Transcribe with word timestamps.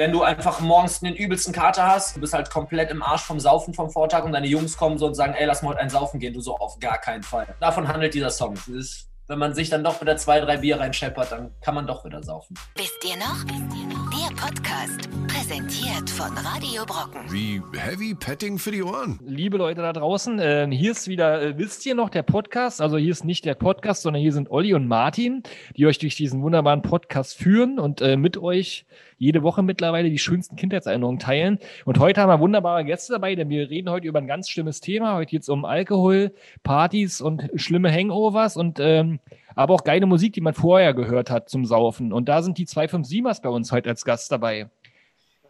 wenn 0.00 0.12
du 0.12 0.22
einfach 0.22 0.60
morgens 0.60 1.00
den 1.00 1.14
übelsten 1.14 1.52
Kater 1.52 1.86
hast, 1.86 2.16
du 2.16 2.22
bist 2.22 2.32
halt 2.32 2.48
komplett 2.48 2.90
im 2.90 3.02
Arsch 3.02 3.20
vom 3.20 3.38
Saufen 3.38 3.74
vom 3.74 3.90
Vortag 3.90 4.24
und 4.24 4.32
deine 4.32 4.46
Jungs 4.46 4.78
kommen 4.78 4.96
so 4.96 5.06
und 5.06 5.12
sagen, 5.12 5.34
ey, 5.34 5.44
lass 5.44 5.60
mal 5.60 5.68
heute 5.74 5.80
ein 5.80 5.90
Saufen 5.90 6.18
gehen, 6.18 6.32
du 6.32 6.40
so 6.40 6.56
auf 6.56 6.78
gar 6.78 6.96
keinen 6.96 7.22
Fall. 7.22 7.46
Davon 7.60 7.86
handelt 7.86 8.14
dieser 8.14 8.30
Song. 8.30 8.54
Ist, 8.68 9.10
wenn 9.26 9.38
man 9.38 9.54
sich 9.54 9.68
dann 9.68 9.84
doch 9.84 10.00
wieder 10.00 10.16
zwei, 10.16 10.40
drei 10.40 10.56
Bier 10.56 10.80
reinscheppert, 10.80 11.32
dann 11.32 11.54
kann 11.60 11.74
man 11.74 11.86
doch 11.86 12.02
wieder 12.06 12.22
saufen. 12.22 12.58
Wisst 12.76 13.04
ihr 13.04 13.18
noch? 13.18 13.99
Der 14.10 14.34
Podcast, 14.34 15.08
präsentiert 15.28 16.10
von 16.10 16.36
Radio 16.38 16.84
Brocken. 16.84 17.20
Wie 17.30 17.62
Heavy 17.78 18.14
Petting 18.14 18.58
für 18.58 18.72
die 18.72 18.82
Ohren. 18.82 19.20
Liebe 19.24 19.56
Leute 19.56 19.82
da 19.82 19.92
draußen, 19.92 20.40
äh, 20.40 20.68
hier 20.72 20.90
ist 20.90 21.06
wieder, 21.06 21.40
äh, 21.40 21.58
wisst 21.58 21.86
ihr 21.86 21.94
noch, 21.94 22.08
der 22.10 22.24
Podcast. 22.24 22.80
Also 22.80 22.98
hier 22.98 23.12
ist 23.12 23.24
nicht 23.24 23.44
der 23.44 23.54
Podcast, 23.54 24.02
sondern 24.02 24.20
hier 24.20 24.32
sind 24.32 24.50
Olli 24.50 24.74
und 24.74 24.88
Martin, 24.88 25.44
die 25.76 25.86
euch 25.86 25.98
durch 25.98 26.16
diesen 26.16 26.42
wunderbaren 26.42 26.82
Podcast 26.82 27.36
führen 27.36 27.78
und 27.78 28.00
äh, 28.00 28.16
mit 28.16 28.36
euch 28.36 28.84
jede 29.16 29.44
Woche 29.44 29.62
mittlerweile 29.62 30.10
die 30.10 30.18
schönsten 30.18 30.56
Kindheitserinnerungen 30.56 31.20
teilen. 31.20 31.58
Und 31.84 32.00
heute 32.00 32.20
haben 32.20 32.30
wir 32.30 32.40
wunderbare 32.40 32.84
Gäste 32.84 33.12
dabei, 33.12 33.36
denn 33.36 33.48
wir 33.48 33.70
reden 33.70 33.90
heute 33.90 34.08
über 34.08 34.18
ein 34.18 34.26
ganz 34.26 34.48
schlimmes 34.48 34.80
Thema. 34.80 35.14
Heute 35.14 35.30
geht 35.30 35.42
es 35.42 35.48
um 35.48 35.64
Alkohol, 35.64 36.34
Partys 36.64 37.20
und 37.20 37.48
schlimme 37.54 37.92
Hangovers 37.92 38.56
und 38.56 38.80
ähm, 38.80 39.20
aber 39.54 39.74
auch 39.74 39.84
geile 39.84 40.06
Musik, 40.06 40.32
die 40.32 40.40
man 40.40 40.54
vorher 40.54 40.94
gehört 40.94 41.30
hat 41.30 41.48
zum 41.48 41.64
Saufen. 41.64 42.12
Und 42.12 42.28
da 42.28 42.42
sind 42.42 42.58
die 42.58 42.66
257ers 42.66 43.42
bei 43.42 43.48
uns 43.48 43.72
heute 43.72 43.88
als 43.88 44.04
Gast 44.04 44.30
dabei. 44.32 44.70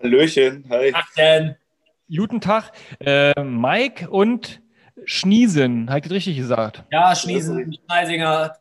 Hallöchen, 0.02 0.64
hi. 0.70 0.92
Ach 0.94 1.06
denn. 1.16 1.56
Guten 2.14 2.40
Tag, 2.40 2.72
äh, 2.98 3.40
Mike 3.42 4.10
und 4.10 4.60
Schniesen, 5.04 5.90
habt 5.90 6.06
ihr 6.06 6.12
richtig 6.12 6.36
gesagt? 6.36 6.82
Ja, 6.90 7.14
Schniesen, 7.14 7.72
Schneisinger, 7.72 8.56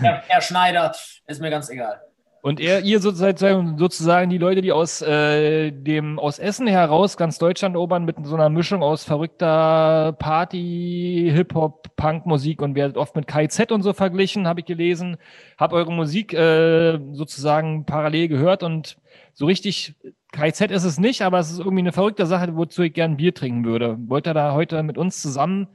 Herr, 0.00 0.22
Herr 0.28 0.40
Schneider, 0.40 0.94
ist 1.26 1.40
mir 1.40 1.50
ganz 1.50 1.70
egal. 1.70 2.00
Und 2.44 2.60
er, 2.60 2.82
ihr 2.82 3.00
sozusagen, 3.00 3.78
sozusagen 3.78 4.28
die 4.28 4.36
Leute, 4.36 4.60
die 4.60 4.70
aus 4.70 5.00
äh, 5.00 5.70
dem 5.70 6.18
aus 6.18 6.38
Essen 6.38 6.66
heraus 6.66 7.16
ganz 7.16 7.38
Deutschland 7.38 7.74
erobern 7.74 8.04
mit 8.04 8.16
so 8.22 8.34
einer 8.34 8.50
Mischung 8.50 8.82
aus 8.82 9.02
verrückter 9.02 10.14
Party, 10.18 11.30
Hip-Hop, 11.34 11.96
Punk-Musik 11.96 12.60
und 12.60 12.74
werdet 12.74 12.98
oft 12.98 13.16
mit 13.16 13.26
KZ 13.26 13.72
und 13.72 13.80
so 13.80 13.94
verglichen, 13.94 14.46
habe 14.46 14.60
ich 14.60 14.66
gelesen. 14.66 15.16
Hab 15.56 15.72
eure 15.72 15.90
Musik 15.90 16.34
äh, 16.34 16.98
sozusagen 17.12 17.86
parallel 17.86 18.28
gehört 18.28 18.62
und 18.62 18.98
so 19.32 19.46
richtig 19.46 19.94
KZ 20.30 20.70
ist 20.70 20.84
es 20.84 21.00
nicht, 21.00 21.22
aber 21.22 21.38
es 21.38 21.50
ist 21.50 21.60
irgendwie 21.60 21.78
eine 21.78 21.92
verrückte 21.92 22.26
Sache, 22.26 22.54
wozu 22.56 22.82
ich 22.82 22.92
gern 22.92 23.16
Bier 23.16 23.32
trinken 23.32 23.64
würde. 23.64 23.96
Wollt 24.00 24.26
ihr 24.26 24.34
da 24.34 24.52
heute 24.52 24.82
mit 24.82 24.98
uns 24.98 25.22
zusammen 25.22 25.68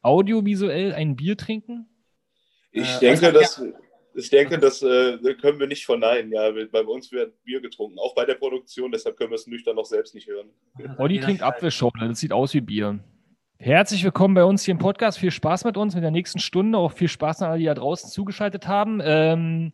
audiovisuell 0.00 0.94
ein 0.94 1.16
Bier 1.16 1.36
trinken? 1.36 1.86
Ich 2.72 2.96
Äh, 2.96 3.00
denke, 3.00 3.26
also, 3.26 3.38
dass, 3.38 3.62
ich 4.14 4.30
denke, 4.30 4.58
das 4.58 4.82
äh, 4.82 5.18
können 5.40 5.58
wir 5.58 5.66
nicht 5.66 5.84
verneinen. 5.84 6.32
Ja, 6.32 6.50
bei 6.50 6.82
uns 6.82 7.10
wird 7.12 7.42
Bier 7.44 7.60
getrunken, 7.60 7.98
auch 7.98 8.14
bei 8.14 8.24
der 8.24 8.34
Produktion, 8.34 8.92
deshalb 8.92 9.16
können 9.16 9.30
wir 9.30 9.36
es 9.36 9.46
nüchtern 9.46 9.76
noch 9.76 9.86
selbst 9.86 10.14
nicht 10.14 10.28
hören. 10.28 10.50
Olli 10.98 11.20
trinkt 11.20 11.42
Apfelschorle, 11.42 12.08
das 12.08 12.20
sieht 12.20 12.32
aus 12.32 12.54
wie 12.54 12.60
Bier. 12.60 13.00
Herzlich 13.58 14.04
willkommen 14.04 14.34
bei 14.34 14.44
uns 14.44 14.64
hier 14.64 14.72
im 14.72 14.78
Podcast. 14.78 15.18
Viel 15.18 15.30
Spaß 15.30 15.64
mit 15.64 15.76
uns, 15.76 15.94
mit 15.94 16.04
der 16.04 16.10
nächsten 16.10 16.38
Stunde. 16.38 16.76
Auch 16.76 16.92
viel 16.92 17.08
Spaß 17.08 17.42
an 17.42 17.50
alle, 17.50 17.58
die 17.58 17.64
da 17.64 17.74
draußen 17.74 18.10
zugeschaltet 18.10 18.66
haben. 18.66 19.00
Ähm, 19.02 19.72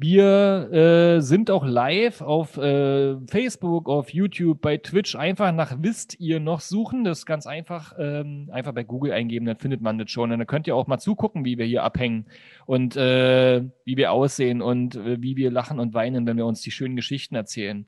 wir 0.00 0.72
äh, 0.72 1.20
sind 1.20 1.50
auch 1.50 1.66
live 1.66 2.20
auf 2.20 2.56
äh, 2.56 3.16
Facebook, 3.26 3.88
auf 3.88 4.10
YouTube, 4.10 4.60
bei 4.60 4.76
Twitch. 4.76 5.16
Einfach 5.16 5.50
nach 5.50 5.76
Wisst 5.80 6.20
ihr 6.20 6.38
noch 6.38 6.60
suchen. 6.60 7.02
Das 7.02 7.18
ist 7.18 7.26
ganz 7.26 7.48
einfach. 7.48 7.94
Ähm, 7.98 8.48
einfach 8.52 8.72
bei 8.72 8.84
Google 8.84 9.10
eingeben, 9.10 9.44
dann 9.44 9.58
findet 9.58 9.80
man 9.80 9.98
das 9.98 10.08
schon. 10.12 10.30
Und 10.30 10.38
dann 10.38 10.46
könnt 10.46 10.68
ihr 10.68 10.76
auch 10.76 10.86
mal 10.86 10.98
zugucken, 10.98 11.44
wie 11.44 11.58
wir 11.58 11.66
hier 11.66 11.82
abhängen 11.82 12.26
und 12.64 12.96
äh, 12.96 13.64
wie 13.84 13.96
wir 13.96 14.12
aussehen 14.12 14.62
und 14.62 14.94
äh, 14.94 15.20
wie 15.20 15.34
wir 15.34 15.50
lachen 15.50 15.80
und 15.80 15.94
weinen, 15.94 16.28
wenn 16.28 16.36
wir 16.36 16.46
uns 16.46 16.60
die 16.60 16.70
schönen 16.70 16.94
Geschichten 16.94 17.34
erzählen. 17.34 17.84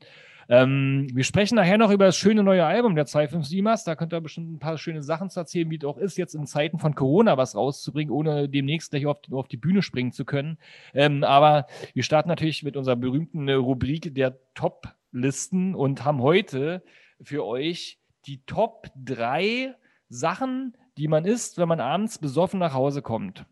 Ähm, 0.51 1.07
wir 1.15 1.23
sprechen 1.23 1.55
nachher 1.55 1.79
noch 1.79 1.93
über 1.93 2.07
das 2.07 2.17
schöne 2.17 2.43
neue 2.43 2.67
Album 2.67 2.97
der 2.97 3.07
257ers. 3.07 3.85
Da 3.85 3.95
könnt 3.95 4.13
ihr 4.13 4.21
bestimmt 4.21 4.53
ein 4.53 4.59
paar 4.59 4.79
schöne 4.79 5.01
Sachen 5.01 5.31
zu 5.31 5.39
erzählen, 5.39 5.71
wie 5.71 5.77
es 5.77 5.85
auch 5.85 5.97
ist, 5.97 6.19
jetzt 6.19 6.35
in 6.35 6.45
Zeiten 6.45 6.81
von 6.81 6.97
Corona 6.97 7.37
was 7.37 7.55
rauszubringen, 7.55 8.13
ohne 8.13 8.49
demnächst 8.49 8.91
gleich 8.91 9.07
auf, 9.07 9.19
auf 9.31 9.47
die 9.47 9.57
Bühne 9.57 9.81
springen 9.81 10.11
zu 10.11 10.25
können. 10.25 10.59
Ähm, 10.93 11.23
aber 11.23 11.69
wir 11.95 12.03
starten 12.03 12.29
natürlich 12.29 12.65
mit 12.65 12.77
unserer 12.77 12.97
berühmten 12.97 13.47
äh, 13.47 13.53
Rubrik 13.53 14.13
der 14.13 14.41
Top-Listen 14.55 15.77
und 15.77 16.05
haben 16.05 16.21
heute 16.21 16.83
für 17.23 17.47
euch 17.47 18.01
die 18.27 18.43
Top 18.45 18.89
3 19.05 19.77
Sachen, 20.09 20.77
die 20.99 21.07
man 21.07 21.27
isst, 21.27 21.59
wenn 21.59 21.69
man 21.69 21.79
abends 21.79 22.19
besoffen 22.19 22.59
nach 22.59 22.75
Hause 22.75 23.03
kommt. 23.03 23.47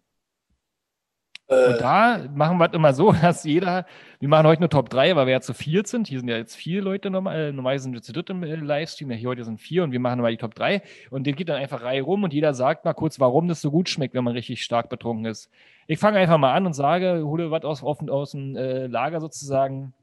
Und 1.48 1.56
Äh, 1.56 1.78
da 1.78 2.24
machen 2.34 2.58
wir 2.58 2.66
es 2.66 2.74
immer 2.74 2.92
so, 2.92 3.12
dass 3.22 3.44
jeder, 3.44 3.86
wir 4.20 4.28
machen 4.28 4.46
heute 4.46 4.60
nur 4.60 4.68
Top 4.68 4.90
3, 4.90 5.16
weil 5.16 5.26
wir 5.26 5.32
ja 5.32 5.40
zu 5.40 5.54
viert 5.54 5.86
sind. 5.86 6.06
Hier 6.06 6.20
sind 6.20 6.28
ja 6.28 6.36
jetzt 6.36 6.54
vier 6.54 6.82
Leute 6.82 7.08
normal, 7.08 7.36
äh, 7.36 7.52
normalerweise 7.52 7.84
sind 7.84 7.94
wir 7.94 8.02
zu 8.02 8.12
dritt 8.12 8.28
im 8.28 8.42
äh, 8.42 8.54
Livestream, 8.54 9.10
ja, 9.10 9.16
hier 9.16 9.30
heute 9.30 9.44
sind 9.44 9.58
vier 9.58 9.82
und 9.82 9.92
wir 9.92 10.00
machen 10.00 10.20
mal 10.20 10.30
die 10.30 10.36
Top 10.36 10.54
3 10.54 10.82
und 11.10 11.26
den 11.26 11.36
geht 11.36 11.48
dann 11.48 11.56
einfach 11.56 11.82
Reihe 11.82 12.02
rum 12.02 12.22
und 12.22 12.34
jeder 12.34 12.52
sagt 12.52 12.84
mal 12.84 12.92
kurz, 12.92 13.18
warum 13.18 13.48
das 13.48 13.62
so 13.62 13.70
gut 13.70 13.88
schmeckt, 13.88 14.14
wenn 14.14 14.24
man 14.24 14.34
richtig 14.34 14.62
stark 14.62 14.90
betrunken 14.90 15.24
ist. 15.24 15.50
Ich 15.86 15.98
fange 15.98 16.18
einfach 16.18 16.36
mal 16.36 16.52
an 16.52 16.66
und 16.66 16.74
sage, 16.74 17.22
hole 17.24 17.50
was 17.50 17.64
aus, 17.64 17.82
aus, 17.82 18.06
aus 18.08 18.32
dem 18.32 18.54
äh, 18.54 18.86
Lager 18.86 19.20
sozusagen, 19.20 19.94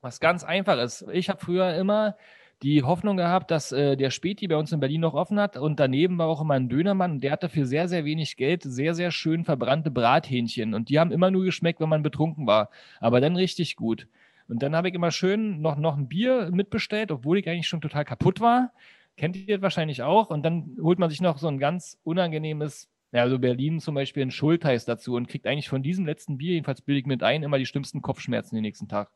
was 0.00 0.18
ganz 0.18 0.42
einfach 0.42 0.78
ist. 0.78 1.06
Ich 1.12 1.28
habe 1.30 1.38
früher 1.38 1.74
immer 1.74 2.16
die 2.62 2.82
Hoffnung 2.82 3.16
gehabt, 3.16 3.50
dass 3.50 3.70
äh, 3.72 3.96
der 3.96 4.10
Späti 4.10 4.48
bei 4.48 4.56
uns 4.56 4.72
in 4.72 4.80
Berlin 4.80 5.02
noch 5.02 5.14
offen 5.14 5.38
hat 5.38 5.56
und 5.56 5.78
daneben 5.78 6.18
war 6.18 6.26
auch 6.26 6.40
immer 6.40 6.54
ein 6.54 6.68
Dönermann 6.68 7.12
und 7.12 7.20
der 7.24 7.32
hatte 7.32 7.48
für 7.48 7.66
sehr, 7.66 7.88
sehr 7.88 8.04
wenig 8.04 8.36
Geld 8.36 8.62
sehr, 8.64 8.94
sehr 8.94 9.10
schön 9.10 9.44
verbrannte 9.44 9.90
Brathähnchen 9.90 10.74
und 10.74 10.88
die 10.88 10.98
haben 10.98 11.12
immer 11.12 11.30
nur 11.30 11.44
geschmeckt, 11.44 11.80
wenn 11.80 11.88
man 11.88 12.02
betrunken 12.02 12.46
war, 12.46 12.70
aber 13.00 13.20
dann 13.20 13.36
richtig 13.36 13.76
gut. 13.76 14.08
Und 14.48 14.62
dann 14.62 14.74
habe 14.74 14.88
ich 14.88 14.94
immer 14.94 15.10
schön 15.10 15.60
noch, 15.60 15.76
noch 15.76 15.96
ein 15.96 16.08
Bier 16.08 16.50
mitbestellt, 16.50 17.12
obwohl 17.12 17.38
ich 17.38 17.48
eigentlich 17.48 17.68
schon 17.68 17.82
total 17.82 18.04
kaputt 18.04 18.40
war. 18.40 18.72
Kennt 19.16 19.36
ihr 19.36 19.56
das 19.56 19.62
wahrscheinlich 19.62 20.02
auch? 20.02 20.30
Und 20.30 20.42
dann 20.42 20.76
holt 20.80 20.98
man 20.98 21.10
sich 21.10 21.20
noch 21.20 21.38
so 21.38 21.48
ein 21.48 21.58
ganz 21.58 21.98
unangenehmes, 22.02 22.88
ja, 23.12 23.22
also 23.22 23.38
Berlin 23.38 23.78
zum 23.80 23.94
Beispiel 23.94 24.22
ein 24.22 24.30
Schultheiß 24.30 24.84
dazu 24.86 25.14
und 25.14 25.28
kriegt 25.28 25.46
eigentlich 25.46 25.68
von 25.68 25.82
diesem 25.82 26.06
letzten 26.06 26.38
Bier, 26.38 26.54
jedenfalls 26.54 26.80
billig 26.80 27.04
mit 27.04 27.22
ein, 27.22 27.42
immer 27.42 27.58
die 27.58 27.66
schlimmsten 27.66 28.00
Kopfschmerzen 28.00 28.54
den 28.54 28.62
nächsten 28.62 28.88
Tag. 28.88 29.10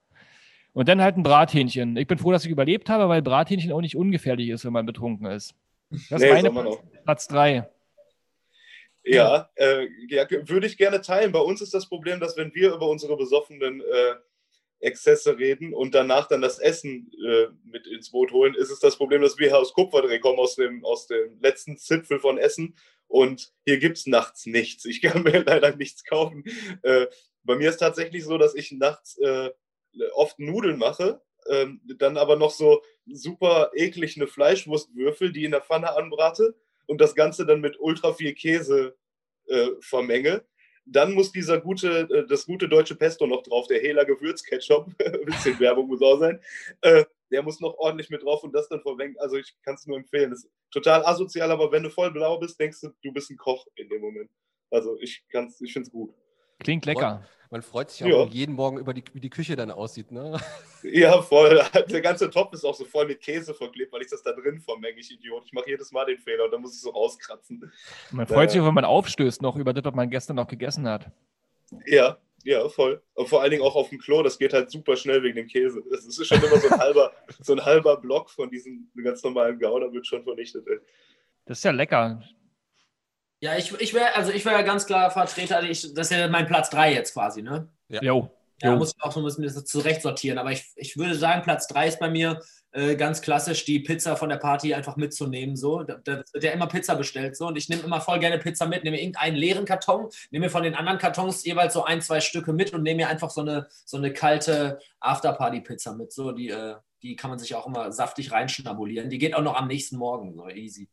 Und 0.74 0.88
dann 0.88 1.02
halt 1.02 1.16
ein 1.16 1.22
Brathähnchen. 1.22 1.96
Ich 1.96 2.06
bin 2.06 2.18
froh, 2.18 2.32
dass 2.32 2.44
ich 2.44 2.50
überlebt 2.50 2.88
habe, 2.88 3.08
weil 3.08 3.22
Brathähnchen 3.22 3.72
auch 3.72 3.80
nicht 3.82 3.96
ungefährlich 3.96 4.48
ist, 4.48 4.64
wenn 4.64 4.72
man 4.72 4.86
betrunken 4.86 5.26
ist. 5.26 5.54
Das 6.08 6.22
Nee, 6.22 6.28
ist 6.28 6.32
meine 6.32 6.50
Platz. 6.50 6.78
Platz 7.04 7.28
drei. 7.28 7.68
ja, 9.04 9.50
äh, 9.56 9.86
ja, 10.08 10.26
würde 10.30 10.66
ich 10.66 10.78
gerne 10.78 11.02
teilen. 11.02 11.32
Bei 11.32 11.40
uns 11.40 11.60
ist 11.60 11.74
das 11.74 11.88
Problem, 11.88 12.20
dass 12.20 12.36
wenn 12.36 12.54
wir 12.54 12.72
über 12.74 12.88
unsere 12.88 13.16
besoffenen 13.16 13.80
äh, 13.82 14.14
Exzesse 14.80 15.38
reden 15.38 15.74
und 15.74 15.94
danach 15.94 16.26
dann 16.26 16.40
das 16.40 16.58
Essen 16.58 17.10
äh, 17.24 17.46
mit 17.64 17.86
ins 17.86 18.10
Boot 18.10 18.32
holen, 18.32 18.54
ist 18.54 18.70
es 18.70 18.80
das 18.80 18.96
Problem, 18.96 19.22
dass 19.22 19.38
wir 19.38 19.56
aus 19.56 19.74
Kupferdreh 19.74 20.18
kommen, 20.20 20.38
aus 20.38 20.56
dem, 20.56 20.84
aus 20.84 21.06
dem 21.06 21.38
letzten 21.40 21.76
Zipfel 21.76 22.18
von 22.18 22.38
Essen. 22.38 22.74
Und 23.08 23.52
hier 23.66 23.78
gibt 23.78 23.98
es 23.98 24.06
nachts 24.06 24.46
nichts. 24.46 24.86
Ich 24.86 25.02
kann 25.02 25.22
mir 25.22 25.42
leider 25.46 25.76
nichts 25.76 26.02
kaufen. 26.04 26.44
Äh, 26.82 27.06
bei 27.44 27.56
mir 27.56 27.68
ist 27.68 27.76
tatsächlich 27.78 28.24
so, 28.24 28.38
dass 28.38 28.54
ich 28.54 28.72
nachts 28.72 29.18
äh, 29.18 29.50
oft 30.14 30.38
Nudeln 30.38 30.78
mache, 30.78 31.20
ähm, 31.48 31.80
dann 31.98 32.16
aber 32.16 32.36
noch 32.36 32.50
so 32.50 32.82
super 33.06 33.70
eklig 33.74 34.16
eine 34.16 34.26
Fleischwurstwürfel, 34.26 35.32
die 35.32 35.44
in 35.44 35.50
der 35.50 35.62
Pfanne 35.62 35.96
anbrate 35.96 36.54
und 36.86 37.00
das 37.00 37.14
Ganze 37.14 37.46
dann 37.46 37.60
mit 37.60 37.78
ultra 37.80 38.12
viel 38.12 38.34
Käse 38.34 38.96
äh, 39.48 39.68
vermenge. 39.80 40.44
Dann 40.84 41.12
muss 41.12 41.32
dieser 41.32 41.60
gute, 41.60 42.08
äh, 42.10 42.26
das 42.26 42.46
gute 42.46 42.68
deutsche 42.68 42.96
Pesto 42.96 43.26
noch 43.26 43.42
drauf, 43.42 43.66
der 43.66 43.80
Hela 43.80 44.04
Gewürzketchup, 44.04 44.88
ein 45.04 45.24
bisschen 45.24 45.58
Werbung 45.60 45.88
muss 45.88 46.02
auch 46.02 46.18
sein. 46.18 46.40
Äh, 46.80 47.04
der 47.30 47.42
muss 47.42 47.60
noch 47.60 47.78
ordentlich 47.78 48.10
mit 48.10 48.22
drauf 48.22 48.44
und 48.44 48.52
das 48.52 48.68
dann 48.68 48.82
vermengen. 48.82 49.16
Also 49.18 49.36
ich 49.36 49.56
kann 49.62 49.74
es 49.74 49.86
nur 49.86 49.96
empfehlen. 49.96 50.30
Das 50.30 50.44
ist 50.44 50.50
total 50.70 51.04
asozial, 51.06 51.50
aber 51.50 51.72
wenn 51.72 51.82
du 51.82 51.90
voll 51.90 52.10
blau 52.10 52.38
bist, 52.38 52.60
denkst 52.60 52.80
du, 52.82 52.88
du 53.02 53.12
bist 53.12 53.30
ein 53.30 53.38
Koch 53.38 53.66
in 53.74 53.88
dem 53.88 54.02
Moment. 54.02 54.30
Also 54.70 54.98
ich 55.00 55.24
kann's, 55.30 55.60
ich 55.60 55.72
finde 55.72 55.86
es 55.86 55.92
gut. 55.92 56.14
Klingt 56.60 56.84
lecker. 56.84 57.26
Man 57.52 57.60
freut 57.60 57.90
sich 57.90 58.00
Ja. 58.00 58.16
auch 58.16 58.30
jeden 58.30 58.54
Morgen 58.54 58.78
über 58.78 58.94
die, 58.94 59.04
wie 59.12 59.20
die 59.20 59.28
Küche 59.28 59.54
dann 59.56 59.70
aussieht. 59.70 60.10
Ne? 60.10 60.40
Ja, 60.84 61.22
voll. 61.22 61.62
Der 61.90 62.00
ganze 62.00 62.28
Topf 62.28 62.52
ist 62.54 62.64
auch 62.64 62.74
so 62.74 62.84
voll 62.84 63.06
mit 63.06 63.20
Käse 63.20 63.54
verklebt, 63.54 63.92
weil 63.92 64.00
ich 64.02 64.08
das 64.10 64.20
da 64.22 64.32
drin 64.32 64.58
vermenge, 64.58 64.98
ich 64.98 65.12
Idiot. 65.12 65.44
Ich 65.46 65.52
mache 65.52 65.68
jedes 65.70 65.92
Mal 65.92 66.06
den 66.06 66.18
Fehler 66.18 66.46
und 66.46 66.50
dann 66.50 66.60
muss 66.60 66.74
ich 66.74 66.80
so 66.80 66.90
rauskratzen. 66.90 67.70
Man 68.10 68.26
freut 68.26 68.50
sich 68.50 68.56
Ja. 68.56 68.62
auch, 68.64 68.66
wenn 68.66 68.74
man 68.74 68.84
aufstößt 68.86 69.42
noch 69.42 69.54
über 69.54 69.72
das, 69.72 69.84
was 69.84 69.94
man 69.94 70.10
gestern 70.10 70.34
noch 70.36 70.48
gegessen 70.48 70.88
hat. 70.88 71.08
Ja, 71.86 72.16
ja, 72.42 72.68
voll. 72.68 73.00
Und 73.14 73.28
vor 73.28 73.42
allen 73.42 73.52
Dingen 73.52 73.62
auch 73.62 73.76
auf 73.76 73.90
dem 73.90 74.00
Klo, 74.00 74.24
das 74.24 74.36
geht 74.38 74.52
halt 74.54 74.72
super 74.72 74.96
schnell 74.96 75.22
wegen 75.22 75.36
dem 75.36 75.46
Käse. 75.46 75.84
Das 75.88 76.04
ist 76.04 76.26
schon 76.26 76.42
immer 76.42 76.56
so 76.58 76.68
ein 76.68 76.80
halber, 76.80 77.12
so 77.40 77.52
ein 77.52 77.64
halber 77.64 77.98
Block 77.98 78.28
von 78.30 78.50
diesem 78.50 78.90
ganz 79.04 79.22
normalen 79.22 79.60
Gouda 79.60 79.92
wird 79.92 80.04
schon 80.06 80.24
vernichtet. 80.24 80.66
Ey. 80.66 80.78
Das 81.44 81.58
ist 81.58 81.64
ja 81.64 81.70
lecker. 81.70 82.20
Ja, 83.42 83.56
ich, 83.56 83.72
ich 83.80 83.92
wäre 83.92 84.14
also 84.14 84.30
ich 84.30 84.44
wäre 84.44 84.62
ganz 84.62 84.86
klar 84.86 85.10
Vertreter, 85.10 85.64
ich, 85.64 85.92
das 85.94 86.10
ist 86.10 86.16
ja 86.16 86.28
mein 86.28 86.46
Platz 86.46 86.70
3 86.70 86.94
jetzt 86.94 87.12
quasi, 87.12 87.42
ne? 87.42 87.68
Ja. 87.88 88.00
Jo. 88.00 88.30
Ja, 88.62 88.76
muss 88.76 88.94
ich 88.96 89.02
auch 89.02 89.10
so 89.10 89.18
ein 89.18 89.24
bisschen 89.24 89.42
das 89.42 89.64
zurecht 89.64 90.02
sortieren. 90.02 90.38
Aber 90.38 90.52
ich, 90.52 90.70
ich 90.76 90.96
würde 90.96 91.16
sagen, 91.16 91.42
Platz 91.42 91.66
3 91.66 91.88
ist 91.88 91.98
bei 91.98 92.08
mir 92.08 92.40
äh, 92.70 92.94
ganz 92.94 93.20
klassisch, 93.20 93.64
die 93.64 93.80
Pizza 93.80 94.14
von 94.14 94.28
der 94.28 94.36
Party 94.36 94.72
einfach 94.72 94.96
mitzunehmen. 94.96 95.56
So. 95.56 95.82
Da, 95.82 95.96
da 96.04 96.22
wird 96.32 96.44
ja 96.44 96.52
immer 96.52 96.68
Pizza 96.68 96.94
bestellt. 96.94 97.36
So. 97.36 97.48
Und 97.48 97.58
ich 97.58 97.68
nehme 97.68 97.82
immer 97.82 98.00
voll 98.00 98.20
gerne 98.20 98.38
Pizza 98.38 98.66
mit, 98.66 98.84
nehme 98.84 99.00
irgendeinen 99.00 99.34
leeren 99.34 99.64
Karton, 99.64 100.08
nehme 100.30 100.46
mir 100.46 100.50
von 100.50 100.62
den 100.62 100.76
anderen 100.76 100.98
Kartons 100.98 101.44
jeweils 101.44 101.74
so 101.74 101.82
ein, 101.82 102.00
zwei 102.00 102.20
Stücke 102.20 102.52
mit 102.52 102.72
und 102.72 102.84
nehme 102.84 102.98
mir 102.98 103.08
einfach 103.08 103.30
so 103.30 103.40
eine, 103.40 103.66
so 103.84 103.96
eine 103.96 104.12
kalte 104.12 104.78
Afterparty-Pizza 105.00 105.96
mit. 105.96 106.12
So, 106.12 106.30
die, 106.30 106.50
äh, 106.50 106.76
die 107.02 107.16
kann 107.16 107.30
man 107.30 107.40
sich 107.40 107.56
auch 107.56 107.66
immer 107.66 107.90
saftig 107.90 108.30
reinschnabulieren. 108.30 109.10
Die 109.10 109.18
geht 109.18 109.34
auch 109.34 109.42
noch 109.42 109.56
am 109.56 109.66
nächsten 109.66 109.96
Morgen, 109.96 110.32
so 110.32 110.48
easy. 110.48 110.88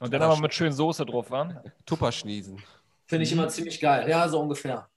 Und 0.00 0.12
dann 0.12 0.22
aber 0.22 0.38
mit 0.38 0.52
schön 0.52 0.72
Soße 0.72 1.06
drauf, 1.06 1.30
wa? 1.30 1.62
Tupperschniesen. 1.86 2.62
Finde 3.06 3.24
ich 3.24 3.32
immer 3.32 3.48
ziemlich 3.48 3.80
geil. 3.80 4.08
Ja, 4.08 4.28
so 4.28 4.40
ungefähr. 4.40 4.88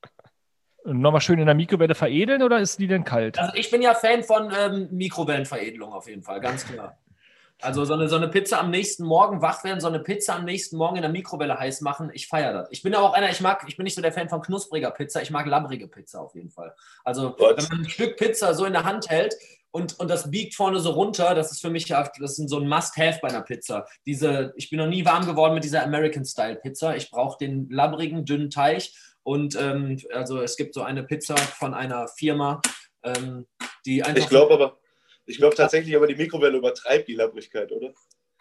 Und 0.84 1.02
nochmal 1.02 1.22
schön 1.22 1.40
in 1.40 1.46
der 1.46 1.56
Mikrowelle 1.56 1.96
veredeln 1.96 2.42
oder 2.42 2.60
ist 2.60 2.80
die 2.80 2.88
denn 2.88 3.04
kalt? 3.04 3.38
Also 3.38 3.54
ich 3.56 3.70
bin 3.70 3.82
ja 3.82 3.94
Fan 3.94 4.24
von 4.24 4.52
ähm, 4.58 4.88
Mikrowellenveredelung 4.92 5.92
auf 5.92 6.08
jeden 6.08 6.24
Fall, 6.24 6.40
ganz 6.40 6.66
klar. 6.66 6.98
Also 7.60 7.86
so 7.86 7.96
eine, 7.96 8.08
so 8.08 8.16
eine 8.16 8.28
Pizza 8.28 8.60
am 8.60 8.70
nächsten 8.70 9.04
Morgen 9.04 9.42
wach 9.42 9.64
werden, 9.64 9.82
so 9.82 9.88
eine 9.88 10.00
Pizza 10.00 10.36
am 10.36 10.46
nächsten 10.46 10.78
Morgen 10.78 10.96
in 10.96 11.02
der 11.02 11.12
Mikrowelle 11.12 11.58
heiß 11.58 11.82
machen, 11.82 12.12
ich 12.14 12.28
feiere 12.28 12.54
das. 12.54 12.70
Ich 12.72 12.84
bin 12.84 12.94
ja 12.94 13.00
auch 13.00 13.14
einer, 13.14 13.30
ich 13.32 13.42
mag, 13.42 13.66
ich 13.68 13.76
bin 13.76 13.84
nicht 13.84 13.96
so 13.96 14.02
der 14.02 14.14
Fan 14.14 14.30
von 14.30 14.42
knuspriger 14.42 14.92
Pizza, 14.92 15.22
ich 15.22 15.32
mag 15.32 15.48
labbrige 15.48 15.88
Pizza 15.88 16.22
auf 16.22 16.36
jeden 16.36 16.52
Fall. 16.52 16.74
Also 17.04 17.32
Gott. 17.32 17.58
wenn 17.58 17.68
man 17.70 17.86
ein 17.86 17.90
Stück 17.90 18.16
Pizza 18.16 18.54
so 18.54 18.66
in 18.66 18.74
der 18.74 18.84
Hand 18.84 19.10
hält 19.10 19.36
und, 19.72 20.00
und 20.00 20.10
das 20.10 20.31
biegt 20.31 20.56
vorne 20.56 20.80
so 20.80 20.92
runter, 20.92 21.36
das 21.36 21.52
ist 21.52 21.62
für 21.62 21.69
mich 21.69 21.88
ja, 21.88 22.10
das 22.19 22.40
ist 22.40 22.50
so 22.50 22.60
ein 22.60 22.68
Must-Have 22.68 23.19
bei 23.22 23.30
einer 23.30 23.42
Pizza. 23.42 23.86
Diese, 24.06 24.54
ich 24.56 24.69
bin 24.69 24.80
noch 24.80 24.88
nie 24.88 25.06
warm 25.06 25.25
geworden 25.25 25.54
mit 25.54 25.64
dieser 25.64 25.84
American-Style-Pizza. 25.84 26.96
Ich 26.96 27.12
brauche 27.12 27.38
den 27.38 27.69
labbrigen, 27.69 28.25
dünnen 28.25 28.50
Teig 28.50 28.90
und 29.24 29.56
ähm, 29.56 29.98
also 30.14 30.42
es 30.42 30.56
gibt 30.56 30.74
so 30.74 30.84
eine 30.84 31.04
Pizza 31.04 31.36
von 31.36 31.74
einer 31.74 32.08
Firma, 32.08 32.62
ähm, 33.04 33.46
die 33.86 34.02
einfach. 34.04 34.24
Ich 34.24 34.30
glaube 34.30 34.54
aber, 34.54 34.80
ich 35.25 35.38
glaube 35.38 35.56
tatsächlich, 35.56 35.96
aber 35.96 36.08
die 36.08 36.16
Mikrowelle 36.16 36.58
übertreibt 36.58 37.08
die 37.08 37.16
Labbrigkeit, 37.16 37.72
oder? 37.72 37.94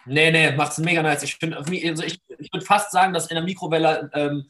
Nee, 0.07 0.31
nee, 0.31 0.53
macht's 0.53 0.79
mega 0.79 1.03
nice. 1.03 1.25
Ich 1.25 1.37
also 1.43 2.05
ich, 2.05 2.21
ich 2.39 2.53
würde 2.53 2.65
fast 2.65 2.93
sagen, 2.93 3.13
dass 3.13 3.27
in 3.27 3.35
der 3.35 3.43
Mikrowelle 3.43 4.09
ähm, 4.15 4.47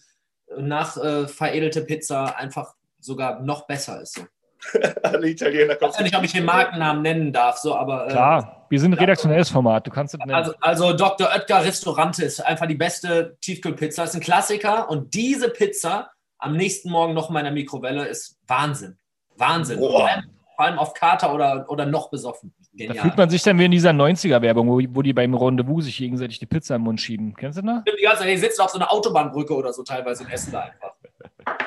nach 0.59 0.97
äh, 0.99 1.27
veredelte 1.27 1.81
Pizza 1.81 2.37
einfach 2.37 2.75
sogar 3.01 3.41
noch 3.41 3.67
besser 3.67 4.03
ist. 4.03 4.17
So. 4.17 4.27
Alle 5.03 5.29
Italiener 5.29 5.75
Ich 5.75 5.81
weiß 5.81 5.97
ja 5.99 6.03
nicht, 6.03 6.17
ob 6.17 6.25
ich 6.25 6.33
den 6.33 6.45
Markennamen 6.45 7.03
nennen 7.03 7.33
darf, 7.33 7.57
so, 7.59 7.75
aber. 7.77 8.07
äh, 8.07 8.11
Klar, 8.11 8.67
wir 8.69 8.81
sind 8.81 8.93
ein 8.93 8.99
redaktionelles 8.99 9.49
Format. 9.49 9.87
Du 9.87 9.91
kannst 9.91 10.15
es 10.15 10.19
nennen. 10.19 10.33
Also, 10.35 10.55
also 10.61 10.93
Dr. 10.93 11.29
Oetker 11.29 11.65
Restaurante 11.65 12.25
ist 12.25 12.41
einfach 12.41 12.67
die 12.67 12.75
beste 12.75 13.37
Tiefkühlpizza. 13.41 14.05
Ist 14.05 14.15
ein 14.15 14.21
Klassiker 14.21 14.89
und 14.91 15.15
diese 15.15 15.49
Pizza 15.51 16.11
am 16.39 16.57
nächsten 16.57 16.91
Morgen 16.91 17.15
noch 17.15 17.31
mal 17.31 17.41
in 17.41 17.45
der 17.47 17.53
Mikrowelle 17.55 18.07
ist 18.07 18.39
Wahnsinn. 18.47 18.99
Wahnsinn. 19.37 19.79
Boah. 19.79 19.91
Vor 20.01 20.09
allem, 20.09 20.25
vor 20.57 20.65
allem 20.65 20.79
auf 20.79 20.95
Kater 20.95 21.33
oder, 21.35 21.67
oder 21.69 21.87
noch 21.87 22.11
besoffen. 22.11 22.53
Da 22.59 22.87
Genial. 22.87 23.05
fühlt 23.05 23.17
man 23.17 23.31
sich 23.31 23.43
dann 23.43 23.59
wie 23.59 23.65
in 23.65 23.71
dieser 23.71 23.91
90er-Werbung, 23.91 24.69
wo, 24.69 24.81
wo 24.95 25.01
die 25.03 25.13
beim 25.15 25.35
Rendezvous 25.35 25.85
sich 25.87 25.97
gegenseitig 25.97 26.39
die 26.39 26.47
Pizza 26.47 26.77
im 26.77 26.83
Mund 26.83 27.01
schieben. 27.01 27.35
Kennst 27.35 27.59
du 27.59 27.63
das? 27.63 27.83
Die 27.85 28.03
ganze 28.03 28.19
Zeit, 28.23 28.29
die 28.29 28.37
sitzen 28.37 28.61
auf 28.61 28.71
so 28.71 28.79
einer 28.79 28.93
Autobahnbrücke 28.93 29.55
oder 29.55 29.73
so 29.73 29.83
teilweise 29.83 30.25
in 30.25 30.31
Essen 30.31 30.53
da 30.53 30.61
einfach. 30.61 30.93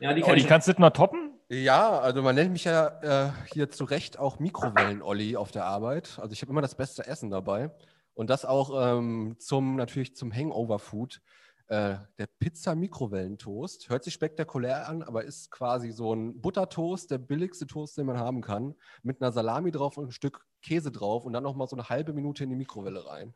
Ja, 0.00 0.12
die 0.14 0.22
Oh, 0.22 0.26
kann 0.26 0.34
die 0.34 0.40
ich 0.42 0.48
kannst 0.48 0.66
du 0.66 0.72
nicht 0.72 0.80
noch 0.80 0.90
toppen? 0.90 1.31
Ja, 1.52 1.98
also 1.98 2.22
man 2.22 2.34
nennt 2.34 2.52
mich 2.52 2.64
ja 2.64 3.26
äh, 3.26 3.30
hier 3.52 3.68
zu 3.68 3.84
Recht 3.84 4.18
auch 4.18 4.38
Mikrowellen-Olli 4.38 5.36
auf 5.36 5.50
der 5.50 5.66
Arbeit. 5.66 6.18
Also 6.18 6.32
ich 6.32 6.40
habe 6.40 6.50
immer 6.50 6.62
das 6.62 6.74
beste 6.74 7.06
Essen 7.06 7.28
dabei. 7.28 7.70
Und 8.14 8.30
das 8.30 8.46
auch 8.46 8.96
ähm, 8.96 9.36
zum 9.38 9.76
natürlich 9.76 10.16
zum 10.16 10.32
Hangover-Food. 10.34 11.20
Äh, 11.66 11.96
der 12.16 12.26
Pizza-Mikrowellentoast 12.38 13.90
hört 13.90 14.02
sich 14.02 14.14
spektakulär 14.14 14.88
an, 14.88 15.02
aber 15.02 15.24
ist 15.24 15.50
quasi 15.50 15.90
so 15.90 16.14
ein 16.14 16.40
Buttertoast, 16.40 17.10
der 17.10 17.18
billigste 17.18 17.66
Toast, 17.66 17.98
den 17.98 18.06
man 18.06 18.16
haben 18.16 18.40
kann, 18.40 18.74
mit 19.02 19.20
einer 19.20 19.30
Salami 19.30 19.72
drauf 19.72 19.98
und 19.98 20.06
ein 20.06 20.12
Stück 20.12 20.46
Käse 20.62 20.90
drauf 20.90 21.26
und 21.26 21.34
dann 21.34 21.42
nochmal 21.42 21.68
so 21.68 21.76
eine 21.76 21.90
halbe 21.90 22.14
Minute 22.14 22.44
in 22.44 22.50
die 22.50 22.56
Mikrowelle 22.56 23.06
rein. 23.06 23.34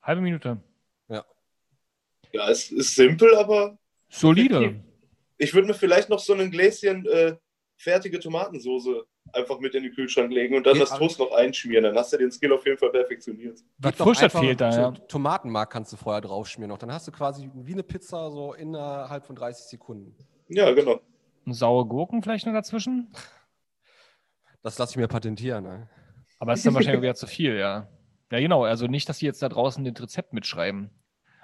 Halbe 0.00 0.20
Minute. 0.20 0.62
Ja, 2.32 2.48
es 2.48 2.70
ist 2.70 2.94
simpel, 2.94 3.34
aber 3.34 3.76
Solide. 4.08 4.80
Ich 5.42 5.52
würde 5.54 5.66
mir 5.66 5.74
vielleicht 5.74 6.08
noch 6.08 6.20
so 6.20 6.34
ein 6.34 6.50
Gläschen 6.50 7.04
äh, 7.06 7.36
fertige 7.76 8.20
Tomatensoße 8.20 9.04
einfach 9.32 9.58
mit 9.58 9.74
in 9.74 9.82
den 9.82 9.92
Kühlschrank 9.92 10.32
legen 10.32 10.56
und 10.56 10.66
dann 10.66 10.74
Geht 10.74 10.82
das 10.82 10.96
Toast 10.96 11.18
noch 11.18 11.32
einschmieren. 11.32 11.84
Dann 11.84 11.96
hast 11.96 12.12
du 12.12 12.16
den 12.16 12.30
Skill 12.30 12.52
auf 12.52 12.64
jeden 12.64 12.78
Fall 12.78 12.90
perfektioniert. 12.90 13.58
Was 13.78 14.00
einfach 14.00 14.40
fehlt 14.40 14.60
da, 14.60 14.72
so 14.72 14.80
ja. 14.80 14.90
Tomatenmark 15.08 15.70
kannst 15.70 15.92
du 15.92 15.96
vorher 15.96 16.20
draufschmieren 16.20 16.68
noch. 16.68 16.78
Dann 16.78 16.92
hast 16.92 17.08
du 17.08 17.12
quasi 17.12 17.50
wie 17.54 17.72
eine 17.72 17.82
Pizza 17.82 18.30
so 18.30 18.54
innerhalb 18.54 19.24
von 19.26 19.34
30 19.34 19.66
Sekunden. 19.66 20.14
Ja, 20.48 20.70
genau. 20.72 21.00
Und 21.44 21.54
saure 21.54 21.86
Gurken 21.86 22.22
vielleicht 22.22 22.46
noch 22.46 22.52
dazwischen? 22.52 23.12
Das 24.62 24.78
lasse 24.78 24.92
ich 24.92 24.96
mir 24.96 25.08
patentieren. 25.08 25.64
Ne? 25.64 25.88
Aber 26.38 26.52
ist 26.52 26.64
dann 26.64 26.74
wahrscheinlich 26.74 27.02
wieder 27.02 27.16
zu 27.16 27.26
viel, 27.26 27.56
ja. 27.56 27.88
Ja, 28.30 28.38
genau. 28.38 28.62
Also 28.62 28.86
nicht, 28.86 29.08
dass 29.08 29.18
die 29.18 29.26
jetzt 29.26 29.42
da 29.42 29.48
draußen 29.48 29.84
das 29.84 30.00
Rezept 30.00 30.32
mitschreiben. 30.32 30.90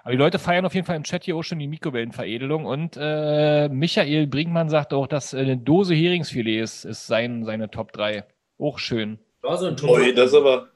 Aber 0.02 0.12
die 0.12 0.16
Leute 0.18 0.38
feiern 0.38 0.64
auf 0.64 0.74
jeden 0.74 0.86
Fall 0.86 0.96
im 0.96 1.02
Chat 1.04 1.24
hier 1.24 1.36
auch 1.36 1.42
schon 1.42 1.58
die 1.58 1.66
Mikrowellenveredelung. 1.68 2.64
Und 2.64 2.96
äh, 2.98 3.68
Michael 3.68 4.26
Brinkmann 4.26 4.68
sagt 4.70 4.92
auch, 4.94 5.06
dass 5.06 5.34
eine 5.34 5.56
Dose 5.58 5.94
Heringsfilet 5.94 6.62
ist, 6.62 6.84
ist 6.84 7.06
sein, 7.06 7.44
seine 7.44 7.70
Top 7.70 7.92
3. 7.92 8.24
Auch 8.58 8.78
schön. 8.78 9.18
war 9.42 9.58
so 9.58 9.66
ein 9.66 9.76
Ui, 9.82 10.14
das 10.14 10.30
ist 10.30 10.34
aber. 10.34 10.68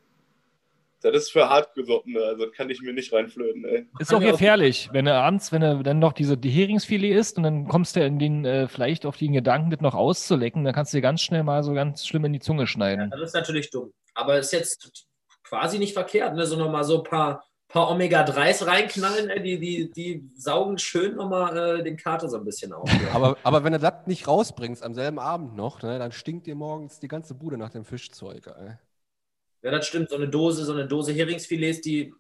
Das 1.04 1.16
ist 1.16 1.32
für 1.32 1.48
hartgesottene, 1.48 2.20
also 2.22 2.44
das 2.46 2.54
kann 2.54 2.70
ich 2.70 2.80
mir 2.80 2.92
nicht 2.92 3.12
reinflöten, 3.12 3.64
ey. 3.64 3.86
Ist 3.98 4.14
auch 4.14 4.22
ja 4.22 4.30
gefährlich, 4.30 4.88
wenn 4.92 5.06
du 5.06 5.12
abends, 5.12 5.50
wenn 5.50 5.60
du 5.60 5.82
dann 5.82 5.98
noch 5.98 6.12
diese 6.12 6.36
die 6.36 6.48
Heringsfilet 6.50 7.16
isst 7.16 7.38
und 7.38 7.42
dann 7.42 7.66
kommst 7.66 7.96
du 7.96 8.04
in 8.06 8.20
den, 8.20 8.44
äh, 8.44 8.68
vielleicht 8.68 9.04
auf 9.04 9.16
den 9.16 9.32
Gedanken, 9.32 9.70
das 9.70 9.80
noch 9.80 9.94
auszulecken, 9.96 10.62
dann 10.64 10.72
kannst 10.72 10.92
du 10.92 10.98
dir 10.98 11.02
ganz 11.02 11.20
schnell 11.20 11.42
mal 11.42 11.64
so 11.64 11.72
ganz 11.75 12.06
schlimm 12.06 12.25
in 12.26 12.32
die 12.32 12.38
Zunge 12.38 12.62
Ja, 12.62 12.66
schneiden. 12.68 13.10
das 13.10 13.20
ist 13.20 13.34
natürlich 13.34 13.70
dumm. 13.70 13.92
Aber 14.14 14.38
ist 14.38 14.52
jetzt 14.52 15.08
quasi 15.42 15.80
nicht 15.80 15.92
verkehrt, 15.92 16.36
ne? 16.36 16.46
So 16.46 16.56
nochmal 16.56 16.84
so 16.84 16.98
ein 16.98 17.02
paar, 17.02 17.42
paar 17.72 17.90
Omega-3s 17.90 18.66
reinknallen, 18.66 19.42
die, 19.42 19.58
die, 19.58 19.90
die 19.90 20.30
saugen 20.36 20.78
schön 20.78 21.16
nochmal 21.16 21.56
äh, 21.56 21.82
den 21.82 21.96
Kater 21.96 22.28
so 22.28 22.36
ein 22.36 22.44
bisschen 22.44 22.72
auf. 22.72 22.88
Ja. 22.92 23.14
Aber, 23.14 23.36
aber 23.42 23.64
wenn 23.64 23.72
du 23.72 23.78
das 23.78 24.06
nicht 24.06 24.28
rausbringst 24.28 24.82
am 24.82 24.94
selben 24.94 25.19
Abend 25.19 25.56
noch, 25.56 25.82
ne, 25.82 25.98
dann 25.98 26.12
stinkt 26.12 26.46
dir 26.46 26.54
morgens 26.54 27.00
die 27.00 27.08
ganze 27.08 27.34
Bude 27.34 27.56
nach 27.56 27.70
dem 27.70 27.84
Fischzeug. 27.84 28.46
Ey. 28.46 28.74
ja, 29.62 29.70
das 29.70 29.86
stimmt. 29.86 30.10
So 30.10 30.16
eine 30.16 30.28
Dose, 30.28 30.64
so 30.64 30.72
eine 30.72 30.86
Dose 30.86 31.12
Heringsfilets, 31.12 31.80
die, 31.80 32.14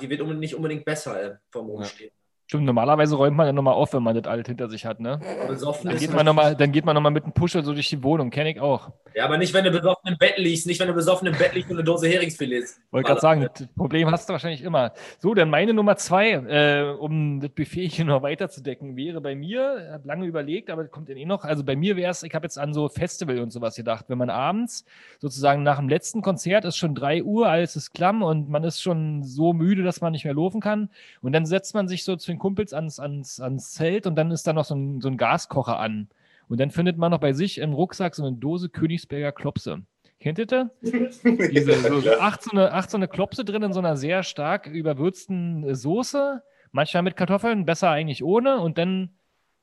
die 0.00 0.10
wird 0.10 0.26
nicht 0.38 0.54
unbedingt 0.54 0.84
besser 0.84 1.22
äh, 1.22 1.36
vom 1.50 1.66
Rumstehen. 1.70 2.10
Stimmt, 2.48 2.64
normalerweise 2.64 3.14
räumt 3.14 3.36
man 3.36 3.44
dann 3.44 3.54
nochmal 3.56 3.74
auf, 3.74 3.92
wenn 3.92 4.02
man 4.02 4.16
das 4.16 4.26
alt 4.26 4.46
hinter 4.46 4.70
sich 4.70 4.86
hat, 4.86 5.00
ne? 5.00 5.20
Besoffen 5.48 5.88
Dann 5.88 5.96
ist 5.96 6.00
geht 6.00 6.14
man 6.14 6.24
nochmal, 6.24 6.56
dann 6.56 6.72
geht 6.72 6.86
man 6.86 6.94
noch 6.94 7.02
mal 7.02 7.10
mit 7.10 7.24
einem 7.24 7.34
Puschel 7.34 7.62
so 7.62 7.74
durch 7.74 7.90
die 7.90 8.02
Wohnung, 8.02 8.30
kenne 8.30 8.52
ich 8.52 8.58
auch. 8.58 8.90
Ja, 9.14 9.26
aber 9.26 9.36
nicht, 9.36 9.52
wenn 9.52 9.64
du 9.64 9.70
besoffen 9.70 10.12
im 10.12 10.16
Bett 10.16 10.38
liegst, 10.38 10.66
nicht, 10.66 10.80
wenn 10.80 10.88
du 10.88 10.94
besoffen 10.94 11.28
im 11.28 11.36
Bett 11.36 11.52
liegst 11.54 11.70
und 11.70 11.76
eine 11.76 11.84
Dose 11.84 12.08
Heringsfilets. 12.08 12.80
Wollte 12.90 13.08
gerade 13.08 13.20
sagen, 13.20 13.42
das 13.42 13.68
Problem 13.76 14.10
hast 14.10 14.30
du 14.30 14.32
wahrscheinlich 14.32 14.62
immer. 14.62 14.94
So, 15.18 15.34
dann 15.34 15.50
meine 15.50 15.74
Nummer 15.74 15.96
zwei, 15.96 16.30
äh, 16.30 16.96
um 16.98 17.38
das 17.40 17.50
Buffet 17.50 17.88
hier 17.88 18.06
noch 18.06 18.22
weiterzudecken, 18.22 18.96
wäre 18.96 19.20
bei 19.20 19.34
mir, 19.34 19.90
habe 19.92 20.08
lange 20.08 20.24
überlegt, 20.24 20.70
aber 20.70 20.84
das 20.84 20.90
kommt 20.90 21.10
dann 21.10 21.18
eh 21.18 21.26
noch. 21.26 21.44
Also 21.44 21.64
bei 21.64 21.76
mir 21.76 21.96
wäre 21.96 22.10
es, 22.10 22.22
ich 22.22 22.34
habe 22.34 22.46
jetzt 22.46 22.58
an 22.58 22.72
so 22.72 22.88
Festival 22.88 23.40
und 23.40 23.50
sowas 23.50 23.76
gedacht. 23.76 24.06
Wenn 24.08 24.16
man 24.16 24.30
abends 24.30 24.86
sozusagen 25.18 25.62
nach 25.64 25.78
dem 25.78 25.90
letzten 25.90 26.22
Konzert 26.22 26.64
ist 26.64 26.78
schon 26.78 26.94
3 26.94 27.24
Uhr, 27.24 27.46
alles 27.46 27.76
ist 27.76 27.92
klamm 27.92 28.22
und 28.22 28.48
man 28.48 28.64
ist 28.64 28.80
schon 28.80 29.22
so 29.22 29.52
müde, 29.52 29.82
dass 29.82 30.00
man 30.00 30.12
nicht 30.12 30.24
mehr 30.24 30.34
laufen 30.34 30.62
kann. 30.62 30.88
Und 31.20 31.32
dann 31.32 31.44
setzt 31.44 31.74
man 31.74 31.88
sich 31.88 32.04
so 32.04 32.16
zu 32.16 32.30
den 32.30 32.37
Kumpels 32.38 32.72
ans, 32.72 32.98
ans, 33.00 33.40
ans 33.40 33.72
Zelt 33.72 34.06
und 34.06 34.16
dann 34.16 34.30
ist 34.30 34.46
da 34.46 34.52
noch 34.52 34.64
so 34.64 34.74
ein, 34.74 35.00
so 35.00 35.08
ein 35.08 35.16
Gaskocher 35.16 35.78
an. 35.78 36.08
Und 36.48 36.60
dann 36.60 36.70
findet 36.70 36.96
man 36.96 37.10
noch 37.10 37.20
bei 37.20 37.32
sich 37.32 37.58
im 37.58 37.72
Rucksack 37.72 38.14
so 38.14 38.24
eine 38.24 38.36
Dose 38.36 38.68
Königsberger 38.70 39.32
Klopse. 39.32 39.82
Kennt 40.20 40.38
ihr 40.38 40.46
das? 40.46 40.66
Diese, 40.82 41.74
so, 41.74 42.00
so 42.00 42.12
acht, 42.18 42.42
so 42.42 42.50
eine, 42.50 42.72
acht 42.72 42.90
so 42.90 42.96
eine 42.96 43.06
Klopse 43.06 43.44
drin 43.44 43.62
in 43.62 43.72
so 43.72 43.78
einer 43.78 43.96
sehr 43.96 44.22
stark 44.22 44.66
überwürzten 44.66 45.64
äh, 45.64 45.74
Soße. 45.74 46.42
Manchmal 46.72 47.02
mit 47.02 47.16
Kartoffeln, 47.16 47.64
besser 47.66 47.90
eigentlich 47.90 48.24
ohne. 48.24 48.60
Und 48.60 48.78
dann 48.78 49.10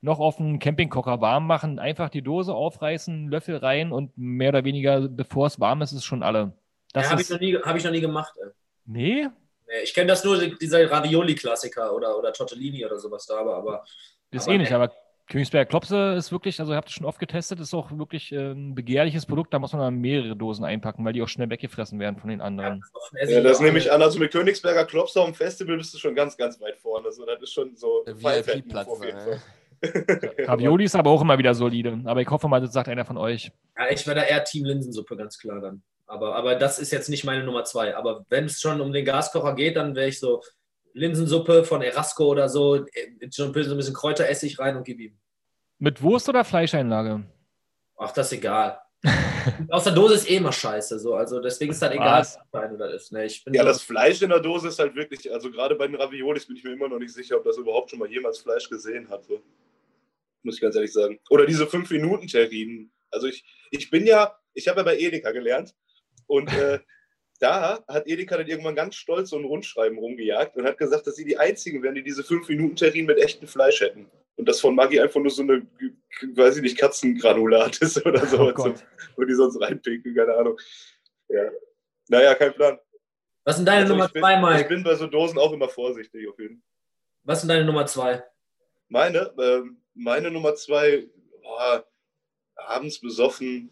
noch 0.01 0.19
auf 0.19 0.39
einen 0.39 0.59
Campingkocher 0.59 1.19
warm 1.19 1.47
machen. 1.47 1.79
Einfach 1.79 2.09
die 2.09 2.21
Dose 2.21 2.53
aufreißen, 2.53 3.27
Löffel 3.29 3.57
rein 3.57 3.91
und 3.91 4.17
mehr 4.17 4.49
oder 4.49 4.63
weniger, 4.63 5.07
bevor 5.09 5.47
es 5.47 5.59
warm 5.59 5.81
ist, 5.81 5.91
ist 5.91 6.05
schon 6.05 6.23
alle. 6.23 6.53
Das 6.93 7.05
ja, 7.05 7.11
habe 7.11 7.21
ich, 7.21 7.29
noch 7.29 7.39
nie- 7.39 7.57
hab 7.57 7.75
ich 7.75 7.83
noch 7.83 7.91
nie 7.91 8.01
gemacht. 8.01 8.33
Ey. 8.41 8.49
nee, 8.85 9.27
Nee, 9.67 9.83
Ich 9.83 9.93
kenne 9.93 10.07
das 10.07 10.23
nur, 10.23 10.37
dieser 10.37 10.89
Ravioli-Klassiker 10.89 11.93
oder, 11.93 12.17
oder 12.17 12.33
Tortellini 12.33 12.85
oder 12.85 12.99
sowas 12.99 13.25
da, 13.25 13.37
aber, 13.37 13.57
aber 13.57 13.83
ist 14.31 14.43
Aber 14.43 14.53
eh 14.53 14.57
nicht. 14.57 14.69
nee. 14.69 14.75
Aber 14.75 14.91
Königsberger 15.27 15.67
Klopse 15.67 16.13
ist 16.13 16.31
wirklich, 16.31 16.59
also 16.59 16.73
ihr 16.73 16.77
habt 16.77 16.89
es 16.89 16.93
schon 16.93 17.05
oft 17.05 17.19
getestet, 17.19 17.59
ist 17.59 17.73
auch 17.73 17.89
wirklich 17.97 18.31
äh, 18.31 18.51
ein 18.51 18.75
begehrliches 18.75 19.25
Produkt. 19.25 19.53
Da 19.53 19.59
muss 19.59 19.73
man 19.73 19.81
dann 19.81 19.95
mehrere 19.95 20.35
Dosen 20.35 20.63
einpacken, 20.63 21.03
weil 21.03 21.13
die 21.13 21.23
auch 21.23 21.27
schnell 21.27 21.49
weggefressen 21.49 21.99
werden 21.99 22.17
von 22.17 22.29
den 22.29 22.41
anderen. 22.41 22.81
besoffen 22.81 23.17
esse 23.17 23.33
Ja, 23.33 23.41
das 23.41 23.59
nehme 23.59 23.79
ich 23.79 23.91
an. 23.91 24.03
Also 24.03 24.19
mit 24.19 24.31
Königsberger 24.31 24.85
Klopster 24.85 25.23
am 25.23 25.33
Festival 25.33 25.77
bist 25.77 25.93
du 25.95 25.97
schon 25.97 26.13
ganz, 26.13 26.37
ganz 26.37 26.61
weit 26.61 26.77
vorne. 26.77 27.07
Also 27.07 27.25
das 27.25 27.41
ist 27.41 27.53
schon 27.53 27.75
so 27.75 28.05
VIP-Platz. 28.05 28.87
Fall. 28.87 29.41
Ravioli 30.45 30.85
ist 30.85 30.95
aber 30.95 31.09
auch 31.09 31.21
immer 31.21 31.37
wieder 31.37 31.55
solide. 31.55 31.99
Aber 32.05 32.21
ich 32.21 32.29
hoffe 32.29 32.47
mal, 32.47 32.61
das 32.61 32.71
sagt 32.71 32.87
einer 32.87 33.05
von 33.05 33.17
euch. 33.17 33.51
Ja, 33.77 33.89
ich 33.89 34.05
wäre 34.05 34.17
da 34.17 34.23
eher 34.23 34.43
Team 34.43 34.65
Linsensuppe, 34.65 35.17
ganz 35.17 35.39
klar 35.39 35.59
dann. 35.59 35.81
Aber, 36.07 36.35
aber 36.35 36.55
das 36.55 36.79
ist 36.79 36.91
jetzt 36.91 37.09
nicht 37.09 37.23
meine 37.23 37.43
Nummer 37.43 37.63
zwei. 37.63 37.95
Aber 37.95 38.25
wenn 38.29 38.45
es 38.45 38.59
schon 38.61 38.81
um 38.81 38.93
den 38.93 39.05
Gaskocher 39.05 39.55
geht, 39.55 39.75
dann 39.75 39.95
wäre 39.95 40.07
ich 40.07 40.19
so 40.19 40.41
Linsensuppe 40.93 41.63
von 41.63 41.81
Erasco 41.81 42.25
oder 42.25 42.47
so, 42.47 42.75
äh, 42.75 43.31
schon 43.33 43.47
ein 43.47 43.51
bisschen, 43.53 43.93
Kräuteressig 43.93 44.59
rein 44.59 44.77
und 44.77 44.85
gib 44.85 44.99
ihm. 44.99 45.17
Mit 45.79 46.01
Wurst 46.01 46.29
oder 46.29 46.45
Fleischeinlage? 46.45 47.25
Ach, 47.97 48.11
das 48.11 48.27
ist 48.27 48.37
egal. 48.37 48.79
Aus 49.69 49.83
der 49.83 49.93
Dose 49.93 50.15
ist 50.15 50.29
eh 50.29 50.37
immer 50.37 50.51
scheiße. 50.51 50.99
So. 50.99 51.15
Also 51.15 51.39
deswegen 51.39 51.71
ist 51.71 51.81
das 51.81 51.91
egal, 51.91 52.21
Was? 52.21 52.39
rein 52.53 52.73
oder 52.73 52.93
ist. 52.93 53.11
Ne, 53.11 53.25
ich 53.25 53.43
bin 53.43 53.53
Ja, 53.53 53.63
so, 53.63 53.67
das 53.67 53.81
Fleisch 53.81 54.21
in 54.21 54.29
der 54.29 54.39
Dose 54.39 54.69
ist 54.69 54.79
halt 54.79 54.95
wirklich, 54.95 55.31
also 55.31 55.51
gerade 55.51 55.75
bei 55.75 55.87
den 55.87 55.95
Raviolis 55.95 56.45
bin 56.47 56.55
ich 56.55 56.63
mir 56.63 56.73
immer 56.73 56.87
noch 56.87 56.99
nicht 56.99 57.13
sicher, 57.13 57.37
ob 57.37 57.43
das 57.43 57.57
überhaupt 57.57 57.89
schon 57.89 57.99
mal 57.99 58.09
jemals 58.09 58.39
Fleisch 58.39 58.69
gesehen 58.69 59.09
hat. 59.09 59.25
So. 59.25 59.41
Muss 60.43 60.55
ich 60.55 60.61
ganz 60.61 60.75
ehrlich 60.75 60.93
sagen. 60.93 61.19
Oder 61.29 61.45
diese 61.45 61.65
5-Minuten-Terrinen. 61.65 62.91
Also 63.11 63.27
ich, 63.27 63.43
ich 63.71 63.89
bin 63.89 64.05
ja, 64.05 64.35
ich 64.53 64.67
habe 64.67 64.79
ja 64.79 64.83
bei 64.83 64.97
Edeka 64.97 65.31
gelernt 65.31 65.75
Und 66.27 66.51
äh, 66.53 66.79
da 67.39 67.83
hat 67.87 68.07
Edeka 68.07 68.37
dann 68.37 68.47
irgendwann 68.47 68.75
ganz 68.75 68.95
stolz 68.95 69.29
so 69.29 69.37
ein 69.37 69.45
Rundschreiben 69.45 69.97
rumgejagt 69.97 70.55
und 70.55 70.65
hat 70.65 70.77
gesagt, 70.77 71.05
dass 71.07 71.15
sie 71.15 71.25
die 71.25 71.37
einzigen 71.37 71.83
wären, 71.83 71.95
die 71.95 72.03
diese 72.03 72.21
5-Minuten-Terrinen 72.23 73.07
mit 73.07 73.17
echtem 73.19 73.47
Fleisch 73.47 73.81
hätten. 73.81 74.09
Und 74.37 74.47
das 74.49 74.59
von 74.59 74.75
Maggi 74.75 74.99
einfach 74.99 75.19
nur 75.21 75.29
so 75.31 75.43
eine, 75.43 75.65
weiß 76.33 76.57
ich 76.57 76.61
nicht, 76.61 76.77
Katzengranulat 76.77 77.77
ist 77.81 78.05
oder 78.05 78.25
so, 78.25 78.51
Oh 78.55 78.73
wo 79.15 79.23
die 79.23 79.33
sonst 79.33 79.61
reinpinkeln, 79.61 80.15
keine 80.15 80.35
Ahnung. 80.35 80.59
Ja. 81.29 81.49
Naja, 82.09 82.35
kein 82.35 82.53
Plan. 82.53 82.79
Was 83.43 83.55
ist 83.55 83.59
denn 83.59 83.65
deine 83.65 83.81
Also 83.81 83.93
Nummer 83.93 84.05
ich 84.07 84.13
bin, 84.13 84.21
zwei, 84.21 84.33
Ich 84.35 84.41
Mike? 84.41 84.69
bin 84.69 84.83
bei 84.83 84.95
so 84.95 85.07
Dosen 85.07 85.37
auch 85.37 85.53
immer 85.53 85.69
vorsichtig 85.69 86.27
auf 86.27 86.37
jeden 86.39 86.55
Fall. 86.55 86.69
Was 87.23 87.37
ist 87.39 87.41
denn 87.43 87.49
deine 87.49 87.65
Nummer 87.65 87.85
zwei? 87.85 88.23
Meine, 88.89 89.33
ähm, 89.39 89.81
meine 89.93 90.29
Nummer 90.31 90.55
zwei, 90.55 91.07
boah, 91.41 91.85
abends 92.55 92.99
besoffen, 92.99 93.71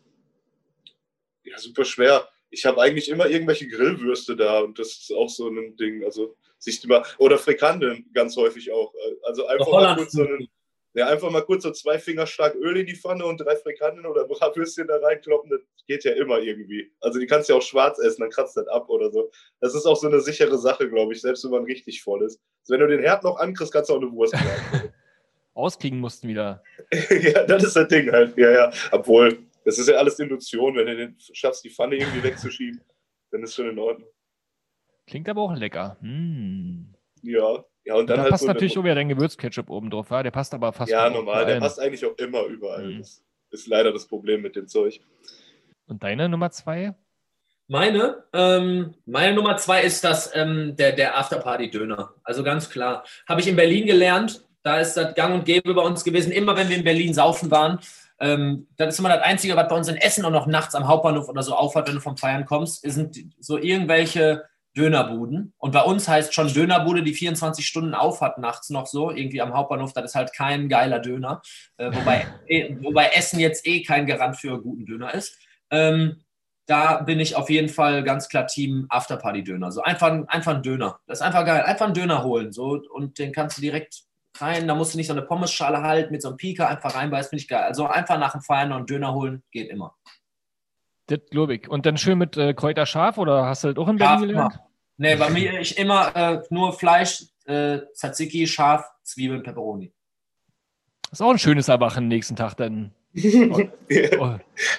ja, 1.44 1.58
super 1.58 1.86
schwer. 1.86 2.28
Ich 2.54 2.66
habe 2.66 2.82
eigentlich 2.82 3.10
immer 3.10 3.28
irgendwelche 3.28 3.68
Grillwürste 3.68 4.36
da 4.36 4.60
und 4.60 4.78
das 4.78 4.90
ist 4.90 5.14
auch 5.14 5.30
so 5.30 5.50
ein 5.50 5.76
Ding. 5.76 6.04
Also 6.04 6.36
sich 6.60 6.84
immer, 6.84 7.04
oder 7.18 7.38
Frikandeln 7.38 8.06
ganz 8.14 8.38
häufig 8.38 8.72
auch. 8.72 8.94
Also 9.24 9.46
einfach 9.48 9.72
mal 9.72 9.96
kurz 9.96 10.12
so 10.14 10.24
einen, 10.24 10.48
ja, 10.94 11.08
einfach 11.08 11.32
mal 11.32 11.42
kurz 11.42 11.64
so 11.64 11.72
zwei 11.72 11.98
Finger 11.98 12.28
stark 12.28 12.56
Öl 12.56 12.78
in 12.78 12.86
die 12.86 12.96
Pfanne 12.96 13.26
und 13.26 13.38
drei 13.38 13.56
Frikandeln 13.56 14.06
oder 14.06 14.26
Bratwürstchen 14.26 14.88
da 14.88 14.98
reinkloppen, 14.98 15.50
das 15.50 15.62
geht 15.88 16.04
ja 16.04 16.14
immer 16.14 16.40
irgendwie. 16.40 16.92
Also 17.02 17.20
die 17.20 17.26
kannst 17.26 17.50
du 17.50 17.54
ja 17.54 17.60
auch 17.60 17.64
schwarz 17.64 18.00
essen, 18.00 18.22
dann 18.22 18.30
kratzt 18.30 18.56
das 18.56 18.68
ab 18.68 18.90
oder 18.90 19.12
so. 19.12 19.32
Das 19.60 19.74
ist 19.74 19.86
auch 19.86 19.98
so 19.98 20.08
eine 20.08 20.22
sichere 20.22 20.58
Sache, 20.58 20.88
glaube 20.88 21.14
ich, 21.14 21.22
selbst 21.22 21.44
wenn 21.44 21.52
man 21.52 21.64
richtig 21.64 22.04
voll 22.04 22.24
ist. 22.24 22.40
Also 22.62 22.74
wenn 22.74 22.80
du 22.82 22.88
den 22.88 23.02
Herd 23.02 23.24
noch 23.24 23.38
ankriegst, 23.38 23.74
kannst 23.74 23.90
du 23.90 23.96
auch 23.96 24.02
eine 24.02 24.12
Wurst 24.12 24.34
machen. 24.34 24.94
Auskriegen 25.56 26.00
mussten 26.00 26.28
wieder. 26.28 26.64
ja, 26.92 27.44
das 27.44 27.64
ist 27.64 27.76
das 27.76 27.88
Ding 27.88 28.12
halt. 28.12 28.36
Ja, 28.38 28.52
ja. 28.52 28.72
Obwohl, 28.92 29.38
das 29.66 29.78
ist 29.78 29.88
ja 29.90 29.96
alles 29.96 30.20
Induktion. 30.20 30.76
Wenn 30.76 30.86
du 30.86 30.96
den 30.96 31.16
schaffst, 31.20 31.64
die 31.64 31.70
Pfanne 31.70 31.96
irgendwie 31.96 32.24
wegzuschieben, 32.24 32.82
dann 33.32 33.44
ist 33.44 33.56
schon 33.56 33.70
in 33.70 33.80
Ordnung. 33.80 34.10
Klingt 35.08 35.28
aber 35.28 35.42
auch 35.42 35.56
lecker. 35.56 35.98
Mm. 36.02 36.94
Ja. 37.22 37.64
Ja, 37.86 37.96
und 37.96 38.10
dann 38.10 38.18
da 38.18 38.24
halt 38.24 38.32
passt 38.32 38.44
so 38.44 38.48
natürlich 38.48 38.78
auch 38.78 38.84
wieder 38.84 38.96
dein 38.96 39.10
Gewürzketchup 39.10 39.70
oben 39.70 39.90
drauf, 39.90 40.10
ja? 40.10 40.24
Der 40.24 40.32
passt 40.32 40.54
aber 40.54 40.72
fast 40.72 40.90
Ja, 40.90 41.00
überall. 41.08 41.12
normal. 41.12 41.46
Der 41.46 41.60
passt 41.60 41.80
eigentlich 41.80 42.06
auch 42.06 42.18
immer 42.18 42.44
überall. 42.46 42.86
Mhm. 42.86 43.00
Das 43.00 43.22
ist 43.52 43.68
leider 43.68 43.92
das 43.92 44.08
Problem 44.08 44.42
mit 44.42 44.56
dem 44.56 44.68
Zeug. 44.68 45.02
Und 45.88 46.02
deine 46.02 46.30
Nummer 46.30 46.50
zwei? 46.52 46.96
Meine, 47.68 48.24
ähm, 48.34 48.94
meine 49.06 49.36
Nummer 49.36 49.58
zwei 49.58 49.84
ist 49.84 50.04
das, 50.04 50.34
ähm, 50.34 50.76
der, 50.78 50.94
der 50.94 51.18
Afterparty-Döner. 51.18 52.14
Also 52.24 52.44
ganz 52.44 52.70
klar. 52.70 53.04
Habe 53.28 53.42
ich 53.42 53.48
in 53.48 53.56
Berlin 53.56 53.86
gelernt. 53.86 54.46
Da 54.64 54.80
ist 54.80 54.96
das 54.96 55.14
gang 55.16 55.34
und 55.36 55.46
gäbe 55.46 55.74
bei 55.74 55.82
uns 55.82 56.06
gewesen. 56.06 56.32
Immer 56.32 56.56
wenn 56.56 56.70
wir 56.70 56.78
in 56.78 56.86
Berlin 56.86 57.14
saufen 57.14 57.52
waren, 57.52 57.80
ähm, 58.20 58.68
das 58.78 58.94
ist 58.94 59.00
immer 59.00 59.10
das 59.10 59.22
Einzige, 59.24 59.56
was 59.56 59.68
bei 59.68 59.76
uns 59.76 59.88
in 59.88 59.96
Essen 59.98 60.26
und 60.26 60.34
noch 60.34 60.48
nachts 60.48 60.76
am 60.76 60.88
Hauptbahnhof 60.88 61.28
oder 61.30 61.44
so 61.44 61.56
aufhat, 61.56 61.88
wenn 61.88 61.96
du 61.96 62.02
vom 62.02 62.18
Feiern 62.18 62.46
kommst, 62.46 62.82
sind 62.82 63.18
so 63.40 63.58
irgendwelche 63.58 64.44
Dönerbuden. 64.76 65.54
Und 65.58 65.72
bei 65.72 65.82
uns 65.84 66.08
heißt 66.08 66.34
schon 66.34 66.52
Dönerbude, 66.52 67.04
die 67.04 67.14
24 67.14 67.66
Stunden 67.66 67.94
auf 67.94 68.22
hat 68.22 68.38
nachts 68.40 68.70
noch 68.72 68.88
so, 68.88 69.12
irgendwie 69.12 69.42
am 69.42 69.54
Hauptbahnhof. 69.54 69.94
Das 69.94 70.06
ist 70.06 70.16
halt 70.16 70.34
kein 70.34 70.68
geiler 70.68 71.00
Döner. 71.00 71.42
Äh, 71.78 71.92
wobei, 71.94 72.26
eh, 72.48 72.76
wobei 72.82 73.08
Essen 73.10 73.40
jetzt 73.40 73.68
eh 73.68 73.84
kein 73.84 74.08
Garant 74.08 74.38
für 74.38 74.60
guten 74.62 74.86
Döner 74.86 75.14
ist. 75.14 75.38
Ähm, 75.70 76.24
da 76.66 77.02
bin 77.02 77.20
ich 77.20 77.36
auf 77.36 77.50
jeden 77.50 77.68
Fall 77.70 78.04
ganz 78.04 78.30
klar 78.30 78.48
Team 78.48 78.86
Afterparty-Döner. 78.90 79.72
So 79.72 79.82
einfach, 79.82 80.08
ein- 80.08 80.28
einfach 80.30 80.56
ein 80.56 80.64
Döner. 80.64 81.00
Das 81.08 81.20
ist 81.20 81.26
einfach 81.26 81.46
geil. 81.46 81.62
Einfach 81.64 81.86
einen 81.86 81.94
Döner 81.94 82.24
holen. 82.24 82.52
So, 82.54 82.82
und 82.94 83.20
den 83.20 83.32
kannst 83.34 83.58
du 83.58 83.62
direkt 83.62 84.04
rein. 84.40 84.68
Da 84.68 84.76
musst 84.76 84.94
du 84.94 84.98
nicht 84.98 85.08
so 85.08 85.14
eine 85.14 85.22
Pommesschale 85.22 85.82
halten 85.82 86.12
mit 86.12 86.22
so 86.22 86.30
einem 86.30 86.38
Pika 86.38 86.68
einfach 86.68 86.96
reinbeißen. 86.96 87.30
Finde 87.30 87.42
ich 87.42 87.48
geil. 87.48 87.64
Also 87.64 87.88
einfach 87.88 88.18
nach 88.18 88.34
dem 88.34 88.42
Feiern 88.42 88.70
noch 88.70 88.78
einen 88.78 88.86
Döner 88.86 89.14
holen. 89.14 89.44
Geht 89.52 89.70
immer. 89.70 89.96
Das 91.08 91.20
glaube 91.30 91.56
ich. 91.56 91.70
Und 91.70 91.86
dann 91.86 91.98
schön 91.98 92.18
mit 92.18 92.38
äh, 92.38 92.54
Kräuter 92.54 92.86
scharf 92.86 93.18
oder 93.18 93.46
hast 93.46 93.64
du 93.64 93.74
das 93.74 93.78
auch 93.78 93.90
in 93.90 93.98
Berlin 93.98 94.30
gelernt? 94.30 94.60
Nee, 94.98 95.16
bei 95.16 95.30
mir 95.30 95.60
ich 95.60 95.78
immer 95.78 96.16
äh, 96.16 96.42
nur 96.50 96.74
Fleisch, 96.74 97.26
äh, 97.46 97.80
Tzatziki, 97.94 98.48
Schaf, 98.48 98.90
Zwiebeln, 99.04 99.44
Peperoni. 99.44 99.92
Ist 101.12 101.22
auch 101.22 101.32
ein 101.32 101.40
schönes 101.40 101.68
Erwachen 101.68 102.08
nächsten 102.08 102.36
Tag 102.36 102.56
dann. 102.56 102.94
Oh, 104.20 104.36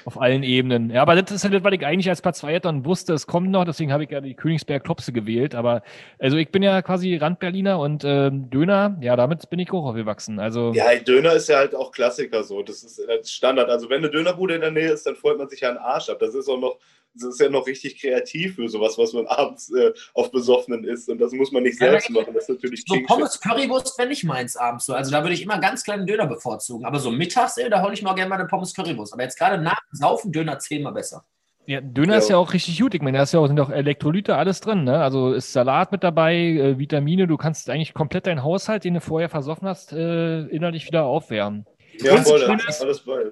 auf 0.07 0.21
allen 0.21 0.43
Ebenen. 0.43 0.91
Ja, 0.91 1.03
aber 1.03 1.15
das 1.15 1.31
ist 1.31 1.45
ja 1.45 1.51
das, 1.51 1.63
was 1.63 1.73
ich 1.73 1.87
eigentlich 1.87 2.09
als 2.09 2.21
Platz 2.21 2.39
2 2.39 2.55
hätte 2.55 2.69
und 2.69 2.85
wusste, 2.85 3.13
es 3.13 3.27
kommt 3.27 3.51
noch, 3.51 3.65
deswegen 3.65 3.93
habe 3.93 4.05
ich 4.05 4.11
ja 4.11 4.21
die 4.21 4.35
Königsberg-Klopse 4.35 5.13
gewählt. 5.13 5.55
Aber 5.55 5.83
also 6.19 6.37
ich 6.37 6.51
bin 6.51 6.63
ja 6.63 6.83
quasi 6.83 7.17
Randberliner 7.17 7.79
und 7.79 8.03
ähm, 8.05 8.51
Döner, 8.51 8.97
ja, 9.01 9.15
damit 9.15 9.49
bin 9.51 9.61
ich 9.61 9.71
auch 9.71 9.85
aufgewachsen. 9.85 10.41
Also 10.41 10.73
Ja, 10.75 10.95
Döner 10.97 11.35
ist 11.35 11.49
ja 11.49 11.59
halt 11.59 11.75
auch 11.75 11.93
Klassiker 11.93 12.43
so. 12.43 12.63
Das 12.63 12.83
ist 12.83 13.01
halt 13.07 13.29
Standard. 13.29 13.71
Also 13.71 13.89
wenn 13.89 13.99
eine 13.99 14.11
Dönerbude 14.11 14.55
in 14.57 14.63
der 14.63 14.73
Nähe 14.73 14.91
ist, 14.91 15.07
dann 15.07 15.17
freut 15.17 15.39
man 15.39 15.49
sich 15.49 15.61
ja 15.61 15.69
einen 15.69 15.79
Arsch 15.79 16.09
ab. 16.09 16.19
Das 16.19 16.35
ist 16.35 16.49
auch 16.49 16.59
noch, 16.59 16.79
das 17.15 17.31
ist 17.35 17.41
ja 17.41 17.49
noch 17.49 17.67
richtig 17.67 18.01
kreativ 18.01 18.57
für 18.57 18.69
sowas, 18.69 18.99
was 18.99 19.13
man 19.13 19.27
abends 19.27 19.73
äh, 19.73 19.93
auf 20.15 20.31
Besoffenen 20.31 20.85
isst. 20.85 21.09
Und 21.09 21.19
das 21.21 21.33
muss 21.33 21.53
man 21.53 21.63
nicht 21.63 21.81
Ja, 21.81 21.91
selbst 21.91 22.11
machen. 22.11 22.35
Das 22.35 22.45
ist 22.49 22.51
natürlich 22.57 22.85
So 22.87 22.95
King 22.95 23.07
Pommes 23.07 23.41
Currywurst 23.41 23.97
wäre 23.99 24.09
nicht 24.09 24.25
meins 24.25 24.57
abends 24.57 24.87
so. 24.87 24.95
Also 24.95 25.11
da 25.11 25.23
würde 25.23 25.35
ich 25.35 25.43
immer 25.43 25.59
ganz 25.59 25.85
kleinen 25.85 26.07
Döner 26.07 26.27
bevorzugen. 26.27 26.85
Aber 26.85 26.99
so 26.99 27.11
mittags, 27.11 27.57
ey, 27.59 27.71
da 27.71 27.83
hole 27.83 27.95
ich 27.95 28.03
mal 28.03 28.15
gerne 28.15 28.29
mal 28.31 28.37
eine 28.39 28.47
Pommes 28.49 28.75
Currywurst. 28.75 29.13
Aber 29.13 29.23
jetzt 29.23 29.39
gerade 29.39 29.63
nach 29.63 29.79
dem 29.93 29.97
Saufen 29.97 30.33
Döner 30.33 30.59
zehnmal 30.59 30.93
besser. 30.93 31.25
ja, 31.67 31.81
Döner 31.81 32.15
Ja. 32.15 32.19
ist 32.19 32.29
ja 32.31 32.37
auch 32.37 32.53
richtig 32.53 32.79
gut. 32.81 32.95
Ich 32.95 33.01
meine, 33.03 33.17
da 33.19 33.23
ist 33.23 33.33
ja 33.33 33.41
auch, 33.41 33.47
sind 33.47 33.59
auch 33.61 33.71
Elektrolyte, 33.71 34.37
alles 34.37 34.61
drin. 34.61 34.85
Ne? 34.85 34.99
Also 35.03 35.33
ist 35.33 35.53
Salat 35.53 35.93
mit 35.93 36.03
dabei, 36.05 36.35
äh, 36.37 36.79
Vitamine. 36.79 37.27
Du 37.27 37.37
kannst 37.37 37.71
eigentlich 37.71 37.95
komplett 37.95 38.27
deinen 38.27 38.43
Haushalt, 38.43 38.85
den 38.85 38.95
du 38.95 39.01
vorher 39.01 39.29
versoffen 39.29 39.67
hast, 39.69 39.93
äh, 39.93 40.41
innerlich 40.49 40.87
wieder 40.87 41.05
aufwärmen. 41.05 41.65
Ja, 42.01 42.17
voll, 42.23 42.41
das 42.41 42.65
das 42.67 42.77
ist 42.77 42.83
alles 42.83 43.01
bei. 43.01 43.23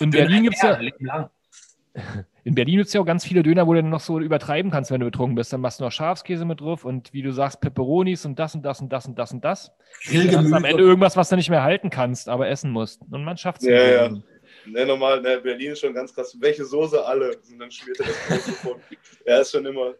In 0.00 0.10
Döner 0.10 0.24
Berlin 0.24 0.42
gibt's 0.42 0.62
ja- 0.62 0.74
ein 0.74 0.82
Leben 0.82 1.06
lang. 1.06 1.30
In 2.44 2.54
Berlin 2.54 2.76
gibt 2.76 2.88
es 2.88 2.92
ja 2.92 3.00
auch 3.00 3.06
ganz 3.06 3.24
viele 3.24 3.42
Döner, 3.42 3.66
wo 3.66 3.74
du 3.74 3.82
dann 3.82 3.90
noch 3.90 4.00
so 4.00 4.18
übertreiben 4.18 4.70
kannst, 4.70 4.90
wenn 4.90 5.00
du 5.00 5.06
betrunken 5.06 5.34
bist. 5.34 5.52
Dann 5.52 5.60
machst 5.60 5.80
du 5.80 5.84
noch 5.84 5.92
Schafskäse 5.92 6.44
mit 6.44 6.60
drauf 6.60 6.84
und 6.84 7.12
wie 7.12 7.22
du 7.22 7.32
sagst, 7.32 7.60
Peperonis 7.60 8.24
und 8.24 8.38
das 8.38 8.54
und 8.54 8.62
das 8.62 8.80
und 8.80 8.90
das 8.90 9.06
und 9.06 9.18
das 9.18 9.32
und 9.32 9.44
das. 9.44 9.72
Dann 10.10 10.36
hast 10.36 10.52
am 10.52 10.64
Ende 10.64 10.82
irgendwas, 10.82 11.16
was 11.16 11.28
du 11.28 11.36
nicht 11.36 11.50
mehr 11.50 11.62
halten 11.62 11.90
kannst, 11.90 12.28
aber 12.28 12.48
essen 12.48 12.70
musst. 12.70 13.02
Und 13.10 13.24
man 13.24 13.36
schafft 13.36 13.62
es. 13.62 13.68
Ja, 13.68 14.06
ja. 14.06 14.10
Ne, 14.66 14.86
normal, 14.86 15.20
ne, 15.22 15.40
Berlin 15.40 15.72
ist 15.72 15.80
schon 15.80 15.94
ganz 15.94 16.14
krass. 16.14 16.36
Welche 16.38 16.64
Soße 16.64 17.04
alle? 17.04 17.36
Und 17.50 17.58
dann 17.58 17.70
schmiert 17.70 18.00
er 18.00 18.06
das 18.28 18.62
Brot. 18.62 18.80
Er 19.24 19.40
ist 19.40 19.52
schon 19.52 19.64
immer 19.64 19.94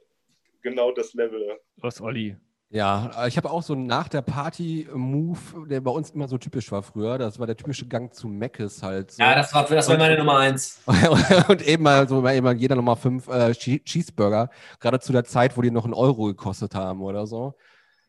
genau 0.63 0.93
das 0.93 1.15
Level. 1.15 1.43
Ja. 1.47 1.55
Was, 1.79 2.01
Olli? 2.01 2.37
Ja, 2.73 3.11
äh, 3.25 3.29
ich 3.29 3.37
habe 3.37 3.51
auch 3.51 3.65
so 3.65 3.75
nach 3.75 4.09
der 4.09 4.23
Party-Move, 4.23 5.67
der 5.69 5.81
bei 5.81 5.91
uns 5.91 6.11
immer 6.11 6.29
so 6.29 6.39
typisch 6.39 6.71
war 6.71 6.85
früher. 6.85 7.19
Das 7.19 7.41
war 7.41 7.47
der 7.49 7.57
typische 7.57 7.87
Gang 7.87 8.15
zu 8.15 8.29
Meckes 8.29 8.81
halt. 8.83 9.11
So. 9.11 9.23
Ja, 9.23 9.35
das 9.35 9.53
war, 9.53 9.67
das 9.67 9.89
war 9.89 9.99
meine 9.99 10.17
Nummer 10.17 10.39
eins. 10.39 10.81
und 11.49 11.67
eben 11.67 11.83
mal 11.83 12.09
so 12.09 12.21
mal 12.21 12.37
eben 12.37 12.57
jeder 12.59 12.77
nochmal 12.77 12.95
fünf 12.95 13.27
äh, 13.27 13.53
Che- 13.55 13.83
Cheeseburger, 13.85 14.51
gerade 14.79 15.01
zu 15.01 15.13
der 15.13 15.25
Zeit, 15.25 15.57
wo 15.57 15.63
die 15.63 15.73
noch 15.73 15.85
einen 15.85 15.95
Euro 15.95 16.27
gekostet 16.27 16.77
haben 16.77 17.03
oder 17.03 17.27
so. 17.27 17.55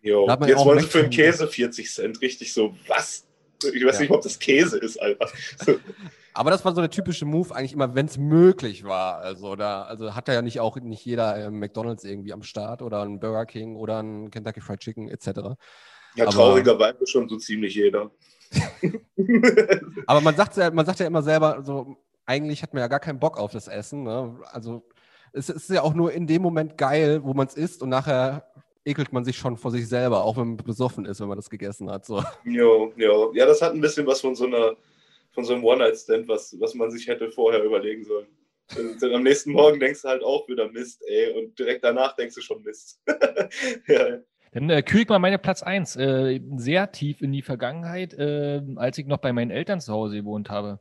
Jo. 0.03 0.27
Jetzt 0.29 0.55
auch 0.57 0.65
wollen 0.65 0.79
sie 0.79 0.87
für 0.87 1.01
den 1.01 1.09
Käse 1.09 1.47
40 1.47 1.91
Cent. 1.91 2.21
Richtig 2.21 2.53
so, 2.53 2.75
was? 2.87 3.25
Ich 3.73 3.83
weiß 3.85 3.95
Ja. 3.95 4.01
nicht, 4.01 4.11
ob 4.11 4.21
das 4.21 4.37
Käse 4.37 4.77
ist, 4.77 5.01
Alter. 5.01 5.27
Aber 6.33 6.49
das 6.49 6.63
war 6.63 6.73
so 6.73 6.81
der 6.81 6.89
typische 6.89 7.25
Move 7.25 7.53
eigentlich 7.53 7.73
immer, 7.73 7.93
wenn 7.95 8.05
es 8.05 8.17
möglich 8.17 8.83
war. 8.83 9.17
Also 9.19 9.55
da, 9.55 9.83
also 9.83 10.15
hat 10.15 10.27
ja 10.27 10.41
nicht 10.41 10.59
auch 10.59 10.77
nicht 10.77 11.05
jeder 11.05 11.35
äh, 11.37 11.49
McDonalds 11.51 12.03
irgendwie 12.03 12.33
am 12.33 12.43
Start 12.43 12.81
oder 12.81 13.01
ein 13.03 13.19
Burger 13.19 13.45
King 13.45 13.75
oder 13.75 14.01
ein 14.01 14.31
Kentucky 14.31 14.61
Fried 14.61 14.79
Chicken 14.79 15.09
etc. 15.09 15.27
Ja, 16.15 16.25
Aber- 16.25 16.31
traurigerweise 16.31 17.05
schon 17.05 17.27
so 17.27 17.37
ziemlich 17.37 17.75
jeder. 17.75 18.11
Aber 20.07 20.21
man 20.21 20.35
sagt 20.35 20.57
ja, 20.57 20.69
man 20.71 20.85
sagt 20.85 20.99
ja 20.99 21.07
immer 21.07 21.21
selber, 21.21 21.61
so 21.63 21.95
eigentlich 22.25 22.63
hat 22.63 22.73
man 22.73 22.81
ja 22.81 22.87
gar 22.87 22.99
keinen 22.99 23.19
Bock 23.19 23.37
auf 23.37 23.51
das 23.51 23.67
Essen. 23.67 24.03
Ne? 24.03 24.37
Also 24.51 24.83
es 25.33 25.49
ist 25.49 25.69
ja 25.69 25.81
auch 25.81 25.93
nur 25.93 26.11
in 26.11 26.27
dem 26.27 26.41
Moment 26.41 26.77
geil, 26.77 27.23
wo 27.23 27.33
man 27.33 27.47
es 27.47 27.55
isst 27.55 27.81
und 27.81 27.89
nachher 27.89 28.45
ekelt 28.83 29.13
man 29.13 29.23
sich 29.23 29.37
schon 29.37 29.57
vor 29.57 29.71
sich 29.71 29.87
selber, 29.87 30.23
auch 30.23 30.37
wenn 30.37 30.55
man 30.55 30.57
besoffen 30.57 31.05
ist, 31.05 31.19
wenn 31.21 31.27
man 31.27 31.37
das 31.37 31.49
gegessen 31.49 31.89
hat. 31.89 32.05
So. 32.05 32.23
Jo, 32.43 32.91
jo. 32.95 33.31
Ja, 33.33 33.45
das 33.45 33.61
hat 33.61 33.73
ein 33.73 33.81
bisschen 33.81 34.07
was 34.07 34.21
von 34.21 34.35
so 34.35 34.45
einer, 34.47 34.71
von 35.31 35.43
so 35.43 35.53
einem 35.53 35.63
One-Night-Stand, 35.63 36.27
was, 36.27 36.55
was 36.59 36.73
man 36.73 36.91
sich 36.91 37.07
hätte 37.07 37.31
vorher 37.31 37.63
überlegen 37.63 38.03
sollen. 38.03 38.27
Und 38.77 39.01
dann 39.01 39.15
am 39.15 39.23
nächsten 39.23 39.51
Morgen 39.51 39.79
denkst 39.79 40.01
du 40.03 40.07
halt 40.07 40.23
auch 40.23 40.47
wieder 40.47 40.69
Mist, 40.69 41.03
ey, 41.07 41.31
und 41.33 41.57
direkt 41.57 41.83
danach 41.83 42.15
denkst 42.15 42.35
du 42.35 42.41
schon 42.41 42.61
Mist. 42.63 43.01
ja, 43.87 44.19
Dann 44.53 44.69
äh, 44.69 44.81
kühl 44.81 45.01
ich 45.01 45.09
mal 45.09 45.19
meine 45.19 45.39
Platz 45.39 45.63
1. 45.63 45.95
Äh, 45.97 46.39
sehr 46.55 46.91
tief 46.91 47.21
in 47.21 47.31
die 47.31 47.41
Vergangenheit, 47.41 48.13
äh, 48.13 48.61
als 48.75 48.97
ich 48.97 49.07
noch 49.07 49.17
bei 49.17 49.33
meinen 49.33 49.51
Eltern 49.51 49.81
zu 49.81 49.93
Hause 49.93 50.17
gewohnt 50.17 50.49
habe. 50.49 50.79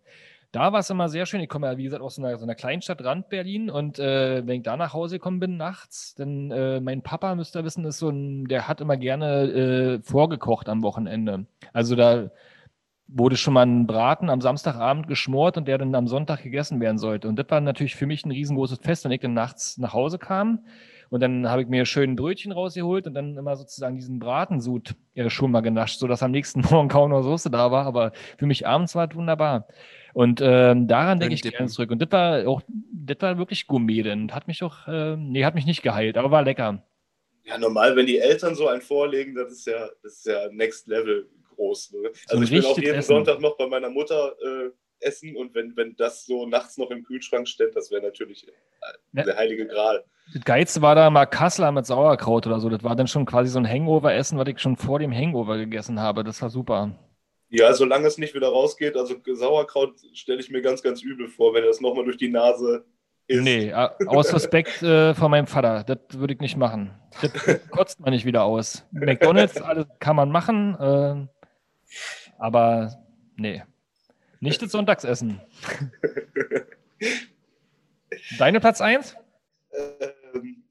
Da 0.52 0.72
war 0.72 0.80
es 0.80 0.90
immer 0.90 1.08
sehr 1.08 1.26
schön. 1.26 1.40
Ich 1.40 1.48
komme 1.48 1.68
ja, 1.68 1.76
wie 1.76 1.84
gesagt, 1.84 2.02
aus 2.02 2.18
einer, 2.18 2.36
so 2.36 2.44
einer 2.44 2.56
Kleinstadt, 2.56 3.04
Rand 3.04 3.28
Berlin. 3.28 3.70
Und 3.70 4.00
äh, 4.00 4.44
wenn 4.44 4.58
ich 4.58 4.62
da 4.64 4.76
nach 4.76 4.92
Hause 4.92 5.16
gekommen 5.16 5.38
bin 5.38 5.56
nachts, 5.56 6.14
dann 6.16 6.50
äh, 6.50 6.80
mein 6.80 7.02
Papa, 7.02 7.36
müsst 7.36 7.54
ihr 7.54 7.64
wissen, 7.64 7.84
ist 7.84 7.98
so 7.98 8.08
ein, 8.08 8.46
der 8.46 8.66
hat 8.66 8.80
immer 8.80 8.96
gerne 8.96 10.00
äh, 10.00 10.02
vorgekocht 10.02 10.68
am 10.68 10.82
Wochenende. 10.82 11.46
Also 11.72 11.94
da 11.94 12.30
wurde 13.12 13.36
schon 13.36 13.54
mal 13.54 13.66
ein 13.66 13.86
Braten 13.86 14.30
am 14.30 14.40
Samstagabend 14.40 15.08
geschmort 15.08 15.56
und 15.56 15.66
der 15.66 15.78
dann 15.78 15.94
am 15.94 16.06
Sonntag 16.06 16.42
gegessen 16.42 16.80
werden 16.80 16.98
sollte. 16.98 17.28
Und 17.28 17.36
das 17.36 17.46
war 17.48 17.60
natürlich 17.60 17.96
für 17.96 18.06
mich 18.06 18.24
ein 18.24 18.30
riesengroßes 18.30 18.78
Fest, 18.82 19.04
wenn 19.04 19.12
ich 19.12 19.20
dann 19.20 19.34
nachts 19.34 19.78
nach 19.78 19.92
Hause 19.92 20.18
kam 20.18 20.60
Und 21.10 21.20
dann 21.20 21.48
habe 21.48 21.62
ich 21.62 21.68
mir 21.68 21.86
schön 21.86 22.10
ein 22.10 22.16
Brötchen 22.16 22.52
rausgeholt 22.52 23.06
und 23.06 23.14
dann 23.14 23.36
immer 23.36 23.56
sozusagen 23.56 23.96
diesen 23.96 24.20
Bratensud 24.20 24.94
schon 25.26 25.50
mal 25.50 25.60
genascht, 25.60 25.98
sodass 25.98 26.22
am 26.22 26.30
nächsten 26.30 26.60
Morgen 26.70 26.88
kaum 26.88 27.10
noch 27.10 27.22
Soße 27.22 27.50
da 27.50 27.70
war. 27.72 27.86
Aber 27.86 28.12
für 28.38 28.46
mich 28.46 28.66
abends 28.66 28.94
war 28.94 29.08
es 29.08 29.16
wunderbar. 29.16 29.66
Und 30.12 30.40
ähm, 30.42 30.86
daran 30.86 31.18
denke 31.18 31.34
ich 31.34 31.40
dippen. 31.40 31.58
gerne 31.58 31.70
zurück. 31.70 31.90
Und 31.90 32.00
das 32.00 32.12
war 32.12 32.46
auch, 32.48 32.62
das 32.68 33.16
war 33.20 33.38
wirklich 33.38 33.66
Gourmet, 33.66 34.02
denn 34.02 34.32
hat 34.32 34.46
mich 34.46 34.58
doch, 34.58 34.86
äh, 34.86 35.16
nee, 35.16 35.44
hat 35.44 35.54
mich 35.54 35.66
nicht 35.66 35.82
geheilt, 35.82 36.16
aber 36.16 36.30
war 36.30 36.42
lecker. 36.42 36.82
Ja, 37.44 37.58
normal, 37.58 37.96
wenn 37.96 38.06
die 38.06 38.18
Eltern 38.18 38.54
so 38.54 38.68
einen 38.68 38.82
vorlegen, 38.82 39.34
das 39.34 39.50
ist 39.50 39.66
ja, 39.66 39.88
das 40.02 40.18
ist 40.18 40.26
ja 40.26 40.48
Next 40.52 40.86
Level 40.86 41.28
groß. 41.60 41.92
Ne? 41.92 42.10
Also 42.28 42.36
ein 42.38 42.42
ich 42.44 42.50
bin 42.50 42.64
auch 42.64 42.78
jeden 42.78 42.94
Essen. 42.98 43.08
Sonntag 43.14 43.40
noch 43.40 43.56
bei 43.56 43.66
meiner 43.66 43.90
Mutter 43.90 44.34
äh, 44.42 44.70
essen 45.06 45.36
und 45.36 45.54
wenn, 45.54 45.76
wenn 45.76 45.96
das 45.96 46.26
so 46.26 46.46
nachts 46.46 46.76
noch 46.78 46.90
im 46.90 47.02
Kühlschrank 47.04 47.48
steht, 47.48 47.74
das 47.76 47.90
wäre 47.90 48.02
natürlich 48.02 48.46
äh, 48.46 48.52
Ja. 49.12 49.24
der 49.24 49.36
heilige 49.36 49.66
Gral. 49.66 50.04
Das 50.34 50.44
Geilste 50.44 50.82
war 50.82 50.94
da 50.94 51.10
mal 51.10 51.26
Kassler 51.26 51.72
mit 51.72 51.86
Sauerkraut 51.86 52.46
oder 52.46 52.60
so. 52.60 52.68
Das 52.68 52.82
war 52.84 52.94
dann 52.96 53.06
schon 53.08 53.26
quasi 53.26 53.50
so 53.50 53.58
ein 53.58 53.68
Hangover-Essen, 53.68 54.38
was 54.38 54.48
ich 54.48 54.58
schon 54.60 54.76
vor 54.76 54.98
dem 54.98 55.12
Hangover 55.12 55.56
gegessen 55.58 56.00
habe. 56.00 56.22
Das 56.22 56.40
war 56.40 56.50
super. 56.50 56.92
Ja, 57.48 57.72
solange 57.74 58.06
es 58.06 58.16
nicht 58.16 58.34
wieder 58.34 58.48
rausgeht, 58.48 58.96
also 58.96 59.16
Sauerkraut 59.32 59.94
stelle 60.14 60.38
ich 60.38 60.50
mir 60.50 60.62
ganz, 60.62 60.82
ganz 60.82 61.02
übel 61.02 61.26
vor, 61.26 61.52
wenn 61.52 61.64
das 61.64 61.80
nochmal 61.80 62.04
durch 62.04 62.16
die 62.16 62.28
Nase 62.28 62.84
ist. 63.26 63.42
Nee, 63.42 63.72
aus 63.72 64.32
Respekt 64.32 64.82
äh, 64.82 65.14
vor 65.14 65.28
meinem 65.28 65.48
Vater. 65.48 65.82
Das 65.82 65.98
würde 66.18 66.34
ich 66.34 66.40
nicht 66.40 66.56
machen. 66.56 66.92
Das 67.20 67.60
kotzt 67.70 67.98
man 67.98 68.10
nicht 68.10 68.24
wieder 68.24 68.44
aus. 68.44 68.86
McDonalds, 68.92 69.60
alles 69.60 69.86
kann 69.98 70.14
man 70.14 70.30
machen, 70.30 70.76
äh, 70.78 71.26
aber 72.38 73.04
nee. 73.36 73.62
Nicht 74.40 74.62
das 74.62 74.72
Sonntagsessen. 74.72 75.40
Deine 78.38 78.60
Platz 78.60 78.80
1? 78.80 79.16
Ähm, 79.72 80.64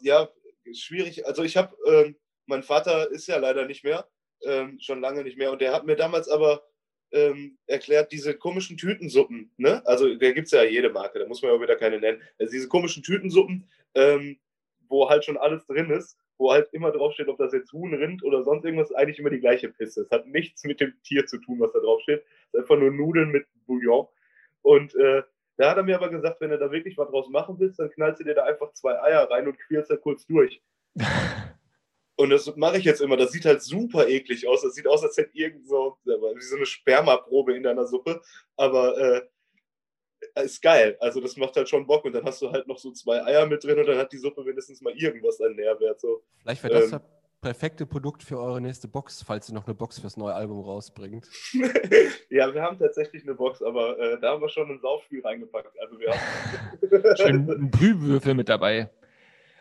ja, 0.00 0.28
schwierig. 0.72 1.26
Also 1.26 1.42
ich 1.42 1.56
habe, 1.56 1.74
ähm, 1.86 2.16
mein 2.46 2.62
Vater 2.62 3.10
ist 3.10 3.26
ja 3.26 3.38
leider 3.38 3.66
nicht 3.66 3.84
mehr, 3.84 4.06
ähm, 4.44 4.78
schon 4.80 5.00
lange 5.00 5.22
nicht 5.22 5.38
mehr. 5.38 5.50
Und 5.50 5.60
der 5.60 5.72
hat 5.72 5.86
mir 5.86 5.96
damals 5.96 6.28
aber 6.28 6.62
ähm, 7.12 7.58
erklärt, 7.66 8.12
diese 8.12 8.34
komischen 8.34 8.76
Tütensuppen, 8.76 9.50
ne? 9.56 9.82
Also 9.86 10.14
da 10.14 10.32
gibt 10.32 10.46
es 10.46 10.52
ja 10.52 10.62
jede 10.62 10.90
Marke, 10.90 11.18
da 11.18 11.26
muss 11.26 11.42
man 11.42 11.50
ja 11.50 11.56
auch 11.56 11.62
wieder 11.62 11.76
keine 11.76 11.98
nennen. 11.98 12.22
Also 12.38 12.52
diese 12.52 12.68
komischen 12.68 13.02
Tütensuppen, 13.02 13.68
ähm, 13.94 14.38
wo 14.88 15.08
halt 15.08 15.24
schon 15.24 15.36
alles 15.36 15.66
drin 15.66 15.90
ist, 15.90 16.18
wo 16.40 16.50
halt 16.52 16.68
immer 16.72 16.90
draufsteht, 16.90 17.28
ob 17.28 17.36
das 17.38 17.52
jetzt 17.52 17.72
Huhn, 17.72 17.92
Rind 17.92 18.24
oder 18.24 18.42
sonst 18.42 18.64
irgendwas, 18.64 18.90
ist 18.90 18.96
eigentlich 18.96 19.18
immer 19.18 19.30
die 19.30 19.40
gleiche 19.40 19.68
Pisse. 19.68 20.02
Es 20.02 20.10
hat 20.10 20.26
nichts 20.26 20.64
mit 20.64 20.80
dem 20.80 20.94
Tier 21.02 21.26
zu 21.26 21.38
tun, 21.38 21.60
was 21.60 21.72
da 21.72 21.80
draufsteht. 21.80 22.24
Es 22.46 22.54
ist 22.54 22.60
einfach 22.60 22.78
nur 22.78 22.90
Nudeln 22.90 23.30
mit 23.30 23.46
Bouillon. 23.66 24.08
Und 24.62 24.94
äh, 24.94 25.22
da 25.58 25.70
hat 25.70 25.76
er 25.76 25.82
mir 25.82 25.96
aber 25.96 26.08
gesagt, 26.08 26.40
wenn 26.40 26.50
du 26.50 26.58
da 26.58 26.72
wirklich 26.72 26.96
was 26.96 27.10
draus 27.10 27.28
machen 27.28 27.56
willst, 27.58 27.78
dann 27.78 27.90
knallst 27.90 28.20
du 28.20 28.24
dir 28.24 28.34
da 28.34 28.44
einfach 28.44 28.72
zwei 28.72 29.00
Eier 29.02 29.30
rein 29.30 29.46
und 29.46 29.58
quälst 29.58 29.90
da 29.90 29.96
kurz 29.96 30.26
durch. 30.26 30.62
Und 32.16 32.28
das 32.28 32.54
mache 32.56 32.76
ich 32.76 32.84
jetzt 32.84 33.00
immer. 33.00 33.16
Das 33.16 33.32
sieht 33.32 33.46
halt 33.46 33.62
super 33.62 34.06
eklig 34.06 34.46
aus. 34.46 34.60
Das 34.60 34.74
sieht 34.74 34.86
aus, 34.86 35.02
als 35.02 35.16
hätte 35.16 35.30
irgend 35.32 35.66
so, 35.66 35.96
wie 36.04 36.42
so 36.42 36.56
eine 36.56 36.66
Spermaprobe 36.66 37.56
in 37.56 37.62
deiner 37.62 37.86
Suppe. 37.86 38.20
Aber 38.56 38.98
äh, 38.98 39.22
ist 40.34 40.62
geil. 40.62 40.96
Also 41.00 41.20
das 41.20 41.36
macht 41.36 41.56
halt 41.56 41.68
schon 41.68 41.86
Bock. 41.86 42.04
Und 42.04 42.12
dann 42.14 42.24
hast 42.24 42.42
du 42.42 42.50
halt 42.50 42.66
noch 42.66 42.78
so 42.78 42.92
zwei 42.92 43.22
Eier 43.24 43.46
mit 43.46 43.62
drin 43.64 43.78
und 43.78 43.86
dann 43.86 43.98
hat 43.98 44.12
die 44.12 44.18
Suppe 44.18 44.42
mindestens 44.42 44.80
mal 44.80 44.92
irgendwas 44.94 45.40
an 45.40 45.54
Nährwert. 45.54 46.00
So. 46.00 46.22
Vielleicht 46.42 46.62
wäre 46.62 46.74
das 46.74 46.84
Ähm. 46.84 46.90
das 46.90 47.02
perfekte 47.40 47.86
Produkt 47.86 48.22
für 48.22 48.38
eure 48.38 48.60
nächste 48.60 48.86
Box, 48.86 49.22
falls 49.22 49.48
ihr 49.48 49.54
noch 49.54 49.66
eine 49.66 49.74
Box 49.74 49.98
fürs 49.98 50.16
neue 50.16 50.34
Album 50.34 50.60
rausbringt. 50.60 51.26
ja, 52.28 52.52
wir 52.52 52.62
haben 52.62 52.78
tatsächlich 52.78 53.22
eine 53.22 53.34
Box, 53.34 53.62
aber 53.62 53.98
äh, 53.98 54.20
da 54.20 54.32
haben 54.32 54.42
wir 54.42 54.48
schon 54.48 54.70
ein 54.70 54.78
Saufspiel 54.80 55.22
reingepackt. 55.22 55.74
Also 55.80 55.98
wir 55.98 56.10
haben 56.10 57.16
Schön 57.16 57.70
Brühwürfel 57.70 58.34
mit 58.34 58.48
dabei. 58.48 58.90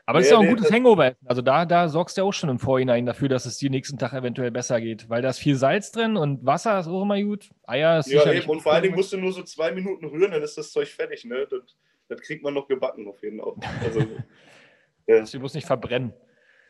Aber 0.09 0.21
es 0.21 0.25
ist 0.25 0.31
ja 0.31 0.39
auch 0.39 0.41
ein 0.41 0.49
gutes 0.49 0.71
Hangover. 0.71 1.15
Also 1.23 1.43
da, 1.43 1.67
da 1.67 1.87
sorgst 1.87 2.17
du 2.17 2.21
ja 2.21 2.25
auch 2.27 2.31
schon 2.31 2.49
im 2.49 2.57
Vorhinein 2.57 3.05
dafür, 3.05 3.29
dass 3.29 3.45
es 3.45 3.57
dir 3.57 3.69
nächsten 3.69 3.99
Tag 3.99 4.13
eventuell 4.13 4.49
besser 4.49 4.81
geht. 4.81 5.07
Weil 5.07 5.21
da 5.21 5.29
ist 5.29 5.37
viel 5.37 5.55
Salz 5.55 5.91
drin 5.91 6.17
und 6.17 6.43
Wasser 6.43 6.79
ist 6.79 6.87
auch 6.87 7.03
immer 7.03 7.21
gut. 7.21 7.51
Eier 7.67 7.99
ist 7.99 8.07
Ja, 8.07 8.33
eben. 8.33 8.49
Und 8.49 8.61
vor 8.61 8.73
allen 8.73 8.81
Dingen 8.81 8.95
musst 8.95 9.13
du 9.13 9.17
nur 9.17 9.31
so 9.31 9.43
zwei 9.43 9.71
Minuten 9.71 10.05
rühren, 10.05 10.31
dann 10.31 10.41
ist 10.41 10.57
das 10.57 10.71
Zeug 10.71 10.87
fertig. 10.87 11.25
Ne? 11.25 11.45
Das, 11.47 11.61
das 12.07 12.21
kriegt 12.21 12.43
man 12.43 12.55
noch 12.55 12.67
gebacken 12.67 13.07
auf 13.07 13.21
jeden 13.21 13.39
Fall. 13.39 13.53
Also, 13.85 13.99
ja. 15.05 15.23
Du 15.25 15.39
musst 15.41 15.53
nicht 15.53 15.67
verbrennen. 15.67 16.11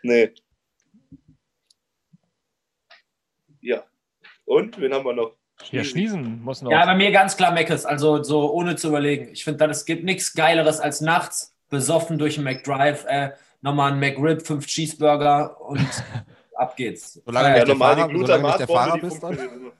Nee. 0.04 0.34
Ja. 3.62 3.86
Und, 4.44 4.82
wen 4.82 4.94
haben 4.94 5.06
wir 5.06 5.14
noch? 5.14 5.38
Ja, 5.72 5.86
schniesen 5.86 6.42
muss 6.42 6.62
noch. 6.62 6.72
Ja, 6.72 6.86
bei 6.86 6.96
mir 6.96 7.12
ganz 7.12 7.38
klar 7.38 7.54
Meckes, 7.54 7.86
also 7.86 8.22
so 8.22 8.52
ohne 8.52 8.76
zu 8.76 8.90
überlegen. 8.90 9.30
Ich 9.32 9.46
finde, 9.46 9.64
es 9.68 9.86
gibt 9.86 10.04
nichts 10.04 10.34
Geileres 10.34 10.82
als 10.82 11.00
nachts 11.00 11.56
besoffen 11.70 12.18
durch 12.18 12.38
einen 12.38 12.46
McDrive, 12.46 13.06
äh, 13.08 13.32
nochmal 13.62 13.92
einen 13.92 14.00
McRib, 14.00 14.46
fünf 14.46 14.66
Cheeseburger 14.68 15.60
und 15.62 15.80
ab 16.56 16.76
geht's. 16.76 17.22
Solange 17.26 17.50
Ja, 17.50 17.56
der 17.66 17.68
normal 17.68 17.96
Fahrer- 17.96 18.08
die 18.10 18.20
solange 18.20 18.44
nicht 18.48 18.60
der 18.60 18.68
Fahrer 18.68 18.98
bist, 18.98 19.24
dann? 19.24 19.72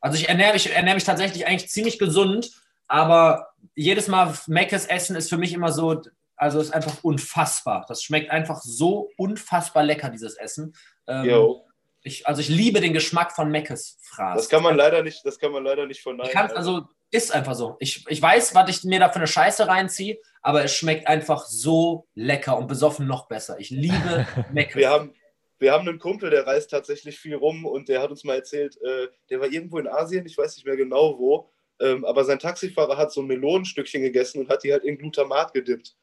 Also 0.00 0.16
ich 0.16 0.28
ernähre 0.28 0.54
mich, 0.54 0.74
ernähre 0.74 0.94
mich 0.94 1.04
tatsächlich 1.04 1.46
eigentlich 1.46 1.68
ziemlich 1.70 1.98
gesund, 1.98 2.50
aber 2.88 3.48
jedes 3.74 4.08
Mal 4.08 4.34
Meckes 4.46 4.86
essen 4.86 5.14
ist 5.16 5.28
für 5.28 5.36
mich 5.36 5.52
immer 5.52 5.72
so, 5.72 6.00
also 6.36 6.58
ist 6.60 6.72
einfach 6.74 7.02
unfassbar. 7.04 7.84
Das 7.86 8.02
schmeckt 8.02 8.30
einfach 8.30 8.60
so 8.62 9.10
unfassbar 9.18 9.82
lecker, 9.82 10.08
dieses 10.08 10.36
Essen. 10.36 10.74
Ähm, 11.06 11.24
Jo. 11.26 11.66
ich, 12.02 12.26
also 12.26 12.40
ich 12.40 12.48
liebe 12.48 12.80
den 12.80 12.94
Geschmack 12.94 13.32
von 13.32 13.50
Meckes 13.50 13.98
Fraß. 14.02 14.36
Das 14.38 14.48
kann 14.48 14.62
man 14.62 14.74
leider 14.74 15.02
nicht, 15.02 15.24
das 15.26 15.38
kann 15.38 15.52
man 15.52 15.64
leider 15.64 15.84
nicht 15.86 16.00
verneinen. 16.00 16.26
Ich 16.26 16.32
kann, 16.32 16.50
also 16.52 16.88
ist 17.10 17.32
einfach 17.34 17.54
so. 17.54 17.76
Ich, 17.80 18.04
ich 18.08 18.22
weiß, 18.22 18.54
was 18.54 18.70
ich 18.70 18.84
mir 18.84 19.00
da 19.00 19.08
für 19.08 19.16
eine 19.16 19.26
Scheiße 19.26 19.66
reinziehe, 19.66 20.18
aber 20.42 20.64
es 20.64 20.74
schmeckt 20.74 21.06
einfach 21.06 21.44
so 21.46 22.06
lecker 22.14 22.56
und 22.56 22.68
besoffen 22.68 23.06
noch 23.06 23.26
besser. 23.28 23.58
Ich 23.58 23.70
liebe 23.70 24.26
Meckes. 24.52 24.76
wir 24.76 24.90
haben, 24.90 25.12
wir 25.58 25.72
haben 25.72 25.88
einen 25.88 25.98
Kumpel, 25.98 26.30
der 26.30 26.46
reist 26.46 26.70
tatsächlich 26.70 27.18
viel 27.18 27.34
rum 27.34 27.66
und 27.66 27.88
der 27.88 28.00
hat 28.00 28.10
uns 28.10 28.24
mal 28.24 28.36
erzählt, 28.36 28.76
äh, 28.82 29.08
der 29.28 29.40
war 29.40 29.48
irgendwo 29.48 29.78
in 29.78 29.88
Asien, 29.88 30.24
ich 30.26 30.38
weiß 30.38 30.56
nicht 30.56 30.66
mehr 30.66 30.76
genau 30.76 31.18
wo, 31.18 31.50
ähm, 31.80 32.04
aber 32.04 32.24
sein 32.24 32.38
Taxifahrer 32.38 32.96
hat 32.96 33.12
so 33.12 33.20
ein 33.22 33.26
Melonenstückchen 33.26 34.02
gegessen 34.02 34.40
und 34.40 34.48
hat 34.48 34.64
die 34.64 34.72
halt 34.72 34.84
in 34.84 34.96
Glutamat 34.98 35.52
gedippt. 35.52 35.96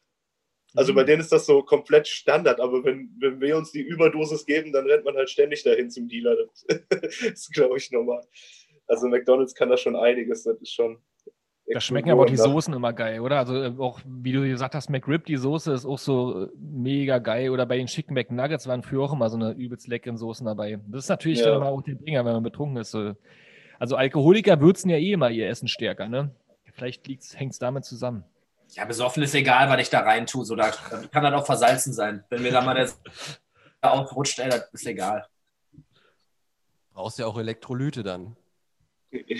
Also 0.76 0.92
Mhm. 0.92 0.96
bei 0.98 1.04
denen 1.06 1.22
ist 1.22 1.32
das 1.32 1.46
so 1.46 1.64
komplett 1.64 2.08
Standard, 2.08 2.60
aber 2.60 2.84
wenn, 2.84 3.10
wenn 3.20 3.40
wir 3.40 3.58
uns 3.58 3.72
die 3.72 3.82
Überdosis 3.82 4.46
geben, 4.46 4.74
dann 4.74 4.86
rennt 4.86 5.06
man 5.06 5.16
halt 5.16 5.30
ständig 5.30 5.64
dahin 5.64 5.90
zum 5.90 6.08
Dealer. 6.10 6.36
Das 6.36 6.64
ist, 7.22 7.54
glaube 7.54 7.78
ich, 7.78 7.90
normal. 7.92 8.28
Also 8.88 9.08
McDonalds 9.08 9.54
kann 9.54 9.70
da 9.70 9.78
schon 9.78 9.96
einiges, 9.96 10.44
das 10.44 10.58
ist 10.62 10.74
schon. 10.74 10.98
Da 11.70 11.82
schmecken 11.82 12.12
aber 12.12 12.22
auch 12.22 12.26
die. 12.28 12.38
Soßen 12.38 12.74
immer 12.74 12.94
geil, 12.94 13.20
oder? 13.20 13.40
Also 13.40 13.62
äh, 13.62 13.74
auch, 13.78 14.00
wie 14.06 14.32
du 14.32 14.42
gesagt 14.48 14.74
hast, 14.74 14.90
McRib, 14.90 15.26
die 15.26 15.36
Soße 15.36 15.74
ist 15.74 15.86
auch 15.86 16.00
so 16.00 16.46
äh, 16.46 16.50
mega 16.58 17.18
geil. 17.18 17.50
Oder 17.50 17.66
bei 17.66 17.76
den 17.78 17.88
Chicken 17.88 18.14
McNuggets 18.14 18.68
waren 18.68 18.84
früher 18.84 19.02
auch 19.04 19.12
immer 19.14 19.30
so 19.30 19.36
eine 19.36 19.52
übelst 19.52 19.88
leckeren 19.90 20.16
Soßen 20.18 20.46
dabei. 20.46 20.80
Das 20.88 21.04
ist 21.04 21.10
natürlich 21.10 21.40
Ja. 21.40 21.48
dann 21.48 21.56
immer 21.58 21.66
auch 21.68 21.82
der 21.82 21.96
Bringer, 21.96 22.24
wenn 22.24 22.32
man 22.34 22.44
betrunken 22.44 22.78
ist. 22.78 22.92
So. 22.92 23.16
Also 23.80 23.98
Alkoholiker 23.98 24.62
würzen 24.62 24.90
ja 24.90 24.96
eh 24.98 25.12
immer 25.12 25.30
ihr 25.30 25.50
Essen 25.50 25.68
stärker, 25.68 26.08
ne? 26.08 26.32
Vielleicht 26.74 27.06
hängt 27.36 27.52
es 27.52 27.60
damit 27.60 27.84
zusammen. 27.84 28.24
Ja, 28.70 28.86
besoffen 28.86 29.24
ist 29.24 29.36
egal, 29.36 29.70
was 29.70 29.82
ich 29.82 29.90
da 29.90 30.00
rein 30.02 30.26
tue. 30.26 30.46
So, 30.46 30.56
da 30.56 30.72
da 30.90 31.02
kann 31.12 31.24
das 31.24 31.34
auch 31.34 31.46
versalzen 31.46 31.92
sein. 31.92 32.24
Wenn 32.30 32.44
mir 32.44 32.52
da 32.52 32.62
mal 32.62 32.76
der 32.76 32.90
aufrutscht, 33.82 34.40
ey, 34.40 34.50
das 34.50 34.70
ist 34.72 34.86
egal. 34.88 35.26
Brauchst 36.94 37.20
ja 37.20 37.26
auch 37.26 37.38
Elektrolyte 37.38 38.04
dann. 38.04 38.36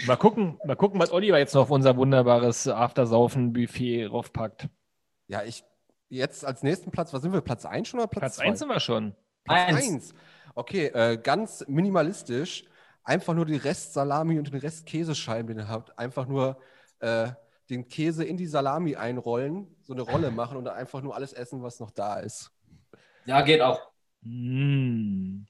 Mal 0.06 0.16
gucken, 0.16 0.60
mal 0.66 0.76
gucken, 0.76 1.00
was 1.00 1.12
Oliver 1.12 1.38
jetzt 1.38 1.54
noch 1.54 1.64
auf 1.64 1.72
unser 1.72 1.98
wunderbares 1.98 2.68
Aftersaufen-Buffet 2.68 4.06
raufpackt. 4.06 4.70
Ja, 5.28 5.44
ich 5.44 5.64
jetzt 6.10 6.46
als 6.46 6.64
nächsten 6.64 6.92
Platz, 6.92 7.14
was 7.14 7.22
sind 7.22 7.34
wir? 7.34 7.42
Platz 7.42 7.66
1 7.66 7.88
schon 7.88 8.00
oder 8.00 8.08
Platz 8.08 8.22
Platz 8.22 8.36
2? 8.38 8.46
1 8.46 8.60
sind 8.60 8.70
wir 8.70 8.80
schon. 8.80 9.16
Platz 9.44 9.68
Eins. 9.68 9.78
1. 9.78 10.16
Okay, 10.56 10.88
äh, 10.88 11.18
ganz 11.18 11.66
minimalistisch. 11.68 12.64
Einfach 13.04 13.34
nur 13.34 13.46
die 13.46 13.56
Restsalami 13.56 14.38
und 14.38 14.52
den 14.52 14.60
Rest 14.60 14.86
Käsescheiben, 14.86 15.48
den 15.48 15.60
ihr 15.60 15.68
habt. 15.68 15.98
Einfach 15.98 16.28
nur 16.28 16.58
äh, 17.00 17.30
den 17.70 17.88
Käse 17.88 18.24
in 18.24 18.38
die 18.38 18.48
Salami 18.48 18.96
einrollen, 18.96 19.68
so 19.82 19.94
eine 19.94 20.02
Rolle 20.02 20.32
machen 20.32 20.58
und 20.58 20.66
dann 20.66 20.76
einfach 20.76 21.02
nur 21.02 21.16
alles 21.16 21.34
essen, 21.34 21.62
was 21.62 21.80
noch 21.80 21.92
da 21.92 22.20
ist. 22.20 22.52
Ja, 23.26 23.42
geht 23.42 23.62
auch. 23.62 23.82
Mm. 24.22 25.44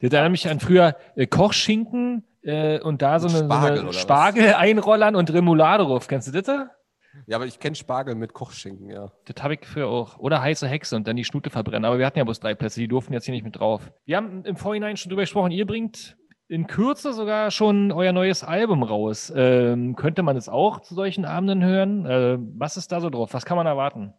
Das 0.00 0.12
erinnert 0.12 0.30
mich 0.30 0.48
an 0.48 0.60
früher 0.60 0.96
äh, 1.16 1.26
Kochschinken 1.26 2.24
äh, 2.44 2.80
und 2.80 3.02
da 3.02 3.18
so 3.18 3.28
eine, 3.28 3.44
Spargel, 3.44 3.76
so 3.76 3.82
eine? 3.82 3.92
Spargel 3.92 4.54
einrollern 4.56 5.16
und 5.16 5.32
Remoulade 5.32 5.84
drauf. 5.84 6.06
Kennst 6.08 6.28
du 6.28 6.32
das? 6.32 6.44
da? 6.44 6.70
Ja, 7.26 7.36
aber 7.36 7.46
ich 7.46 7.58
kenne 7.58 7.76
Spargel 7.76 8.14
mit 8.14 8.32
Kochschinken, 8.32 8.90
ja. 8.90 9.12
Das 9.24 9.42
habe 9.42 9.54
ich 9.54 9.64
früher 9.64 9.88
auch. 9.88 10.18
Oder 10.18 10.42
heiße 10.42 10.66
Hexe 10.66 10.96
und 10.96 11.06
dann 11.06 11.16
die 11.16 11.24
Schnute 11.24 11.50
verbrennen. 11.50 11.84
Aber 11.84 11.98
wir 11.98 12.06
hatten 12.06 12.18
ja 12.18 12.24
bloß 12.24 12.40
drei 12.40 12.54
Plätze, 12.54 12.80
die 12.80 12.88
durften 12.88 13.12
jetzt 13.12 13.24
hier 13.24 13.34
nicht 13.34 13.44
mit 13.44 13.58
drauf. 13.58 13.90
Wir 14.04 14.16
haben 14.16 14.44
im 14.44 14.56
Vorhinein 14.56 14.96
schon 14.96 15.10
drüber 15.10 15.22
gesprochen, 15.22 15.52
ihr 15.52 15.66
bringt 15.66 16.16
in 16.48 16.66
Kürze 16.66 17.12
sogar 17.12 17.50
schon 17.50 17.92
euer 17.92 18.12
neues 18.12 18.44
Album 18.44 18.82
raus. 18.82 19.32
Ähm, 19.34 19.96
könnte 19.96 20.22
man 20.22 20.36
es 20.36 20.48
auch 20.48 20.80
zu 20.80 20.94
solchen 20.94 21.24
Abenden 21.24 21.64
hören? 21.64 22.04
Äh, 22.04 22.38
was 22.58 22.76
ist 22.76 22.92
da 22.92 23.00
so 23.00 23.10
drauf? 23.10 23.32
Was 23.32 23.44
kann 23.46 23.56
man 23.56 23.66
erwarten? 23.66 24.12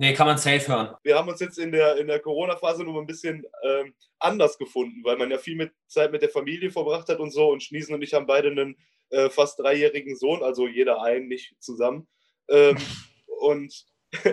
Nee, 0.00 0.14
kann 0.14 0.26
man 0.26 0.38
safe 0.38 0.66
hören. 0.66 0.96
wir 1.02 1.14
haben 1.14 1.28
uns 1.28 1.40
jetzt 1.40 1.58
in 1.58 1.72
der, 1.72 1.98
in 1.98 2.06
der 2.06 2.20
Corona-Phase 2.20 2.84
nur 2.84 2.98
ein 3.02 3.06
bisschen 3.06 3.44
ähm, 3.62 3.92
anders 4.18 4.56
gefunden, 4.56 5.04
weil 5.04 5.18
man 5.18 5.30
ja 5.30 5.36
viel 5.36 5.56
mit 5.56 5.72
Zeit 5.88 6.10
mit 6.10 6.22
der 6.22 6.30
Familie 6.30 6.70
verbracht 6.70 7.10
hat 7.10 7.20
und 7.20 7.30
so. 7.30 7.50
Und 7.50 7.62
Schniesen 7.62 7.94
und 7.94 8.00
ich 8.00 8.14
haben 8.14 8.26
beide 8.26 8.48
einen 8.48 8.78
äh, 9.10 9.28
fast 9.28 9.58
dreijährigen 9.58 10.16
Sohn, 10.16 10.42
also 10.42 10.66
jeder 10.66 11.02
einen, 11.02 11.28
nicht 11.28 11.54
zusammen. 11.60 12.08
Ähm, 12.48 12.78
und 13.42 13.84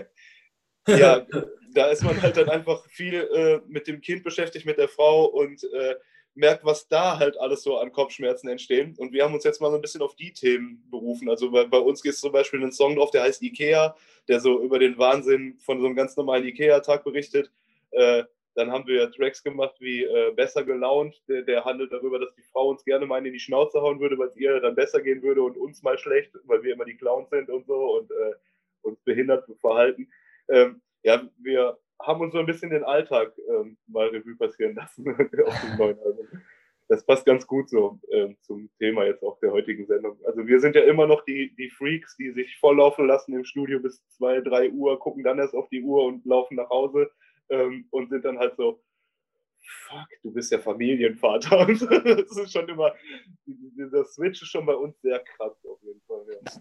ja, 0.88 1.28
da 1.74 1.88
ist 1.88 2.02
man 2.02 2.22
halt 2.22 2.38
dann 2.38 2.48
einfach 2.48 2.86
viel 2.88 3.16
äh, 3.16 3.60
mit 3.68 3.88
dem 3.88 4.00
Kind 4.00 4.24
beschäftigt, 4.24 4.66
mit 4.66 4.78
der 4.78 4.88
Frau 4.88 5.26
und 5.26 5.66
äh, 5.66 5.96
merkt, 6.38 6.64
was 6.64 6.88
da 6.88 7.20
halt 7.20 7.40
alles 7.40 7.64
so 7.64 7.78
an 7.78 7.92
Kopfschmerzen 7.92 8.48
entstehen. 8.48 8.96
Und 8.98 9.12
wir 9.12 9.24
haben 9.24 9.34
uns 9.34 9.44
jetzt 9.44 9.60
mal 9.60 9.70
so 9.70 9.76
ein 9.76 9.82
bisschen 9.82 10.02
auf 10.02 10.16
die 10.16 10.34
Themen 10.34 10.88
berufen. 10.90 11.30
Also 11.30 11.52
bei, 11.52 11.66
bei 11.66 11.80
uns 11.80 12.02
gibt 12.02 12.16
es 12.16 12.22
zum 12.22 12.32
Beispiel 12.32 12.62
einen 12.62 12.72
Song 12.72 12.96
drauf, 12.96 13.12
der 13.12 13.24
heißt 13.24 13.42
Ikea, 13.42 13.96
der 14.28 14.40
so 14.40 14.62
über 14.62 14.80
den 14.80 14.98
Wahnsinn 14.98 15.58
von 15.60 15.80
so 15.80 15.86
einem 15.86 15.96
ganz 15.96 16.16
normalen 16.16 16.46
Ikea-Tag 16.46 17.04
berichtet. 17.04 17.52
Äh, 17.92 18.24
dann 18.56 18.72
haben 18.72 18.88
wir 18.88 19.12
Tracks 19.12 19.44
gemacht 19.44 19.76
wie 19.80 20.04
äh, 20.04 20.32
Besser 20.36 20.64
gelaunt, 20.64 21.22
der, 21.28 21.44
der, 21.44 21.64
handelt 21.64 21.92
darüber, 21.92 22.18
dass 22.18 22.34
die 22.34 22.42
Frau 22.42 22.70
uns 22.70 22.84
gerne 22.84 23.06
mal 23.06 23.24
in 23.24 23.32
die 23.32 23.40
Schnauze 23.40 23.82
hauen 23.82 24.00
würde, 24.00 24.18
weil 24.18 24.30
es 24.30 24.36
ihr 24.36 24.60
dann 24.60 24.74
besser 24.74 25.02
gehen 25.02 25.22
würde 25.22 25.44
und 25.44 25.58
uns 25.58 25.84
mal 25.84 25.98
schlecht, 25.98 26.32
weil 26.46 26.64
wir 26.64 26.74
immer 26.74 26.86
die 26.86 26.98
Clowns 26.98 27.30
sind 27.30 27.50
und 27.50 27.68
so 27.68 27.98
und 27.98 28.10
äh, 28.10 28.34
uns 28.82 29.00
behindert 29.02 29.48
verhalten. 29.62 30.10
Ähm, 30.50 30.82
ja, 31.04 31.30
wir 31.38 31.78
haben 32.02 32.22
uns 32.22 32.34
so 32.34 32.40
ein 32.40 32.46
bisschen 32.46 32.70
den 32.70 32.84
Alltag 32.84 33.34
ähm, 33.50 33.78
mal 33.88 34.08
Revue 34.08 34.36
passieren 34.36 34.76
lassen 34.76 35.08
auf 35.46 35.62
dem 35.62 35.78
neuen 35.78 36.00
Album. 36.00 36.28
Das 36.90 37.06
passt 37.06 37.26
ganz 37.26 37.46
gut 37.46 37.70
so 37.70 38.00
ähm, 38.12 38.38
zum 38.42 38.70
Thema 38.80 39.04
jetzt 39.06 39.22
auch 39.22 39.38
der 39.40 39.52
heutigen 39.52 39.86
Sendung. 39.88 40.18
Also 40.26 40.48
wir 40.48 40.60
sind 40.62 40.76
ja 40.76 40.84
immer 40.84 41.06
noch 41.06 41.26
die, 41.26 41.54
die 41.56 41.70
Freaks, 41.70 42.16
die 42.16 42.32
sich 42.32 42.58
volllaufen 42.60 43.08
lassen 43.08 43.34
im 43.34 43.44
Studio 43.44 43.80
bis 43.80 44.02
2, 44.10 44.42
3 44.42 44.72
Uhr, 44.72 44.98
gucken 45.00 45.24
dann 45.24 45.40
erst 45.40 45.54
auf 45.54 45.68
die 45.70 45.82
Uhr 45.82 46.06
und 46.06 46.26
laufen 46.26 46.56
nach 46.56 46.70
Hause 46.70 47.12
ähm, 47.50 47.88
und 47.92 48.10
sind 48.10 48.24
dann 48.24 48.40
halt 48.40 48.56
so, 48.56 48.82
fuck, 49.88 50.08
du 50.24 50.32
bist 50.32 50.52
ja 50.52 50.60
Familienvater. 50.60 51.68
Das 51.68 52.38
ist 52.38 52.54
schon 52.54 52.70
immer, 52.70 52.94
dieser 53.46 54.06
Switch 54.06 54.42
ist 54.42 54.50
schon 54.50 54.66
bei 54.66 54.76
uns 54.76 55.00
sehr 55.02 55.20
krass 55.20 55.66
auf 55.66 55.80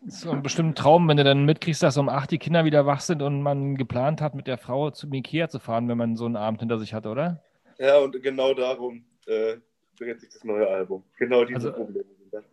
so 0.07 0.31
ein 0.31 0.43
bestimmter 0.43 0.83
Traum, 0.83 1.09
wenn 1.09 1.17
du 1.17 1.25
dann 1.25 1.45
mitkriegst, 1.45 1.83
dass 1.83 1.97
um 1.97 2.09
acht 2.09 2.31
die 2.31 2.39
Kinder 2.39 2.65
wieder 2.65 2.87
wach 2.87 3.01
sind 3.01 3.23
und 3.23 3.43
man 3.43 3.77
geplant 3.77 4.21
hat, 4.21 4.35
mit 4.35 4.47
der 4.47 4.59
Frau 4.59 4.91
zum 4.91 5.13
Ikea 5.13 5.49
zu 5.49 5.59
fahren, 5.59 5.89
wenn 5.89 5.99
man 5.99 6.17
so 6.17 6.27
einen 6.27 6.37
Abend 6.37 6.61
hinter 6.61 6.79
sich 6.79 6.95
hat, 6.95 7.07
oder? 7.07 7.43
Ja, 7.79 7.99
und 7.99 8.21
genau 8.23 8.55
darum 8.55 9.05
äh, 9.27 9.57
dreht 9.99 10.21
sich 10.21 10.31
das 10.31 10.45
neue 10.45 10.67
Album. 10.67 11.05
Genau 11.19 11.45
diese 11.45 11.69
also, 11.69 11.73
Probleme. 11.73 12.05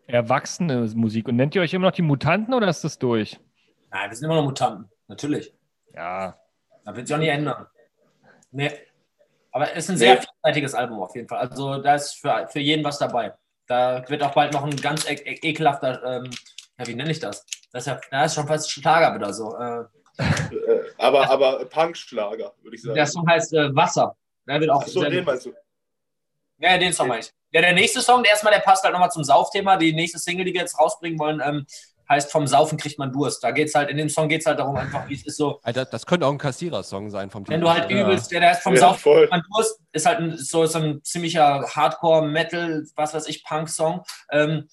Erwachsene 0.08 0.90
Musik. 0.96 1.28
Und 1.28 1.36
nennt 1.36 1.56
ihr 1.56 1.62
euch 1.62 1.74
immer 1.74 1.88
noch 1.88 1.96
die 1.96 2.02
Mutanten 2.02 2.54
oder 2.54 2.68
ist 2.68 2.84
das 2.84 3.00
durch? 3.00 3.40
Nein, 3.92 4.10
wir 4.10 4.16
sind 4.16 4.26
immer 4.26 4.36
noch 4.36 4.46
Mutanten, 4.46 4.90
natürlich. 5.08 5.54
Ja. 5.94 6.38
Da 6.86 6.96
wird 6.96 7.08
sich 7.08 7.16
auch 7.16 7.20
nie 7.20 7.28
ändern. 7.28 7.68
Nee. 8.52 8.72
Aber 9.52 9.72
es 9.72 9.86
ist 9.86 9.92
ein 9.92 9.98
sehr 9.98 10.16
nee. 10.16 10.22
vielseitiges 10.22 10.74
Album 10.74 11.00
auf 11.02 11.16
jeden 11.16 11.28
Fall. 11.28 11.40
Also 11.40 11.78
da 11.78 11.96
ist 11.96 12.14
für, 12.14 12.48
für 12.50 12.60
jeden 12.60 12.84
was 12.84 12.98
dabei. 12.98 13.34
Da 13.68 14.04
wird 14.10 14.24
auch 14.24 14.34
bald 14.34 14.54
noch 14.54 14.64
ein 14.64 14.76
ganz 14.76 15.10
e 15.10 15.14
e 15.14 15.50
ekelhafter, 15.50 16.04
ähm, 16.04 16.30
ja, 16.78 16.88
wie 16.88 16.96
nenne 16.96 17.12
ich 17.12 17.20
das? 17.20 17.46
Das 17.72 17.84
ist, 17.84 17.88
ja, 17.88 18.00
das 18.12 18.32
ist 18.32 18.36
schon 18.36 18.48
fast 18.48 18.72
Schlager 18.72 19.16
wieder 19.16 19.34
so. 19.34 19.56
Äh, 19.58 19.82
äh 20.18 20.84
aber 20.98 21.30
aber 21.30 21.66
Punkschlager, 21.66 22.54
würde 22.62 22.76
ich 22.76 22.82
sagen. 22.82 22.96
Der 22.96 23.08
Song 23.08 23.28
heißt 23.28 23.54
äh, 23.54 23.76
Wasser. 23.76 24.16
Der 24.48 24.60
wird 24.60 24.70
auch 24.70 24.84
Ach 24.84 24.88
so, 24.88 25.04
den 25.04 25.24
meinst 25.24 25.46
du? 25.46 25.54
Ja, 26.60 26.78
den 26.78 26.94
Song 26.94 27.08
meine 27.08 27.22
ich. 27.22 27.32
Ja, 27.52 27.62
der 27.62 27.74
nächste 27.74 28.02
Song, 28.02 28.24
der 28.24 28.32
erstmal, 28.32 28.54
der 28.54 28.62
passt 28.62 28.84
halt 28.84 28.94
nochmal 28.94 29.12
zum 29.12 29.24
Saufthema. 29.24 29.78
Die 29.78 29.94
nächste 29.94 30.18
Single, 30.18 30.46
die 30.46 30.54
wir 30.54 30.62
jetzt 30.62 30.80
rausbringen 30.80 31.20
wollen, 31.20 31.42
ähm, 31.44 31.66
heißt 32.10 32.32
vom 32.32 32.48
Saufen 32.48 32.78
kriegt 32.78 33.00
man 33.00 33.12
Durst. 33.12 33.44
Da 33.44 33.52
geht's 33.52 33.76
halt, 33.76 33.90
in 33.90 33.98
dem 33.98 34.10
Song 34.10 34.28
geht 34.28 34.42
es 34.42 34.46
halt 34.46 34.60
darum, 34.60 34.76
einfach, 34.76 35.08
wie 35.08 35.16
es 35.16 35.26
ist 35.26 35.38
so. 35.38 35.60
Alter, 35.64 35.86
das 35.86 36.06
könnte 36.06 36.26
auch 36.26 36.32
ein 36.32 36.38
Kassierer-Song 36.38 37.10
sein 37.10 37.30
vom 37.30 37.48
Wenn 37.48 37.62
du 37.62 37.70
halt 37.70 37.90
ja. 37.90 38.02
übelst, 38.02 38.32
der, 38.32 38.40
der 38.40 38.50
heißt 38.50 38.64
vom 38.64 38.74
ja, 38.74 38.82
Saufen 38.82 39.14
kriegt 39.14 39.32
man 39.32 39.44
Durst, 39.54 39.80
ist 39.92 40.06
halt 40.06 40.20
ein, 40.20 40.38
so, 40.38 40.66
so 40.66 40.80
ein 40.80 41.04
ziemlicher 41.04 41.66
Hardcore-Metal, 41.70 42.86
was 42.96 43.14
weiß 43.14 43.28
ich, 43.28 43.44
Punk-Song. 43.44 44.04
Ähm, 44.32 44.68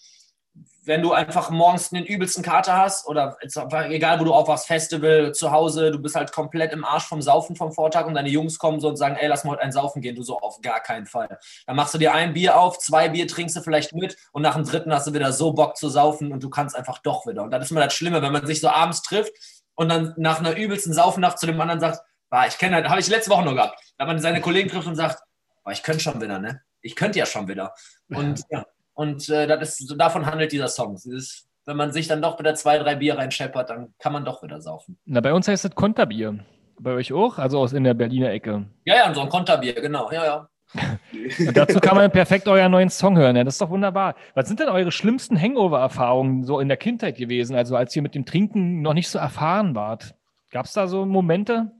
wenn 0.83 1.03
du 1.03 1.13
einfach 1.13 1.51
morgens 1.51 1.91
den 1.91 2.05
übelsten 2.07 2.43
Kater 2.43 2.77
hast 2.77 3.07
oder 3.07 3.37
egal, 3.41 4.19
wo 4.19 4.25
du 4.25 4.33
aufwachst, 4.33 4.67
Festival, 4.67 5.33
zu 5.33 5.51
Hause, 5.51 5.91
du 5.91 5.99
bist 5.99 6.15
halt 6.15 6.33
komplett 6.33 6.73
im 6.73 6.85
Arsch 6.85 7.05
vom 7.05 7.21
Saufen 7.21 7.55
vom 7.55 7.73
Vortag 7.73 8.07
und 8.07 8.15
deine 8.15 8.31
Jungs 8.31 8.59
kommen 8.59 8.81
so 8.81 8.89
und 8.89 8.97
sagen, 8.97 9.17
ey, 9.17 9.29
lass 9.29 9.45
mal 9.45 9.53
heute 9.53 9.63
ein 9.63 9.73
Saufen 9.73 10.01
gehen. 10.01 10.17
Du 10.17 10.23
so, 10.23 10.39
auf 10.39 10.61
gar 10.63 10.81
keinen 10.81 11.07
Fall. 11.07 11.39
Dann 11.67 11.77
machst 11.77 11.93
du 11.93 11.99
dir 11.99 12.15
ein 12.15 12.33
Bier 12.33 12.59
auf, 12.59 12.79
zwei 12.79 13.09
Bier 13.09 13.29
trinkst 13.29 13.57
du 13.57 13.61
vielleicht 13.61 13.93
mit 13.93 14.17
und 14.33 14.43
nach 14.43 14.55
dem 14.55 14.65
dritten 14.65 14.93
hast 14.93 15.07
du 15.07 15.13
wieder 15.13 15.33
so 15.33 15.53
Bock 15.53 15.77
zu 15.77 15.89
saufen 15.91 16.33
und 16.33 16.43
du 16.43 16.49
kannst 16.49 16.75
einfach 16.75 16.99
doch 16.99 17.27
wieder. 17.27 17.43
Und 17.43 17.51
das 17.51 17.65
ist 17.65 17.71
immer 17.71 17.85
das 17.85 17.95
Schlimme, 17.95 18.23
wenn 18.23 18.33
man 18.33 18.47
sich 18.47 18.61
so 18.61 18.69
abends 18.69 19.03
trifft 19.03 19.33
und 19.75 19.89
dann 19.89 20.15
nach 20.17 20.39
einer 20.39 20.57
übelsten 20.57 20.95
Saufennacht 20.95 21.39
zu 21.39 21.47
dem 21.47 21.61
anderen 21.61 21.81
sagt, 21.81 22.01
bah, 22.31 22.47
ich 22.47 22.57
kenne 22.57 22.81
das, 22.83 22.91
habe 22.91 23.01
ich 23.01 23.09
letzte 23.09 23.31
Woche 23.31 23.45
noch 23.45 23.55
gehabt. 23.55 23.79
Da 23.99 24.07
man 24.07 24.19
seine 24.19 24.41
Kollegen 24.41 24.71
trifft 24.71 24.87
und 24.87 24.97
sagt, 24.97 25.23
bah, 25.63 25.73
ich 25.73 25.83
könnte 25.83 26.01
schon 26.01 26.21
wieder, 26.23 26.39
ne? 26.39 26.63
Ich 26.81 26.97
könnte 26.97 27.19
ja 27.19 27.27
schon 27.27 27.49
wieder. 27.49 27.75
Und 28.09 28.43
ja, 28.49 28.65
und 29.01 29.31
äh, 29.31 29.47
das 29.47 29.81
ist, 29.81 29.95
davon 29.97 30.27
handelt 30.27 30.53
dieser 30.53 30.69
Song. 30.69 30.95
Ist, 30.95 31.49
wenn 31.65 31.79
man 31.79 31.91
sich 31.91 32.07
dann 32.07 32.21
doch 32.21 32.39
wieder 32.39 32.55
zwei, 32.55 32.77
drei 32.77 32.97
Bier 32.97 33.17
reinscheppert, 33.17 33.71
dann 33.71 33.95
kann 33.99 34.13
man 34.13 34.27
doch 34.27 34.43
wieder 34.43 34.61
saufen. 34.61 34.99
Na, 35.07 35.23
bei 35.23 35.33
uns 35.33 35.49
heißt 35.49 35.65
es 35.65 35.75
Konterbier. 35.75 36.41
Bei 36.79 36.93
euch 36.93 37.11
auch? 37.11 37.39
Also 37.39 37.61
aus 37.61 37.73
in 37.73 37.85
der 37.85 37.95
Berliner 37.95 38.31
Ecke. 38.31 38.67
Ja, 38.85 38.97
ja, 38.97 39.15
so 39.15 39.23
ein 39.23 39.31
Konterbier, 39.31 39.73
genau. 39.73 40.13
Ja, 40.13 40.25
ja. 40.27 40.49
Und 41.39 41.57
dazu 41.57 41.81
kann 41.81 41.97
man 41.97 42.11
perfekt 42.11 42.47
euren 42.47 42.71
neuen 42.71 42.91
Song 42.91 43.17
hören. 43.17 43.37
Ja, 43.37 43.43
das 43.43 43.55
ist 43.55 43.63
doch 43.63 43.71
wunderbar. 43.71 44.17
Was 44.35 44.49
sind 44.49 44.61
denn 44.61 44.69
eure 44.69 44.93
schlimmsten 44.93 45.41
Hangover-Erfahrungen 45.41 46.45
so 46.45 46.61
in 46.61 46.69
der 46.69 46.77
Kindheit 46.77 47.17
gewesen? 47.17 47.57
Also 47.57 47.77
als 47.77 47.97
ihr 47.97 48.03
mit 48.03 48.15
dem 48.15 48.27
Trinken 48.27 48.83
noch 48.83 48.93
nicht 48.93 49.09
so 49.09 49.19
erfahren 49.19 49.75
wart. 49.75 50.15
Gab 50.51 50.67
es 50.67 50.75
da 50.75 50.87
so 50.87 51.07
Momente? 51.07 51.73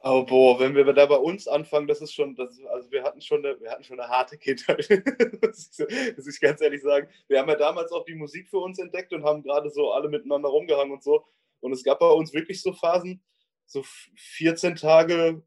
Oh, 0.00 0.24
boah, 0.24 0.60
wenn 0.60 0.76
wir 0.76 0.84
da 0.92 1.06
bei 1.06 1.16
uns 1.16 1.48
anfangen, 1.48 1.88
das 1.88 2.00
ist 2.00 2.14
schon, 2.14 2.36
das, 2.36 2.60
also 2.70 2.90
wir 2.92 3.02
hatten 3.02 3.20
schon 3.20 3.44
eine, 3.44 3.60
wir 3.60 3.70
hatten 3.70 3.82
schon 3.82 3.98
eine 3.98 4.08
harte 4.08 4.38
Kindheit, 4.38 4.88
muss, 5.42 5.76
ich, 6.28 6.40
ganz 6.40 6.60
ehrlich 6.60 6.82
sagen. 6.82 7.08
Wir 7.26 7.40
haben 7.40 7.48
ja 7.48 7.56
damals 7.56 7.90
auch 7.90 8.04
die 8.04 8.14
Musik 8.14 8.48
für 8.48 8.58
uns 8.58 8.78
entdeckt 8.78 9.12
und 9.12 9.24
haben 9.24 9.42
gerade 9.42 9.70
so 9.70 9.90
alle 9.90 10.08
miteinander 10.08 10.50
rumgehangen 10.50 10.92
und 10.92 11.02
so. 11.02 11.26
Und 11.60 11.72
es 11.72 11.82
gab 11.82 11.98
bei 11.98 12.08
uns 12.10 12.32
wirklich 12.32 12.62
so 12.62 12.72
Phasen, 12.72 13.20
so 13.66 13.82
14 14.16 14.76
Tage 14.76 15.42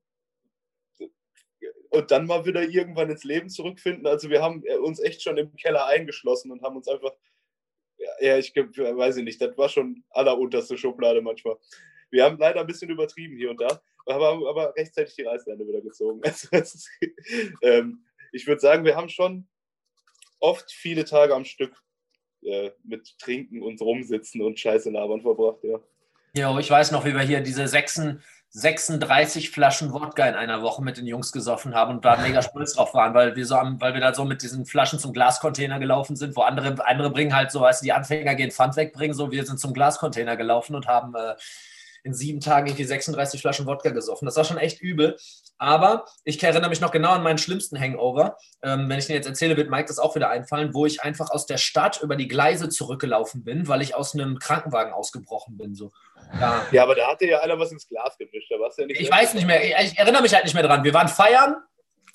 und 1.91 2.11
dann 2.11 2.25
mal 2.25 2.45
wieder 2.45 2.63
irgendwann 2.63 3.09
ins 3.09 3.23
Leben 3.23 3.49
zurückfinden. 3.49 4.07
Also 4.07 4.29
wir 4.29 4.41
haben 4.41 4.63
uns 4.83 4.99
echt 4.99 5.21
schon 5.21 5.37
im 5.37 5.55
Keller 5.55 5.87
eingeschlossen 5.87 6.51
und 6.51 6.61
haben 6.61 6.75
uns 6.75 6.87
einfach, 6.89 7.13
ja, 8.19 8.37
ich 8.37 8.53
weiß 8.55 9.17
ich 9.17 9.23
nicht, 9.23 9.41
das 9.41 9.57
war 9.57 9.69
schon 9.69 10.03
allerunterste 10.09 10.77
Schublade 10.77 11.21
manchmal. 11.21 11.57
Wir 12.09 12.25
haben 12.25 12.37
leider 12.37 12.61
ein 12.61 12.67
bisschen 12.67 12.89
übertrieben 12.89 13.37
hier 13.37 13.49
und 13.51 13.61
da 13.61 13.81
aber, 14.05 14.49
aber 14.49 14.75
rechtzeitig 14.75 15.15
die 15.15 15.23
Reißleine 15.23 15.67
wieder 15.67 15.81
gezogen. 15.81 16.21
Also, 16.25 16.47
ist, 16.51 16.89
ähm, 17.61 18.05
ich 18.31 18.47
würde 18.47 18.61
sagen, 18.61 18.85
wir 18.85 18.95
haben 18.95 19.09
schon 19.09 19.47
oft 20.39 20.71
viele 20.71 21.05
Tage 21.05 21.35
am 21.35 21.45
Stück 21.45 21.81
äh, 22.43 22.71
mit 22.83 23.17
Trinken 23.19 23.61
und 23.61 23.79
Rumsitzen 23.81 24.41
und 24.41 24.59
Scheiße 24.59 24.89
labern 24.89 25.21
verbracht, 25.21 25.63
ja. 25.63 25.79
Ja, 26.33 26.57
ich 26.57 26.71
weiß 26.71 26.91
noch, 26.91 27.03
wie 27.03 27.13
wir 27.13 27.21
hier 27.21 27.41
diese 27.41 27.67
36 27.67 29.49
Flaschen 29.49 29.91
Wodka 29.91 30.25
in 30.27 30.35
einer 30.35 30.61
Woche 30.61 30.81
mit 30.81 30.95
den 30.95 31.05
Jungs 31.05 31.33
gesoffen 31.33 31.75
haben 31.75 31.95
und 31.95 32.05
da 32.05 32.15
mega 32.21 32.41
stolz 32.41 32.73
drauf 32.73 32.93
waren, 32.93 33.13
weil 33.13 33.35
wir 33.35 33.45
so 33.45 33.55
am, 33.55 33.81
weil 33.81 33.93
wir 33.93 33.99
da 33.99 34.13
so 34.13 34.23
mit 34.23 34.41
diesen 34.41 34.65
Flaschen 34.65 34.97
zum 34.97 35.11
Glascontainer 35.11 35.77
gelaufen 35.77 36.15
sind, 36.15 36.37
wo 36.37 36.41
andere, 36.41 36.87
andere 36.87 37.11
bringen 37.11 37.35
halt 37.35 37.51
so, 37.51 37.59
weißt 37.59 37.81
du, 37.81 37.83
die 37.83 37.91
Anfänger 37.91 38.35
gehen 38.35 38.51
Pfand 38.51 38.77
wegbringen, 38.77 39.13
so 39.13 39.29
wir 39.29 39.45
sind 39.45 39.59
zum 39.59 39.73
Glascontainer 39.73 40.37
gelaufen 40.37 40.73
und 40.73 40.87
haben 40.87 41.13
äh, 41.15 41.35
in 42.03 42.13
sieben 42.13 42.39
Tagen 42.39 42.67
irgendwie 42.67 42.83
36 42.83 43.41
Flaschen 43.41 43.65
Wodka 43.65 43.89
gesoffen. 43.89 44.25
Das 44.25 44.35
war 44.35 44.43
schon 44.43 44.57
echt 44.57 44.81
übel. 44.81 45.17
Aber 45.57 46.05
ich 46.23 46.41
erinnere 46.41 46.69
mich 46.69 46.81
noch 46.81 46.91
genau 46.91 47.11
an 47.11 47.23
meinen 47.23 47.37
schlimmsten 47.37 47.79
Hangover. 47.79 48.37
Ähm, 48.63 48.89
wenn 48.89 48.97
ich 48.97 49.05
den 49.05 49.15
jetzt 49.15 49.27
erzähle, 49.27 49.57
wird 49.57 49.69
Mike 49.69 49.85
das 49.87 49.99
auch 49.99 50.15
wieder 50.15 50.29
einfallen, 50.29 50.73
wo 50.73 50.85
ich 50.85 51.03
einfach 51.03 51.29
aus 51.29 51.45
der 51.45 51.57
Stadt 51.57 52.01
über 52.01 52.15
die 52.15 52.27
Gleise 52.27 52.69
zurückgelaufen 52.69 53.43
bin, 53.43 53.67
weil 53.67 53.81
ich 53.81 53.95
aus 53.95 54.13
einem 54.13 54.39
Krankenwagen 54.39 54.93
ausgebrochen 54.93 55.57
bin. 55.57 55.75
So. 55.75 55.91
Ja. 56.39 56.65
ja, 56.71 56.83
aber 56.83 56.95
da 56.95 57.07
hatte 57.07 57.27
ja 57.27 57.39
einer 57.41 57.59
was 57.59 57.71
ins 57.71 57.87
Glas 57.87 58.17
gemischt. 58.17 58.49
Da 58.49 58.59
war's 58.59 58.77
ja 58.77 58.85
nicht 58.85 58.99
ich 58.99 59.11
weiß 59.11 59.33
nicht 59.35 59.45
mehr. 59.45 59.63
Ich, 59.63 59.91
ich 59.91 59.97
erinnere 59.99 60.21
mich 60.21 60.33
halt 60.33 60.45
nicht 60.45 60.53
mehr 60.53 60.63
dran. 60.63 60.83
Wir 60.83 60.93
waren 60.93 61.07
feiern 61.07 61.57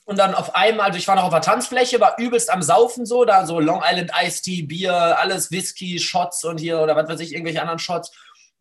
und 0.07 0.19
dann 0.19 0.35
auf 0.35 0.55
einmal, 0.55 0.87
also 0.87 0.99
ich 0.99 1.09
war 1.09 1.17
noch 1.17 1.25
auf 1.25 1.31
der 1.31 1.41
Tanzfläche, 1.41 2.01
war 2.01 2.17
übelst 2.19 2.49
am 2.49 2.63
Saufen 2.63 3.07
so, 3.07 3.25
da 3.25 3.45
so 3.45 3.59
Long 3.59 3.83
Island 3.85 4.13
Iced 4.23 4.45
Tea, 4.45 4.63
Bier, 4.63 5.19
alles 5.19 5.51
Whisky, 5.51 5.99
Shots 5.99 6.45
und 6.45 6.59
hier 6.59 6.81
oder 6.81 6.95
was 6.95 7.09
weiß 7.09 7.21
ich, 7.21 7.33
irgendwelche 7.33 7.61
anderen 7.61 7.81
Shots. 7.81 8.13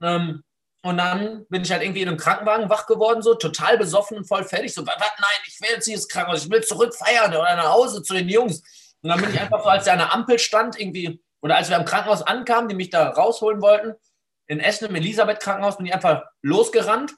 Ähm, 0.01 0.43
und 0.85 0.97
dann 0.97 1.47
bin 1.49 1.63
ich 1.63 1.71
halt 1.71 1.81
irgendwie 1.81 2.03
in 2.03 2.09
einem 2.09 2.19
Krankenwagen 2.19 2.69
wach 2.69 2.85
geworden, 2.85 3.23
so 3.23 3.33
total 3.33 3.75
besoffen 3.75 4.17
und 4.17 4.27
voll 4.27 4.43
fertig. 4.43 4.71
So, 4.71 4.85
was, 4.85 4.95
nein, 4.95 5.39
ich 5.47 5.59
will 5.59 5.69
jetzt 5.71 5.87
dieses 5.87 6.07
Krankenhaus, 6.07 6.45
ich 6.45 6.51
will 6.51 6.63
zurück 6.63 6.93
feiern 6.93 7.35
oder 7.35 7.55
nach 7.55 7.71
Hause 7.71 8.03
zu 8.03 8.13
den 8.13 8.29
Jungs. 8.29 8.61
Und 9.01 9.09
dann 9.09 9.19
bin 9.19 9.33
ich 9.33 9.41
einfach 9.41 9.63
so, 9.63 9.69
als 9.69 9.87
er 9.87 9.93
an 9.93 9.99
der 9.99 10.13
Ampel 10.13 10.37
stand, 10.37 10.79
irgendwie, 10.79 11.19
oder 11.41 11.55
als 11.55 11.69
wir 11.69 11.77
am 11.77 11.85
Krankenhaus 11.85 12.21
ankamen, 12.21 12.69
die 12.69 12.75
mich 12.75 12.91
da 12.91 13.09
rausholen 13.09 13.63
wollten, 13.63 13.95
in 14.45 14.59
Essen 14.59 14.87
im 14.87 14.93
Elisabeth-Krankenhaus, 14.93 15.77
bin 15.77 15.87
ich 15.87 15.93
einfach 15.95 16.21
losgerannt. 16.43 17.15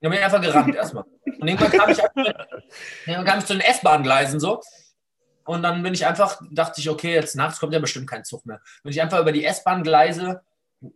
Dann 0.00 0.10
bin 0.10 0.20
ich 0.20 0.24
einfach 0.24 0.40
gerannt 0.40 0.74
erstmal. 0.74 1.04
Und 1.26 1.46
irgendwann 1.46 1.72
kam 1.72 1.90
ich, 1.90 1.98
irgendwann 1.98 3.24
kam 3.26 3.38
ich 3.38 3.44
zu 3.44 3.52
den 3.52 3.60
S-Bahn-Gleisen 3.60 4.40
so. 4.40 4.62
Und 5.44 5.62
dann 5.62 5.82
bin 5.82 5.92
ich 5.92 6.06
einfach, 6.06 6.40
dachte 6.50 6.80
ich, 6.80 6.88
okay, 6.88 7.12
jetzt 7.12 7.36
nachts 7.36 7.60
kommt 7.60 7.74
ja 7.74 7.80
bestimmt 7.80 8.08
kein 8.08 8.24
Zug 8.24 8.46
mehr. 8.46 8.62
Bin 8.82 8.92
ich 8.92 9.02
einfach 9.02 9.20
über 9.20 9.32
die 9.32 9.44
S-Bahn-Gleise 9.44 10.40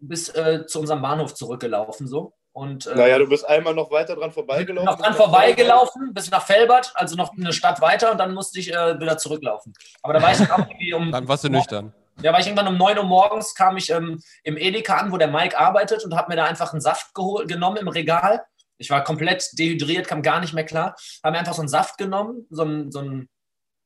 bis 0.01 0.29
äh, 0.31 0.66
zu 0.66 0.81
unserem 0.81 1.03
Bahnhof 1.03 1.35
zurückgelaufen. 1.35 2.07
So. 2.07 2.35
Und, 2.53 2.87
äh, 2.87 2.94
naja, 2.94 3.18
du 3.18 3.29
bist 3.29 3.46
einmal 3.46 3.74
noch 3.74 3.90
weiter 3.90 4.16
dran 4.16 4.33
vorbeigelaufen. 4.33 4.87
Noch 4.87 4.98
dran 4.98 5.14
vorbeigelaufen, 5.14 6.12
bis 6.12 6.31
nach 6.31 6.44
Felbert, 6.44 6.92
also 6.94 7.14
noch 7.16 7.33
eine 7.37 7.53
Stadt 7.53 7.81
weiter 7.81 8.11
und 8.11 8.18
dann 8.18 8.35
musste 8.35 8.59
ich 8.59 8.72
äh, 8.72 8.98
wieder 8.98 9.16
zurücklaufen. 9.16 9.72
Aber 10.03 10.14
da 10.14 10.22
war 10.22 10.33
ich 10.33 10.40
auch 10.53 10.59
irgendwie 10.59 10.92
um. 10.92 11.12
Dann 11.12 11.29
warst 11.29 11.44
du 11.44 11.48
nüchtern. 11.48 11.94
Ja, 12.20 12.33
war 12.33 12.40
ich 12.40 12.46
irgendwann 12.46 12.66
um 12.66 12.77
9 12.77 12.98
Uhr 12.98 13.05
morgens, 13.05 13.55
kam 13.55 13.77
ich 13.77 13.90
ähm, 13.90 14.20
im 14.42 14.57
Edeka 14.57 14.96
an, 14.96 15.12
wo 15.12 15.18
der 15.18 15.29
Mike 15.29 15.57
arbeitet 15.57 16.05
und 16.05 16.16
habe 16.16 16.31
mir 16.31 16.37
da 16.37 16.46
einfach 16.46 16.72
einen 16.72 16.81
Saft 16.81 17.14
geholt, 17.14 17.46
genommen 17.46 17.77
im 17.77 17.87
Regal 17.87 18.44
Ich 18.77 18.90
war 18.90 19.05
komplett 19.05 19.51
dehydriert, 19.53 20.09
kam 20.09 20.22
gar 20.22 20.40
nicht 20.40 20.53
mehr 20.53 20.64
klar. 20.64 20.96
Haben 21.22 21.33
mir 21.35 21.38
einfach 21.38 21.55
so 21.55 21.62
einen 21.62 21.68
Saft 21.68 21.96
genommen, 21.96 22.46
so 22.51 22.62
einen, 22.62 22.90
so 22.90 22.98
einen 22.98 23.29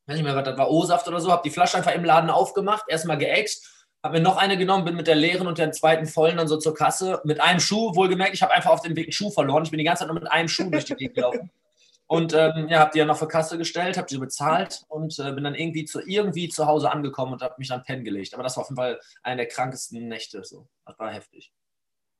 weiß 0.06 0.16
nicht 0.16 0.24
mehr, 0.24 0.34
was 0.34 0.44
das 0.44 0.58
war, 0.58 0.70
O-Saft 0.70 1.06
oder 1.08 1.20
so, 1.20 1.30
habe 1.30 1.42
die 1.44 1.50
Flasche 1.50 1.76
einfach 1.76 1.92
im 1.92 2.04
Laden 2.04 2.30
aufgemacht, 2.30 2.84
erstmal 2.88 3.18
geäxt, 3.18 3.81
habe 4.02 4.18
mir 4.18 4.22
noch 4.22 4.36
eine 4.36 4.56
genommen, 4.56 4.84
bin 4.84 4.96
mit 4.96 5.06
der 5.06 5.14
leeren 5.14 5.46
und 5.46 5.58
der 5.58 5.72
zweiten 5.72 6.06
vollen 6.06 6.36
dann 6.36 6.48
so 6.48 6.56
zur 6.56 6.74
Kasse. 6.74 7.20
Mit 7.24 7.40
einem 7.40 7.60
Schuh, 7.60 7.94
wohlgemerkt, 7.94 8.34
ich 8.34 8.42
habe 8.42 8.52
einfach 8.52 8.70
auf 8.70 8.82
dem 8.82 8.96
Weg 8.96 9.06
einen 9.06 9.12
Schuh 9.12 9.30
verloren. 9.30 9.64
Ich 9.64 9.70
bin 9.70 9.78
die 9.78 9.84
ganze 9.84 10.00
Zeit 10.00 10.08
nur 10.08 10.20
mit 10.20 10.30
einem 10.30 10.48
Schuh 10.48 10.70
durch 10.70 10.84
die 10.84 10.94
Gegend 10.94 11.14
gelaufen. 11.14 11.50
Und 12.08 12.34
ähm, 12.34 12.68
ja, 12.68 12.80
habe 12.80 12.90
die 12.92 12.98
ja 12.98 13.04
noch 13.06 13.16
für 13.16 13.28
Kasse 13.28 13.56
gestellt, 13.56 13.96
habe 13.96 14.08
die 14.08 14.18
bezahlt 14.18 14.84
und 14.88 15.18
äh, 15.18 15.32
bin 15.32 15.44
dann 15.44 15.54
irgendwie 15.54 15.84
zu, 15.84 16.00
irgendwie 16.00 16.48
zu 16.48 16.66
Hause 16.66 16.90
angekommen 16.90 17.32
und 17.32 17.42
habe 17.42 17.54
mich 17.56 17.68
dann 17.68 17.84
pennen 17.84 18.04
gelegt. 18.04 18.34
Aber 18.34 18.42
das 18.42 18.56
war 18.56 18.64
auf 18.64 18.68
jeden 18.68 18.76
Fall 18.76 19.00
eine 19.22 19.36
der 19.36 19.46
krankesten 19.46 20.08
Nächte. 20.08 20.44
So. 20.44 20.66
Das 20.84 20.98
war 20.98 21.10
heftig. 21.10 21.52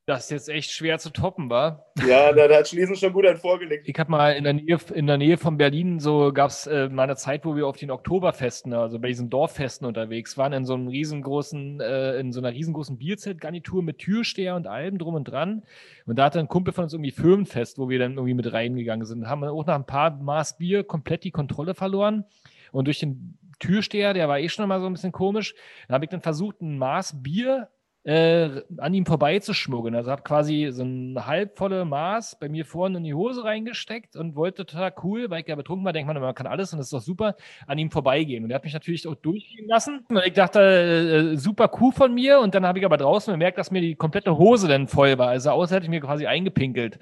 Das 0.05 0.25
ist 0.25 0.31
jetzt 0.31 0.49
echt 0.49 0.73
schwer 0.73 0.99
zu 0.99 1.11
toppen, 1.11 1.49
war. 1.49 1.87
Ja, 2.05 2.33
da, 2.33 2.53
hat 2.53 2.67
Schließen 2.67 2.97
schon 2.97 3.13
gut 3.13 3.25
einen 3.25 3.39
vorgelegt. 3.39 3.89
Ich 3.89 3.97
habe 4.01 4.11
mal 4.11 4.33
in 4.33 4.43
der 4.43 4.55
Nähe, 4.55 4.77
in 4.93 5.07
der 5.07 5.17
Nähe 5.17 5.39
von 5.39 5.57
Berlin, 5.57 6.01
so 6.01 6.33
gab 6.33 6.51
es 6.51 6.67
äh, 6.67 6.89
mal 6.89 7.05
eine 7.05 7.15
Zeit, 7.15 7.45
wo 7.45 7.55
wir 7.55 7.69
auf 7.69 7.77
den 7.77 7.93
Oktoberfesten, 7.93 8.73
also 8.75 8.99
bei 8.99 9.09
diesen 9.09 9.31
Dorffesten 9.31 9.87
unterwegs 9.87 10.37
waren, 10.37 10.53
in 10.55 10.65
so 10.65 10.75
einem 10.75 10.89
riesengroßen, 10.89 11.81
äh, 11.81 12.19
in 12.19 12.33
so 12.33 12.41
einer 12.41 12.51
riesengroßen 12.51 12.99
Bierzeltgarnitur 12.99 13.85
mit 13.85 13.99
Türsteher 13.99 14.57
und 14.57 14.67
allem 14.67 14.99
drum 14.99 15.15
und 15.15 15.25
dran. 15.25 15.63
Und 16.05 16.19
da 16.19 16.25
hatte 16.25 16.41
ein 16.41 16.49
Kumpel 16.49 16.75
von 16.75 16.83
uns 16.83 16.93
irgendwie 16.93 17.13
Firmenfest, 17.13 17.79
wo 17.79 17.89
wir 17.89 18.01
dann 18.01 18.15
irgendwie 18.15 18.35
mit 18.35 18.53
reingegangen 18.53 19.07
sind. 19.07 19.29
Haben 19.29 19.45
auch 19.45 19.67
nach 19.67 19.77
ein 19.77 19.87
paar 19.87 20.11
Maß 20.11 20.59
Bier 20.59 20.83
komplett 20.83 21.23
die 21.23 21.31
Kontrolle 21.31 21.75
verloren. 21.75 22.25
Und 22.73 22.87
durch 22.87 22.99
den 22.99 23.39
Türsteher, 23.61 24.15
der 24.15 24.29
war 24.29 24.41
eh 24.41 24.49
schon 24.49 24.69
mal 24.69 24.81
so 24.81 24.87
ein 24.87 24.95
bisschen 24.95 25.13
komisch, 25.13 25.55
da 25.87 25.95
habe 25.95 26.05
ich 26.05 26.11
dann 26.11 26.23
versucht, 26.23 26.61
ein 26.61 26.77
Maß 26.77 27.23
Bier 27.23 27.69
äh, 28.05 28.63
an 28.79 28.95
ihm 28.95 29.07
vorbeizuschmuggeln. 29.07 29.95
Also 29.95 30.11
habe 30.11 30.23
quasi 30.23 30.69
so 30.73 30.83
ein 30.83 31.25
halbvolle 31.25 31.85
Maß 31.85 32.37
bei 32.41 32.49
mir 32.49 32.65
vorne 32.65 32.99
in 32.99 33.05
die 33.05 33.15
Hose 33.15 33.45
reingesteckt 33.45 34.17
und 34.17 34.35
wollte 34.35 34.67
total 34.67 34.93
cool, 35.05 35.31
weil 35.31 35.43
ich 35.43 35.49
ja 35.49 35.55
betrunken 35.55 35.85
war, 35.85 35.93
denkt 35.93 36.13
man, 36.13 36.21
man 36.21 36.35
kann 36.35 36.47
alles 36.47 36.73
und 36.73 36.79
das 36.79 36.87
ist 36.87 36.93
doch 36.93 37.01
super, 37.01 37.37
an 37.67 37.79
ihm 37.79 37.91
vorbeigehen. 37.91 38.45
Und 38.45 38.51
er 38.51 38.57
hat 38.57 38.65
mich 38.65 38.73
natürlich 38.73 39.07
auch 39.07 39.15
durchgehen 39.15 39.69
lassen. 39.69 40.05
Und 40.09 40.25
ich 40.25 40.33
dachte, 40.33 41.33
äh, 41.33 41.37
super 41.37 41.71
cool 41.81 41.93
von 41.93 42.13
mir. 42.13 42.41
Und 42.41 42.55
dann 42.55 42.67
habe 42.67 42.79
ich 42.79 42.85
aber 42.85 42.97
draußen 42.97 43.33
bemerkt, 43.33 43.59
dass 43.59 43.71
mir 43.71 43.81
die 43.81 43.95
komplette 43.95 44.37
Hose 44.37 44.67
dann 44.67 44.89
voll 44.89 45.19
war. 45.19 45.29
Also 45.29 45.51
außer 45.51 45.77
hätte 45.77 45.85
ich 45.85 45.91
mir 45.91 46.01
quasi 46.01 46.27
eingepinkelt. 46.27 46.99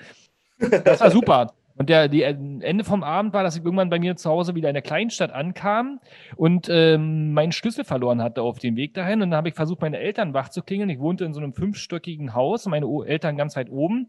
Das 0.84 1.00
war 1.00 1.10
super. 1.10 1.54
Und 1.80 1.88
der 1.88 2.08
die 2.08 2.20
Ende 2.20 2.84
vom 2.84 3.02
Abend 3.02 3.32
war, 3.32 3.42
dass 3.42 3.56
ich 3.56 3.64
irgendwann 3.64 3.88
bei 3.88 3.98
mir 3.98 4.14
zu 4.14 4.28
Hause 4.28 4.54
wieder 4.54 4.68
in 4.68 4.74
der 4.74 4.82
Kleinstadt 4.82 5.32
ankam 5.32 5.98
und 6.36 6.68
ähm, 6.70 7.32
meinen 7.32 7.52
Schlüssel 7.52 7.84
verloren 7.84 8.20
hatte 8.20 8.42
auf 8.42 8.58
dem 8.58 8.76
Weg 8.76 8.92
dahin. 8.92 9.22
Und 9.22 9.30
dann 9.30 9.38
habe 9.38 9.48
ich 9.48 9.54
versucht, 9.54 9.80
meine 9.80 9.96
Eltern 9.96 10.34
wach 10.34 10.50
zu 10.50 10.60
klingeln. 10.60 10.90
Ich 10.90 10.98
wohnte 10.98 11.24
in 11.24 11.32
so 11.32 11.40
einem 11.40 11.54
fünfstöckigen 11.54 12.34
Haus 12.34 12.66
meine 12.66 12.86
Eltern 13.06 13.38
ganz 13.38 13.56
weit 13.56 13.70
oben 13.70 14.08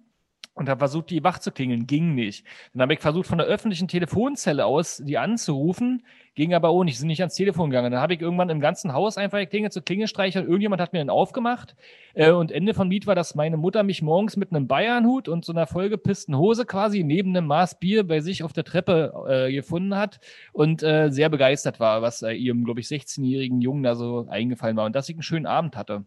und 0.61 0.69
habe 0.69 0.79
versucht, 0.79 1.09
die 1.09 1.23
wach 1.23 1.39
zu 1.39 1.51
klingeln. 1.51 1.87
Ging 1.87 2.15
nicht. 2.15 2.45
Dann 2.73 2.83
habe 2.83 2.93
ich 2.93 2.99
versucht, 2.99 3.27
von 3.27 3.37
der 3.37 3.47
öffentlichen 3.47 3.87
Telefonzelle 3.87 4.65
aus 4.65 5.01
die 5.03 5.17
anzurufen. 5.17 6.03
Ging 6.35 6.53
aber 6.53 6.69
auch 6.69 6.83
nicht. 6.83 6.97
Sind 6.97 7.07
nicht 7.07 7.19
ans 7.19 7.35
Telefon 7.35 7.69
gegangen. 7.69 7.91
Dann 7.91 8.01
habe 8.01 8.13
ich 8.13 8.21
irgendwann 8.21 8.49
im 8.49 8.61
ganzen 8.61 8.93
Haus 8.93 9.17
einfach 9.17 9.39
geklingelt 9.39 9.73
zu 9.73 9.81
Klingelstreicher 9.81 10.39
und 10.39 10.45
irgendjemand 10.45 10.81
hat 10.81 10.93
mir 10.93 10.99
dann 10.99 11.09
aufgemacht. 11.09 11.75
Äh, 12.13 12.31
und 12.31 12.51
Ende 12.51 12.73
vom 12.73 12.89
Lied 12.89 13.07
war, 13.07 13.15
dass 13.15 13.35
meine 13.35 13.57
Mutter 13.57 13.83
mich 13.83 14.01
morgens 14.01 14.37
mit 14.37 14.51
einem 14.51 14.67
Bayernhut 14.67 15.27
und 15.27 15.43
so 15.43 15.51
einer 15.51 15.67
vollgepissten 15.67 16.37
Hose 16.37 16.65
quasi 16.65 17.03
neben 17.03 17.35
einem 17.35 17.47
Maß 17.47 17.79
Bier 17.79 18.07
bei 18.07 18.21
sich 18.21 18.43
auf 18.43 18.53
der 18.53 18.63
Treppe 18.63 19.11
äh, 19.27 19.51
gefunden 19.51 19.97
hat 19.97 20.19
und 20.53 20.83
äh, 20.83 21.09
sehr 21.09 21.29
begeistert 21.29 21.79
war, 21.79 22.01
was 22.01 22.21
äh, 22.21 22.31
ihrem, 22.31 22.63
glaube 22.63 22.79
ich, 22.79 22.87
16-jährigen 22.87 23.61
Jungen 23.61 23.83
da 23.83 23.95
so 23.95 24.27
eingefallen 24.29 24.77
war 24.77 24.85
und 24.85 24.95
dass 24.95 25.09
ich 25.09 25.15
einen 25.15 25.23
schönen 25.23 25.47
Abend 25.47 25.75
hatte. 25.75 26.05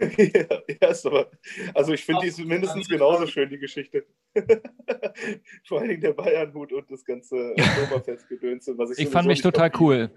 ja, 0.80 0.88
ist 0.88 1.06
aber, 1.06 1.30
also 1.74 1.92
ich 1.92 2.04
finde 2.04 2.22
die 2.22 2.28
ist 2.28 2.38
mindestens 2.38 2.88
genauso 2.88 3.26
schön, 3.26 3.50
die 3.50 3.58
Geschichte. 3.58 4.06
Vor 5.64 5.80
allen 5.80 5.88
Dingen 5.88 6.00
der 6.00 6.12
Bayernhut 6.12 6.72
und 6.72 6.90
das 6.90 7.04
ganze 7.04 7.54
Oktoberfestgedönse, 7.58 8.78
was 8.78 8.92
ich 8.92 8.98
Ich 8.98 9.08
fand 9.08 9.28
mich 9.28 9.42
total 9.42 9.70
cool. 9.78 10.10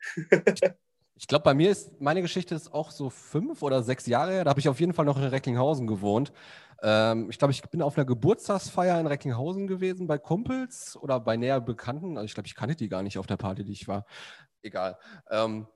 Ich 1.20 1.26
glaube, 1.26 1.42
bei 1.42 1.52
mir 1.52 1.70
ist, 1.72 2.00
meine 2.00 2.22
Geschichte 2.22 2.54
ist 2.54 2.72
auch 2.72 2.92
so 2.92 3.10
fünf 3.10 3.64
oder 3.64 3.82
sechs 3.82 4.06
Jahre 4.06 4.30
her. 4.30 4.44
Da 4.44 4.50
habe 4.50 4.60
ich 4.60 4.68
auf 4.68 4.78
jeden 4.78 4.92
Fall 4.92 5.04
noch 5.04 5.16
in 5.16 5.24
Recklinghausen 5.24 5.88
gewohnt. 5.88 6.32
Ähm, 6.80 7.28
ich 7.28 7.38
glaube, 7.40 7.50
ich 7.50 7.60
bin 7.62 7.82
auf 7.82 7.98
einer 7.98 8.04
Geburtstagsfeier 8.04 9.00
in 9.00 9.06
Recklinghausen 9.08 9.66
gewesen 9.66 10.06
bei 10.06 10.16
Kumpels 10.16 10.96
oder 10.96 11.18
bei 11.18 11.36
näher 11.36 11.60
Bekannten. 11.60 12.16
Also 12.16 12.26
ich 12.26 12.34
glaube, 12.34 12.46
ich 12.46 12.54
kannte 12.54 12.76
die 12.76 12.88
gar 12.88 13.02
nicht 13.02 13.18
auf 13.18 13.26
der 13.26 13.36
Party, 13.36 13.64
die 13.64 13.72
ich 13.72 13.88
war. 13.88 14.06
Egal. 14.62 14.96
Ähm, 15.28 15.66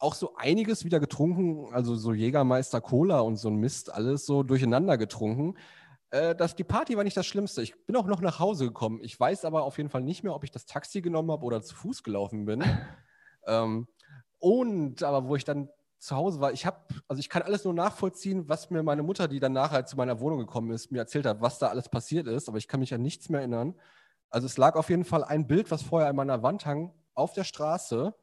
auch 0.00 0.14
so 0.14 0.34
einiges 0.34 0.84
wieder 0.84 0.98
getrunken, 0.98 1.72
also 1.72 1.94
so 1.94 2.12
Jägermeister 2.12 2.80
Cola 2.80 3.20
und 3.20 3.36
so 3.36 3.48
ein 3.48 3.56
Mist, 3.56 3.92
alles 3.92 4.26
so 4.26 4.42
durcheinander 4.42 4.98
getrunken. 4.98 5.56
Äh, 6.10 6.34
das, 6.34 6.56
die 6.56 6.64
Party 6.64 6.96
war 6.96 7.04
nicht 7.04 7.16
das 7.16 7.26
Schlimmste. 7.26 7.62
Ich 7.62 7.86
bin 7.86 7.94
auch 7.96 8.06
noch 8.06 8.22
nach 8.22 8.38
Hause 8.38 8.64
gekommen. 8.64 9.00
Ich 9.02 9.20
weiß 9.20 9.44
aber 9.44 9.62
auf 9.62 9.76
jeden 9.76 9.90
Fall 9.90 10.02
nicht 10.02 10.24
mehr, 10.24 10.34
ob 10.34 10.42
ich 10.42 10.50
das 10.50 10.64
Taxi 10.64 11.02
genommen 11.02 11.30
habe 11.30 11.44
oder 11.44 11.62
zu 11.62 11.76
Fuß 11.76 12.02
gelaufen 12.02 12.46
bin. 12.46 12.64
ähm, 13.46 13.86
und 14.38 15.02
aber 15.02 15.28
wo 15.28 15.36
ich 15.36 15.44
dann 15.44 15.68
zu 15.98 16.16
Hause 16.16 16.40
war, 16.40 16.52
ich 16.52 16.64
habe, 16.64 16.78
also 17.08 17.20
ich 17.20 17.28
kann 17.28 17.42
alles 17.42 17.64
nur 17.64 17.74
nachvollziehen, 17.74 18.48
was 18.48 18.70
mir 18.70 18.82
meine 18.82 19.02
Mutter, 19.02 19.28
die 19.28 19.38
dann 19.38 19.52
nachher 19.52 19.84
zu 19.84 19.96
meiner 19.96 20.18
Wohnung 20.18 20.38
gekommen 20.38 20.70
ist, 20.70 20.90
mir 20.90 21.00
erzählt 21.00 21.26
hat, 21.26 21.42
was 21.42 21.58
da 21.58 21.68
alles 21.68 21.90
passiert 21.90 22.26
ist, 22.26 22.48
aber 22.48 22.56
ich 22.56 22.68
kann 22.68 22.80
mich 22.80 22.94
an 22.94 23.02
nichts 23.02 23.28
mehr 23.28 23.40
erinnern. 23.40 23.74
Also 24.30 24.46
es 24.46 24.56
lag 24.56 24.76
auf 24.76 24.88
jeden 24.88 25.04
Fall 25.04 25.24
ein 25.24 25.46
Bild, 25.46 25.70
was 25.70 25.82
vorher 25.82 26.08
an 26.08 26.16
meiner 26.16 26.42
Wand 26.42 26.64
hang, 26.64 26.94
auf 27.12 27.34
der 27.34 27.44
Straße 27.44 28.14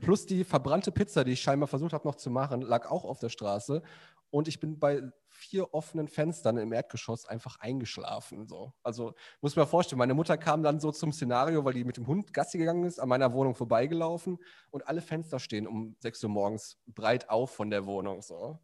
Plus 0.00 0.26
die 0.26 0.44
verbrannte 0.44 0.90
Pizza, 0.90 1.24
die 1.24 1.32
ich 1.32 1.40
scheinbar 1.40 1.68
versucht 1.68 1.92
habe 1.92 2.06
noch 2.06 2.16
zu 2.16 2.30
machen, 2.30 2.62
lag 2.62 2.90
auch 2.90 3.04
auf 3.04 3.18
der 3.18 3.28
Straße. 3.28 3.82
Und 4.30 4.48
ich 4.48 4.58
bin 4.58 4.78
bei 4.78 5.02
vier 5.28 5.72
offenen 5.72 6.08
Fenstern 6.08 6.56
im 6.56 6.72
Erdgeschoss 6.72 7.26
einfach 7.26 7.60
eingeschlafen. 7.60 8.48
So. 8.48 8.72
Also 8.82 9.14
muss 9.40 9.54
mir 9.54 9.66
vorstellen, 9.66 9.98
meine 9.98 10.14
Mutter 10.14 10.36
kam 10.36 10.62
dann 10.62 10.80
so 10.80 10.90
zum 10.90 11.12
Szenario, 11.12 11.64
weil 11.64 11.74
die 11.74 11.84
mit 11.84 11.96
dem 11.96 12.06
Hund 12.06 12.34
Gassi 12.34 12.58
gegangen 12.58 12.84
ist, 12.84 12.98
an 12.98 13.08
meiner 13.08 13.32
Wohnung 13.32 13.54
vorbeigelaufen 13.54 14.38
und 14.70 14.88
alle 14.88 15.00
Fenster 15.00 15.38
stehen 15.38 15.66
um 15.66 15.96
6 16.00 16.24
Uhr 16.24 16.30
morgens 16.30 16.78
breit 16.86 17.30
auf 17.30 17.52
von 17.52 17.70
der 17.70 17.86
Wohnung. 17.86 18.20
So. 18.20 18.58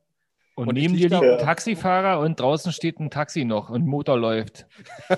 Und, 0.57 0.68
und 0.68 0.75
neben 0.75 0.95
dir 0.95 1.09
liegt 1.09 1.23
ein 1.23 1.38
Taxifahrer 1.38 2.18
und 2.21 2.38
draußen 2.40 2.73
steht 2.73 2.99
ein 2.99 3.11
Taxi 3.11 3.45
noch 3.45 3.71
und 3.71 3.87
Motor 3.87 4.18
läuft. 4.18 4.66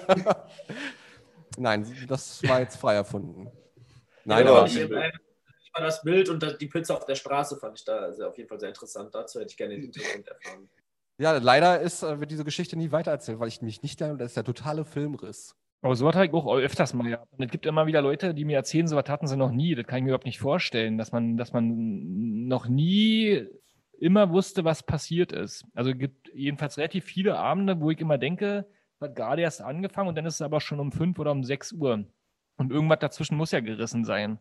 Nein, 1.57 1.87
das 2.07 2.43
war 2.47 2.61
jetzt 2.61 2.77
frei 2.77 2.95
erfunden. 2.95 3.51
Nein, 4.25 4.47
ja, 4.47 4.53
aber 4.53 4.69
war 5.75 5.83
das 5.83 6.03
Bild 6.03 6.29
und 6.29 6.61
die 6.61 6.67
Pizza 6.67 6.97
auf 6.97 7.05
der 7.05 7.15
Straße 7.15 7.57
fand 7.57 7.79
ich 7.79 7.85
da 7.85 7.99
also 7.99 8.27
auf 8.27 8.37
jeden 8.37 8.49
Fall 8.49 8.61
sehr 8.61 8.69
interessant. 8.69 9.15
Dazu 9.15 9.41
hätte 9.41 9.51
ich 9.51 9.57
gerne 9.57 9.75
den 9.75 9.83
Hintergrund 9.83 10.29
erfahren. 10.29 10.69
Ja, 11.19 11.37
leider 11.39 11.81
ist, 11.81 12.03
äh, 12.03 12.19
wird 12.19 12.31
diese 12.31 12.45
Geschichte 12.45 12.77
nie 12.77 12.91
weitererzählt, 12.91 13.39
weil 13.39 13.49
ich 13.49 13.63
mich 13.63 13.83
nicht 13.83 14.01
da, 14.01 14.15
das 14.15 14.33
ist 14.33 14.37
der 14.37 14.45
totale 14.45 14.85
Filmriss. 14.85 15.55
Aber 15.83 15.95
so 15.97 16.09
hat 16.09 16.25
ich 16.25 16.33
auch 16.33 16.57
öfters 16.57 16.95
mal 16.95 17.09
gehabt. 17.09 17.31
Und 17.33 17.45
es 17.45 17.51
gibt 17.51 17.67
immer 17.67 17.87
wieder 17.87 18.01
Leute, 18.01 18.33
die 18.33 18.47
mir 18.47 18.57
erzählen, 18.57 18.89
so 18.89 18.97
was 18.97 19.09
hatten 19.09 19.27
sie 19.27 19.37
noch 19.37 19.51
nie. 19.51 19.75
Das 19.75 19.87
kann 19.87 19.99
ich 19.99 20.05
mir 20.05 20.11
überhaupt 20.11 20.25
nicht 20.25 20.39
vorstellen, 20.39 20.97
dass 20.97 21.13
man, 21.13 21.37
dass 21.37 21.53
man 21.53 22.47
noch 22.47 22.67
nie 22.67 23.47
immer 24.01 24.31
wusste, 24.31 24.65
was 24.65 24.83
passiert 24.83 25.31
ist. 25.33 25.67
Also 25.75 25.91
es 25.91 25.99
gibt 25.99 26.31
jedenfalls 26.35 26.79
relativ 26.79 27.05
viele 27.05 27.37
Abende, 27.37 27.81
wo 27.81 27.91
ich 27.91 28.01
immer 28.01 28.17
denke, 28.17 28.67
hat 29.01 29.15
gerade 29.15 29.43
erst 29.43 29.61
angefangen 29.61 30.09
und 30.09 30.15
dann 30.15 30.27
ist 30.27 30.37
es 30.37 30.43
aber 30.43 30.61
schon 30.61 30.81
um 30.81 30.91
fünf 30.91 31.19
oder 31.19 31.33
um 31.33 31.45
sechs 31.45 31.73
Uhr. 31.73 32.07
Und 32.57 32.73
irgendwas 32.73 33.01
dazwischen 33.01 33.37
muss 33.37 33.51
ja 33.51 33.61
gerissen 33.61 34.05
sein. 34.05 34.39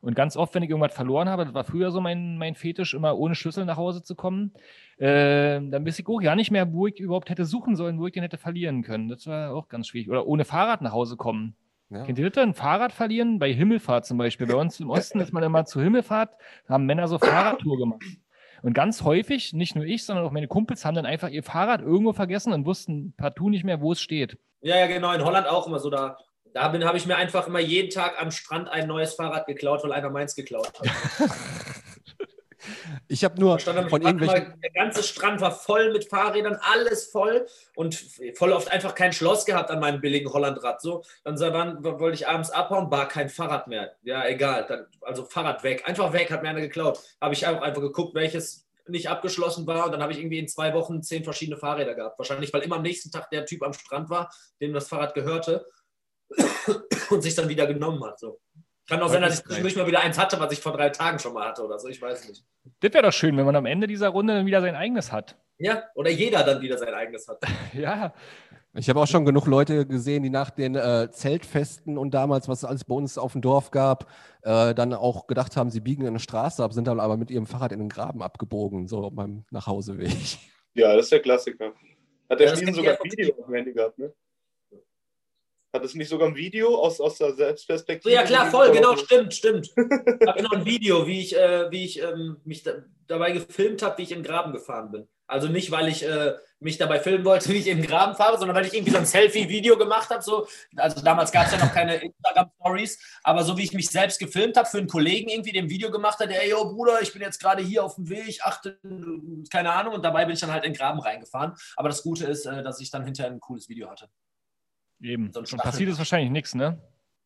Und 0.00 0.14
ganz 0.14 0.36
oft, 0.36 0.54
wenn 0.54 0.62
ich 0.62 0.70
irgendwas 0.70 0.94
verloren 0.94 1.28
habe, 1.28 1.44
das 1.44 1.52
war 1.52 1.64
früher 1.64 1.90
so 1.90 2.00
mein, 2.00 2.38
mein 2.38 2.54
Fetisch, 2.54 2.94
immer 2.94 3.18
ohne 3.18 3.34
Schlüssel 3.34 3.66
nach 3.66 3.76
Hause 3.76 4.02
zu 4.02 4.14
kommen, 4.14 4.52
äh, 4.96 5.60
dann 5.60 5.86
wusste 5.86 6.02
ich 6.02 6.08
auch 6.08 6.22
ja 6.22 6.34
nicht 6.34 6.50
mehr, 6.50 6.72
wo 6.72 6.86
ich 6.86 6.98
überhaupt 6.98 7.28
hätte 7.28 7.44
suchen 7.44 7.76
sollen, 7.76 7.98
wo 7.98 8.06
ich 8.06 8.14
den 8.14 8.22
hätte 8.22 8.38
verlieren 8.38 8.82
können. 8.82 9.08
Das 9.08 9.26
war 9.26 9.54
auch 9.54 9.68
ganz 9.68 9.88
schwierig. 9.88 10.08
Oder 10.08 10.26
ohne 10.26 10.44
Fahrrad 10.44 10.80
nach 10.80 10.92
Hause 10.92 11.16
kommen. 11.16 11.54
Ja. 11.90 12.04
Kennt 12.04 12.18
ihr 12.18 12.30
das? 12.30 12.42
Ein 12.42 12.54
Fahrrad 12.54 12.92
verlieren? 12.92 13.38
Bei 13.38 13.52
Himmelfahrt 13.52 14.06
zum 14.06 14.16
Beispiel. 14.16 14.46
Bei 14.46 14.54
uns 14.54 14.80
im 14.80 14.90
Osten 14.90 15.20
ist 15.20 15.32
man 15.32 15.42
immer 15.42 15.64
zur 15.66 15.82
Himmelfahrt, 15.82 16.34
haben 16.68 16.86
Männer 16.86 17.08
so 17.08 17.18
Fahrradtour 17.18 17.76
gemacht. 17.76 18.02
Und 18.62 18.74
ganz 18.74 19.02
häufig, 19.02 19.52
nicht 19.52 19.74
nur 19.74 19.84
ich, 19.84 20.04
sondern 20.04 20.24
auch 20.24 20.30
meine 20.30 20.48
Kumpels 20.48 20.84
haben 20.84 20.94
dann 20.94 21.06
einfach 21.06 21.28
ihr 21.28 21.42
Fahrrad 21.42 21.80
irgendwo 21.80 22.12
vergessen 22.12 22.52
und 22.52 22.64
wussten 22.66 23.12
partout 23.16 23.50
nicht 23.50 23.64
mehr, 23.64 23.80
wo 23.80 23.92
es 23.92 24.00
steht. 24.00 24.38
Ja, 24.60 24.76
ja, 24.76 24.86
genau. 24.86 25.12
In 25.12 25.24
Holland 25.24 25.46
auch 25.46 25.66
immer 25.66 25.78
so. 25.78 25.90
Da 25.90 26.16
da 26.52 26.62
habe 26.62 26.96
ich 26.96 27.06
mir 27.06 27.16
einfach 27.16 27.46
immer 27.46 27.60
jeden 27.60 27.90
Tag 27.90 28.20
am 28.20 28.30
Strand 28.30 28.68
ein 28.68 28.86
neues 28.86 29.14
Fahrrad 29.14 29.46
geklaut, 29.46 29.82
weil 29.84 29.92
einer 29.92 30.10
meins 30.10 30.34
geklaut 30.34 30.72
hat. 30.80 31.30
Ich 33.08 33.24
habe 33.24 33.40
nur 33.40 33.58
von 33.58 34.02
irgendwelchen... 34.02 34.60
Der 34.62 34.70
ganze 34.70 35.02
Strand 35.02 35.40
war 35.40 35.50
voll 35.50 35.92
mit 35.92 36.08
Fahrrädern, 36.08 36.58
alles 36.60 37.06
voll 37.06 37.46
und 37.74 37.94
voll 38.34 38.52
oft 38.52 38.70
einfach 38.70 38.94
kein 38.94 39.12
Schloss 39.12 39.44
gehabt 39.44 39.70
an 39.70 39.80
meinem 39.80 40.00
billigen 40.00 40.32
Hollandrad. 40.32 40.80
So, 40.80 41.02
dann 41.24 41.36
dann 41.36 41.82
wollte 41.82 42.14
ich 42.14 42.28
abends 42.28 42.50
abhauen, 42.50 42.90
war 42.90 43.08
kein 43.08 43.28
Fahrrad 43.28 43.66
mehr. 43.66 43.96
Ja, 44.02 44.26
egal. 44.26 44.66
Dann, 44.68 44.86
also 45.00 45.24
Fahrrad 45.24 45.64
weg. 45.64 45.88
Einfach 45.88 46.12
weg, 46.12 46.30
hat 46.30 46.42
mir 46.42 46.50
einer 46.50 46.60
geklaut. 46.60 47.00
Habe 47.20 47.34
ich 47.34 47.46
auch 47.46 47.62
einfach 47.62 47.82
geguckt, 47.82 48.14
welches 48.14 48.66
nicht 48.86 49.08
abgeschlossen 49.08 49.66
war 49.66 49.86
und 49.86 49.92
dann 49.92 50.02
habe 50.02 50.12
ich 50.12 50.18
irgendwie 50.18 50.38
in 50.38 50.48
zwei 50.48 50.74
Wochen 50.74 51.02
zehn 51.02 51.24
verschiedene 51.24 51.56
Fahrräder 51.56 51.94
gehabt. 51.94 52.18
Wahrscheinlich, 52.18 52.52
weil 52.52 52.62
immer 52.62 52.76
am 52.76 52.82
nächsten 52.82 53.10
Tag 53.10 53.30
der 53.30 53.46
Typ 53.46 53.62
am 53.62 53.72
Strand 53.72 54.10
war, 54.10 54.32
dem 54.60 54.72
das 54.72 54.88
Fahrrad 54.88 55.14
gehörte 55.14 55.64
und 57.10 57.22
sich 57.22 57.34
dann 57.34 57.48
wieder 57.48 57.66
genommen 57.66 58.02
hat. 58.04 58.18
So. 58.18 58.40
Kann 58.88 59.00
auch 59.02 59.08
sein, 59.08 59.22
dass 59.22 59.44
ich 59.48 59.62
nicht 59.62 59.76
mal 59.76 59.86
wieder 59.86 60.00
eins 60.00 60.18
hatte, 60.18 60.40
was 60.40 60.52
ich 60.52 60.60
vor 60.60 60.72
drei 60.72 60.88
Tagen 60.88 61.18
schon 61.18 61.32
mal 61.32 61.48
hatte 61.48 61.64
oder 61.64 61.78
so. 61.78 61.88
Ich 61.88 62.02
weiß 62.02 62.28
nicht. 62.28 62.44
Das 62.80 62.92
wäre 62.92 63.04
doch 63.04 63.12
schön, 63.12 63.36
wenn 63.36 63.46
man 63.46 63.54
am 63.56 63.66
Ende 63.66 63.86
dieser 63.86 64.08
Runde 64.08 64.34
dann 64.34 64.46
wieder 64.46 64.60
sein 64.60 64.74
eigenes 64.74 65.12
hat. 65.12 65.36
Ja, 65.58 65.84
oder 65.94 66.10
jeder 66.10 66.42
dann 66.42 66.60
wieder 66.60 66.76
sein 66.76 66.94
eigenes 66.94 67.28
hat. 67.28 67.38
ja. 67.72 68.12
Ich 68.74 68.88
habe 68.88 69.00
auch 69.00 69.06
schon 69.06 69.24
genug 69.24 69.46
Leute 69.46 69.84
gesehen, 69.84 70.22
die 70.22 70.30
nach 70.30 70.50
den 70.50 70.76
äh, 70.76 71.08
Zeltfesten 71.10 71.98
und 71.98 72.14
damals, 72.14 72.48
was 72.48 72.58
es 72.58 72.64
alles 72.64 72.84
bei 72.84 72.94
uns 72.94 73.18
auf 73.18 73.32
dem 73.32 73.42
Dorf 73.42 73.72
gab, 73.72 74.08
äh, 74.42 74.74
dann 74.74 74.94
auch 74.94 75.26
gedacht 75.26 75.56
haben, 75.56 75.70
sie 75.70 75.80
biegen 75.80 76.06
eine 76.06 76.20
Straße 76.20 76.62
ab, 76.62 76.72
sind 76.72 76.86
dann 76.86 77.00
aber 77.00 77.16
mit 77.16 77.30
ihrem 77.30 77.46
Fahrrad 77.46 77.72
in 77.72 77.80
den 77.80 77.88
Graben 77.88 78.22
abgebogen, 78.22 78.86
so 78.86 79.10
beim 79.10 79.44
Nachhauseweg. 79.50 80.38
Ja, 80.74 80.94
das 80.94 81.06
ist 81.06 81.12
der 81.12 81.20
Klassiker. 81.20 81.72
Hat 82.28 82.38
der 82.38 82.48
Ja, 82.48 82.54
kennt 82.54 82.76
sogar 82.76 82.96
Video 83.02 83.34
auf 83.36 83.46
dem 83.46 83.54
Handy 83.54 83.72
gehabt, 83.72 83.98
ne? 83.98 84.12
Hat 85.72 85.84
es 85.84 85.94
nicht 85.94 86.08
sogar 86.08 86.28
ein 86.28 86.34
Video 86.34 86.74
aus, 86.76 87.00
aus 87.00 87.18
der 87.18 87.34
Selbstperspektive? 87.34 88.12
ja 88.12 88.24
klar, 88.24 88.50
voll, 88.50 88.72
genau, 88.72 88.96
stimmt, 88.96 89.34
stimmt. 89.34 89.70
Ich 89.76 90.26
habe 90.26 90.42
genau 90.42 90.50
ein 90.52 90.64
Video, 90.64 91.06
wie 91.06 91.20
ich, 91.20 91.36
äh, 91.36 91.70
wie 91.70 91.84
ich 91.84 92.02
ähm, 92.02 92.38
mich 92.44 92.62
da, 92.62 92.72
dabei 93.06 93.30
gefilmt 93.32 93.82
habe, 93.82 93.98
wie 93.98 94.02
ich 94.02 94.12
in 94.12 94.18
den 94.18 94.24
Graben 94.24 94.52
gefahren 94.52 94.90
bin. 94.90 95.08
Also 95.28 95.46
nicht, 95.46 95.70
weil 95.70 95.86
ich 95.86 96.04
äh, 96.04 96.34
mich 96.58 96.76
dabei 96.76 96.98
filmen 96.98 97.24
wollte, 97.24 97.48
wie 97.50 97.58
ich 97.58 97.68
in 97.68 97.78
den 97.78 97.86
Graben 97.86 98.16
fahre, 98.16 98.36
sondern 98.36 98.56
weil 98.56 98.66
ich 98.66 98.74
irgendwie 98.74 98.90
so 98.90 98.98
ein 98.98 99.06
Selfie-Video 99.06 99.78
gemacht 99.78 100.10
habe. 100.10 100.22
So. 100.22 100.48
Also 100.74 101.02
damals 101.02 101.30
gab 101.30 101.46
es 101.46 101.52
ja 101.52 101.58
noch 101.58 101.72
keine 101.72 101.96
Instagram-Stories, 101.96 102.98
aber 103.22 103.44
so 103.44 103.56
wie 103.56 103.62
ich 103.62 103.72
mich 103.72 103.88
selbst 103.88 104.18
gefilmt 104.18 104.56
habe, 104.56 104.68
für 104.68 104.78
einen 104.78 104.88
Kollegen 104.88 105.28
irgendwie 105.28 105.52
dem 105.52 105.70
Video 105.70 105.92
gemacht 105.92 106.18
hat, 106.18 106.30
ey, 106.30 106.50
yo 106.50 106.64
Bruder, 106.74 107.00
ich 107.00 107.12
bin 107.12 107.22
jetzt 107.22 107.40
gerade 107.40 107.62
hier 107.62 107.84
auf 107.84 107.94
dem 107.94 108.08
Weg, 108.08 108.40
achte, 108.42 108.80
keine 109.50 109.70
Ahnung, 109.70 109.94
und 109.94 110.04
dabei 110.04 110.24
bin 110.24 110.34
ich 110.34 110.40
dann 110.40 110.52
halt 110.52 110.64
in 110.64 110.72
den 110.72 110.78
Graben 110.78 110.98
reingefahren. 110.98 111.54
Aber 111.76 111.88
das 111.88 112.02
Gute 112.02 112.26
ist, 112.26 112.46
äh, 112.46 112.64
dass 112.64 112.80
ich 112.80 112.90
dann 112.90 113.04
hinterher 113.04 113.30
ein 113.30 113.40
cooles 113.40 113.68
Video 113.68 113.88
hatte. 113.88 114.08
Eben. 115.00 115.32
So 115.32 115.40
Und 115.40 115.56
passiert 115.56 115.90
ist 115.90 115.98
wahrscheinlich 115.98 116.30
nichts, 116.30 116.54
ne? 116.54 116.78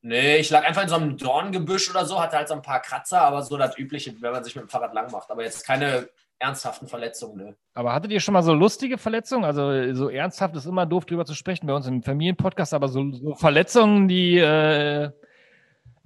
Nee, 0.02 0.37
ich 0.37 0.50
lag 0.50 0.64
einfach 0.64 0.82
in 0.82 0.88
so 0.88 0.96
einem 0.96 1.16
Dorngebüsch 1.16 1.90
oder 1.90 2.04
so, 2.04 2.20
hatte 2.20 2.37
halt 2.37 2.48
so 2.48 2.54
ein 2.54 2.62
paar 2.62 2.80
Kratzer, 2.80 3.22
aber 3.22 3.42
so 3.42 3.56
das 3.56 3.78
Übliche, 3.78 4.14
wenn 4.20 4.32
man 4.32 4.44
sich 4.44 4.54
mit 4.54 4.64
dem 4.64 4.68
Fahrrad 4.68 4.92
lang 4.92 5.10
macht. 5.10 5.30
Aber 5.30 5.42
jetzt 5.42 5.66
keine 5.66 6.08
ernsthaften 6.38 6.88
Verletzungen, 6.88 7.37
ne. 7.37 7.56
Aber 7.72 7.94
hattet 7.94 8.12
ihr 8.12 8.20
schon 8.20 8.34
mal 8.34 8.42
so 8.42 8.52
lustige 8.52 8.98
Verletzungen? 8.98 9.44
Also 9.44 9.94
so 9.94 10.10
ernsthaft 10.10 10.54
ist 10.56 10.66
immer 10.66 10.84
doof 10.84 11.06
drüber 11.06 11.24
zu 11.24 11.34
sprechen 11.34 11.66
bei 11.66 11.74
uns 11.74 11.87
im 11.87 12.02
Familienpodcast, 12.02 12.74
aber 12.74 12.88
so, 12.88 13.12
so 13.12 13.34
Verletzungen, 13.34 14.06
die 14.06 14.38
äh, 14.38 15.10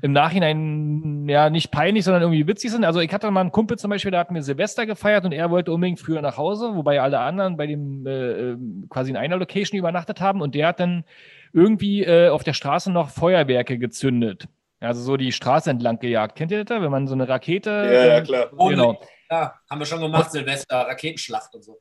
im 0.00 0.12
Nachhinein 0.12 1.28
ja 1.28 1.50
nicht 1.50 1.72
peinlich, 1.72 2.04
sondern 2.04 2.22
irgendwie 2.22 2.46
witzig 2.46 2.70
sind. 2.70 2.85
Also 2.85 3.00
ich 3.00 3.12
hatte 3.12 3.28
mal 3.33 3.40
einen 3.40 3.52
Kumpel 3.52 3.78
zum 3.78 3.90
Beispiel, 3.90 4.12
der 4.12 4.20
hat 4.20 4.31
mir 4.31 4.42
Silvester 4.42 4.87
gefeiert 4.87 5.24
und 5.24 5.33
er 5.33 5.50
wollte 5.50 5.72
unbedingt 5.72 5.98
früher 5.98 6.22
nach 6.22 6.37
Hause, 6.37 6.76
wobei 6.76 7.00
alle 7.00 7.18
anderen 7.18 7.57
bei 7.57 7.66
dem 7.66 8.07
äh, 8.07 8.50
äh, 8.52 8.57
quasi 8.88 9.11
in 9.11 9.16
einer 9.16 9.37
Location 9.37 9.76
übernachtet 9.76 10.20
haben 10.20 10.40
und 10.40 10.54
der 10.54 10.68
hat 10.68 10.78
dann 10.78 11.04
irgendwie 11.52 12.04
äh, 12.04 12.28
auf 12.28 12.44
der 12.44 12.52
Straße 12.52 12.90
noch 12.90 13.11
Feuerwerke 13.11 13.78
gezündet. 13.78 14.48
Also 14.80 15.02
so 15.02 15.16
die 15.16 15.32
Straße 15.32 15.70
entlang 15.70 15.98
gejagt. 15.98 16.37
Kennt 16.37 16.52
ihr 16.52 16.64
das 16.64 16.66
da? 16.66 16.82
Wenn 16.82 16.90
man 16.90 17.08
so 17.08 17.14
eine 17.14 17.28
Rakete. 17.28 17.70
Ja, 17.70 18.06
ja, 18.06 18.20
klar. 18.20 18.50
Genau. 18.56 19.00
Ja, 19.30 19.54
haben 19.68 19.78
wir 19.78 19.87
schon 19.87 20.00
gemacht, 20.00 20.30
Silvester, 20.30 20.76
Raketenschlacht 20.76 21.54
und 21.54 21.64
so. 21.64 21.78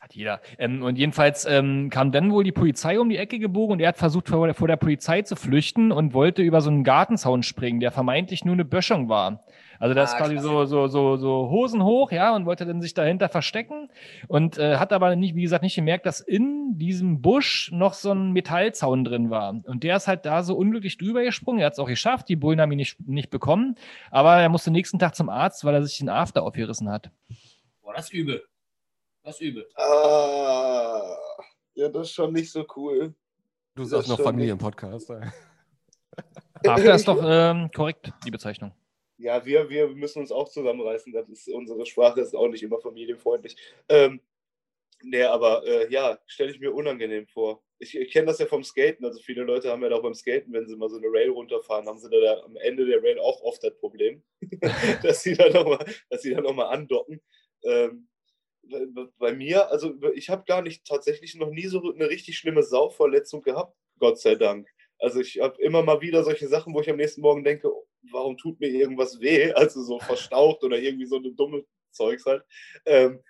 Hat 0.00 0.14
jeder. 0.14 0.40
Ähm, 0.58 0.82
und 0.82 0.96
jedenfalls 0.96 1.44
ähm, 1.46 1.90
kam 1.90 2.12
dann 2.12 2.32
wohl 2.32 2.44
die 2.44 2.52
Polizei 2.52 2.98
um 2.98 3.08
die 3.08 3.16
Ecke 3.16 3.38
gebogen 3.38 3.74
und 3.74 3.80
er 3.80 3.88
hat 3.88 3.98
versucht, 3.98 4.28
vor 4.28 4.46
der, 4.46 4.54
vor 4.54 4.68
der 4.68 4.76
Polizei 4.76 5.22
zu 5.22 5.36
flüchten 5.36 5.92
und 5.92 6.14
wollte 6.14 6.42
über 6.42 6.60
so 6.60 6.70
einen 6.70 6.84
Gartenzaun 6.84 7.42
springen, 7.42 7.80
der 7.80 7.92
vermeintlich 7.92 8.44
nur 8.44 8.54
eine 8.54 8.64
Böschung 8.64 9.08
war. 9.08 9.44
Also 9.78 9.94
das 9.94 10.14
Ah, 10.14 10.18
quasi 10.18 10.38
so, 10.38 10.64
so, 10.64 10.86
so, 10.86 11.16
so 11.16 11.50
Hosen 11.50 11.82
hoch, 11.82 12.12
ja, 12.12 12.34
und 12.34 12.46
wollte 12.46 12.66
dann 12.66 12.80
sich 12.80 12.94
dahinter 12.94 13.28
verstecken 13.28 13.90
und 14.28 14.58
äh, 14.58 14.76
hat 14.76 14.92
aber 14.92 15.16
nicht, 15.16 15.34
wie 15.34 15.42
gesagt, 15.42 15.62
nicht 15.62 15.74
gemerkt, 15.74 16.06
dass 16.06 16.20
in 16.20 16.78
diesem 16.78 17.22
Busch 17.22 17.70
noch 17.72 17.94
so 17.94 18.12
ein 18.12 18.32
Metallzaun 18.32 19.04
drin 19.04 19.30
war. 19.30 19.50
Und 19.64 19.82
der 19.82 19.96
ist 19.96 20.08
halt 20.08 20.26
da 20.26 20.42
so 20.42 20.56
unglücklich 20.56 20.98
drüber 20.98 21.22
gesprungen. 21.22 21.60
Er 21.60 21.66
hat 21.66 21.74
es 21.74 21.78
auch 21.78 21.88
geschafft, 21.88 22.28
die 22.28 22.36
Bullen 22.36 22.60
haben 22.60 22.72
ihn 22.72 22.78
nicht, 22.78 23.00
nicht 23.06 23.30
bekommen, 23.30 23.76
aber 24.10 24.36
er 24.36 24.48
musste 24.48 24.70
nächsten 24.70 24.98
Tag 24.98 25.14
zum 25.14 25.28
Arzt, 25.28 25.64
weil 25.64 25.74
er 25.74 25.82
sich 25.82 25.98
den 25.98 26.08
After 26.08 26.42
aufgerissen 26.42 26.90
hat. 26.90 27.10
Boah, 27.82 27.94
das 27.94 28.06
ist 28.06 28.12
übel. 28.14 28.42
Das 29.22 29.34
ist 29.36 29.40
übel. 29.40 29.66
Ah, 29.74 31.16
ja, 31.74 31.88
das 31.88 32.08
ist 32.08 32.14
schon 32.14 32.32
nicht 32.32 32.50
so 32.50 32.64
cool. 32.76 33.14
Du 33.74 33.82
Das 33.82 33.90
sagst 33.90 34.08
noch 34.08 34.20
Familienpodcast. 34.20 35.10
After 36.66 36.94
ist 36.94 37.06
doch 37.06 37.22
ähm, 37.24 37.70
korrekt, 37.74 38.12
die 38.24 38.30
Bezeichnung. 38.30 38.72
Ja, 39.18 39.44
wir, 39.46 39.68
wir 39.70 39.88
müssen 39.88 40.20
uns 40.20 40.30
auch 40.32 40.48
zusammenreißen. 40.48 41.12
Das 41.12 41.28
ist, 41.28 41.48
unsere 41.48 41.86
Sprache 41.86 42.20
ist 42.20 42.34
auch 42.34 42.48
nicht 42.48 42.62
immer 42.62 42.80
familienfreundlich. 42.80 43.56
Ähm, 43.88 44.20
nee, 45.02 45.22
aber 45.22 45.64
äh, 45.66 45.90
ja, 45.92 46.18
stelle 46.26 46.50
ich 46.52 46.60
mir 46.60 46.74
unangenehm 46.74 47.26
vor. 47.26 47.62
Ich, 47.78 47.96
ich 47.96 48.10
kenne 48.12 48.26
das 48.26 48.38
ja 48.38 48.46
vom 48.46 48.64
Skaten. 48.64 49.04
Also 49.06 49.20
viele 49.20 49.44
Leute 49.44 49.70
haben 49.70 49.82
ja 49.82 49.90
auch 49.92 50.02
beim 50.02 50.14
Skaten, 50.14 50.52
wenn 50.52 50.66
sie 50.68 50.76
mal 50.76 50.90
so 50.90 50.96
eine 50.98 51.08
Rail 51.08 51.30
runterfahren, 51.30 51.86
haben 51.88 51.98
sie 51.98 52.10
da, 52.10 52.40
am 52.44 52.56
Ende 52.56 52.86
der 52.86 53.02
Rail 53.02 53.18
auch 53.20 53.42
oft 53.42 53.62
das 53.64 53.76
Problem, 53.78 54.22
dass 55.02 55.22
sie 55.22 55.34
da 55.36 55.48
nochmal 55.50 55.84
noch 56.10 56.70
andocken. 56.70 57.22
Ähm, 57.64 58.08
bei- 59.18 59.32
mir, 59.32 59.70
also 59.70 59.94
ich 60.14 60.28
habe 60.30 60.44
gar 60.46 60.62
nicht 60.62 60.86
tatsächlich 60.86 61.34
noch 61.36 61.50
nie 61.50 61.66
so 61.66 61.92
eine 61.92 62.08
richtig 62.08 62.36
schlimme 62.38 62.62
Saufverletzung 62.62 63.42
gehabt, 63.42 63.76
Gott 63.98 64.18
sei 64.20 64.34
Dank. 64.34 64.68
Also 64.98 65.20
ich 65.20 65.40
habe 65.40 65.60
immer 65.60 65.82
mal 65.82 66.00
wieder 66.00 66.24
solche 66.24 66.48
Sachen, 66.48 66.74
wo 66.74 66.80
ich 66.80 66.90
am 66.90 66.96
nächsten 66.96 67.20
Morgen 67.20 67.44
denke, 67.44 67.70
warum 68.10 68.36
tut 68.36 68.60
mir 68.60 68.68
irgendwas 68.68 69.20
weh? 69.20 69.52
Also 69.54 69.82
so 69.82 69.98
verstaucht 69.98 70.62
oder 70.64 70.78
irgendwie 70.78 71.06
so 71.06 71.16
eine 71.16 71.32
dumme 71.32 71.64
Zeugs 71.90 72.24
halt. 72.26 72.44
Ähm, 72.84 73.20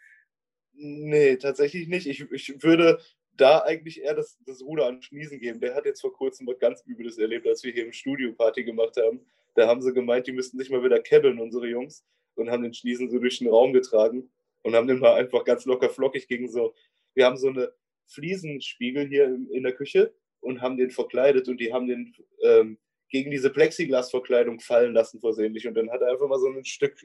nee, 0.72 1.36
tatsächlich 1.36 1.88
nicht. 1.88 2.06
Ich, 2.06 2.20
ich 2.30 2.62
würde 2.62 3.00
da 3.36 3.60
eigentlich 3.60 4.02
eher 4.02 4.14
das, 4.14 4.38
das 4.46 4.62
Ruder 4.62 4.86
an 4.86 5.02
Schniesen 5.02 5.38
geben. 5.38 5.60
Der 5.60 5.74
hat 5.74 5.84
jetzt 5.84 6.00
vor 6.00 6.12
kurzem 6.12 6.46
was 6.46 6.58
ganz 6.58 6.82
Übles 6.86 7.18
erlebt, 7.18 7.46
als 7.46 7.62
wir 7.64 7.72
hier 7.72 7.84
im 7.84 7.92
Studio 7.92 8.32
Party 8.32 8.64
gemacht 8.64 8.96
haben. 8.96 9.20
Da 9.54 9.66
haben 9.66 9.82
sie 9.82 9.92
gemeint, 9.92 10.26
die 10.26 10.32
müssten 10.32 10.58
sich 10.58 10.70
mal 10.70 10.82
wieder 10.82 11.00
kebbeln, 11.00 11.38
unsere 11.38 11.66
Jungs, 11.66 12.04
und 12.34 12.50
haben 12.50 12.62
den 12.62 12.74
Schniesen 12.74 13.10
so 13.10 13.18
durch 13.18 13.38
den 13.38 13.48
Raum 13.48 13.72
getragen 13.72 14.30
und 14.62 14.74
haben 14.74 14.86
den 14.86 14.98
mal 14.98 15.14
einfach 15.14 15.44
ganz 15.44 15.64
locker 15.64 15.88
flockig 15.88 16.28
gegen 16.28 16.48
so. 16.48 16.74
Wir 17.14 17.26
haben 17.26 17.36
so 17.36 17.48
eine 17.48 17.72
Fliesenspiegel 18.06 19.08
hier 19.08 19.26
in, 19.26 19.48
in 19.50 19.62
der 19.62 19.72
Küche 19.72 20.14
und 20.46 20.62
haben 20.62 20.76
den 20.76 20.90
verkleidet 20.90 21.48
und 21.48 21.58
die 21.58 21.72
haben 21.72 21.86
den 21.86 22.14
ähm, 22.42 22.78
gegen 23.08 23.30
diese 23.30 23.50
Plexiglasverkleidung 23.50 24.60
fallen 24.60 24.94
lassen 24.94 25.20
versehentlich 25.20 25.66
und 25.66 25.74
dann 25.74 25.90
hat 25.90 26.00
er 26.00 26.08
einfach 26.08 26.28
mal 26.28 26.38
so 26.38 26.48
ein 26.48 26.64
Stück 26.64 26.96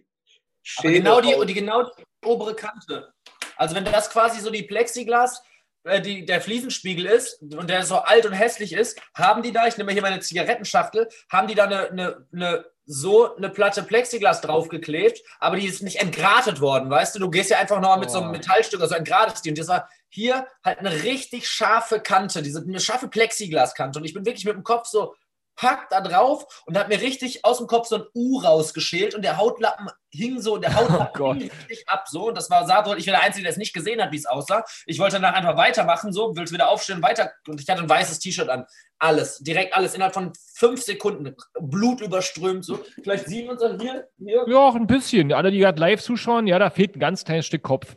Schere 0.63 0.93
genau 0.93 1.21
die, 1.21 1.33
die, 1.47 1.53
genau 1.53 1.83
die 1.83 2.03
obere 2.23 2.55
Kante. 2.55 3.13
Also 3.55 3.75
wenn 3.75 3.85
das 3.85 4.09
quasi 4.09 4.39
so 4.41 4.51
die 4.51 4.63
Plexiglas, 4.63 5.41
äh, 5.83 6.01
die, 6.01 6.25
der 6.25 6.41
Fliesenspiegel 6.41 7.05
ist 7.05 7.41
und 7.41 7.69
der 7.69 7.83
so 7.83 7.97
alt 7.97 8.25
und 8.25 8.33
hässlich 8.33 8.73
ist, 8.73 9.01
haben 9.15 9.41
die 9.41 9.51
da, 9.51 9.67
ich 9.67 9.77
nehme 9.77 9.91
hier 9.91 10.01
meine 10.01 10.19
Zigarettenschachtel, 10.19 11.09
haben 11.31 11.47
die 11.47 11.55
da 11.55 11.65
eine, 11.65 11.89
eine, 11.89 12.27
eine 12.31 12.65
so 12.91 13.35
eine 13.35 13.49
Platte 13.49 13.83
Plexiglas 13.83 14.41
draufgeklebt, 14.41 15.21
aber 15.39 15.55
die 15.55 15.65
ist 15.65 15.81
nicht 15.81 16.01
entgratet 16.01 16.59
worden, 16.59 16.89
weißt 16.89 17.15
du? 17.15 17.19
Du 17.19 17.29
gehst 17.29 17.49
ja 17.49 17.57
einfach 17.57 17.79
noch 17.79 17.97
mit 17.97 18.11
so 18.11 18.19
einem 18.19 18.29
Oh. 18.29 18.31
Metallstück, 18.31 18.81
also 18.81 18.95
entgratest 18.95 19.45
die. 19.45 19.49
Und 19.49 19.57
das 19.57 19.67
war 19.69 19.87
hier 20.09 20.45
halt 20.63 20.79
eine 20.79 21.03
richtig 21.03 21.47
scharfe 21.47 22.01
Kante, 22.01 22.41
diese 22.41 22.61
eine 22.61 22.79
scharfe 22.79 23.07
Plexiglaskante. 23.07 23.99
Und 23.99 24.05
ich 24.05 24.13
bin 24.13 24.25
wirklich 24.25 24.45
mit 24.45 24.55
dem 24.55 24.63
Kopf 24.63 24.87
so 24.87 25.15
pack 25.61 25.89
da 25.89 26.01
drauf 26.01 26.63
und 26.65 26.77
hat 26.77 26.89
mir 26.89 26.99
richtig 26.99 27.45
aus 27.45 27.59
dem 27.59 27.67
Kopf 27.67 27.87
so 27.87 27.97
ein 27.97 28.03
U 28.15 28.39
rausgeschält 28.39 29.13
und 29.13 29.21
der 29.21 29.37
Hautlappen 29.37 29.89
hing 30.09 30.41
so, 30.41 30.57
der 30.57 30.75
Hautlappen 30.75 31.21
Oh 31.21 31.33
hing 31.35 31.51
richtig 31.51 31.87
ab 31.87 32.05
so 32.09 32.29
und 32.29 32.35
das 32.37 32.49
war 32.49 32.65
sah 32.65 32.79
ich 32.97 33.05
war 33.05 33.13
der 33.13 33.21
Einzige, 33.21 33.43
der 33.43 33.51
es 33.51 33.57
nicht 33.57 33.73
gesehen 33.73 34.01
hat, 34.01 34.11
wie 34.11 34.17
es 34.17 34.25
aussah. 34.25 34.65
Ich 34.87 34.97
wollte 34.97 35.17
danach 35.17 35.33
einfach 35.33 35.55
weitermachen, 35.57 36.11
so, 36.11 36.35
willst 36.35 36.51
wieder 36.51 36.69
aufstehen, 36.69 37.03
weiter 37.03 37.31
und 37.47 37.61
ich 37.61 37.69
hatte 37.69 37.83
ein 37.83 37.89
weißes 37.89 38.17
T-Shirt 38.19 38.49
an. 38.49 38.65
Alles, 38.97 39.37
direkt 39.37 39.75
alles, 39.75 39.93
innerhalb 39.93 40.15
von 40.15 40.33
fünf 40.55 40.81
Sekunden, 40.81 41.35
Blut 41.59 42.01
überströmt, 42.01 42.65
so. 42.65 42.79
Vielleicht 43.03 43.27
sehen 43.27 43.45
wir 43.45 43.51
uns 43.51 43.61
dann 43.61 43.79
hier, 43.79 44.07
hier. 44.17 44.45
Ja, 44.47 44.57
auch 44.57 44.75
ein 44.75 44.87
bisschen. 44.87 45.31
Alle, 45.31 45.51
die 45.51 45.59
gerade 45.59 45.79
live 45.79 46.01
zuschauen, 46.01 46.47
ja, 46.47 46.57
da 46.57 46.71
fehlt 46.71 46.95
ein 46.95 46.99
ganz 46.99 47.23
kleines 47.23 47.45
Stück 47.45 47.63
Kopf. 47.63 47.95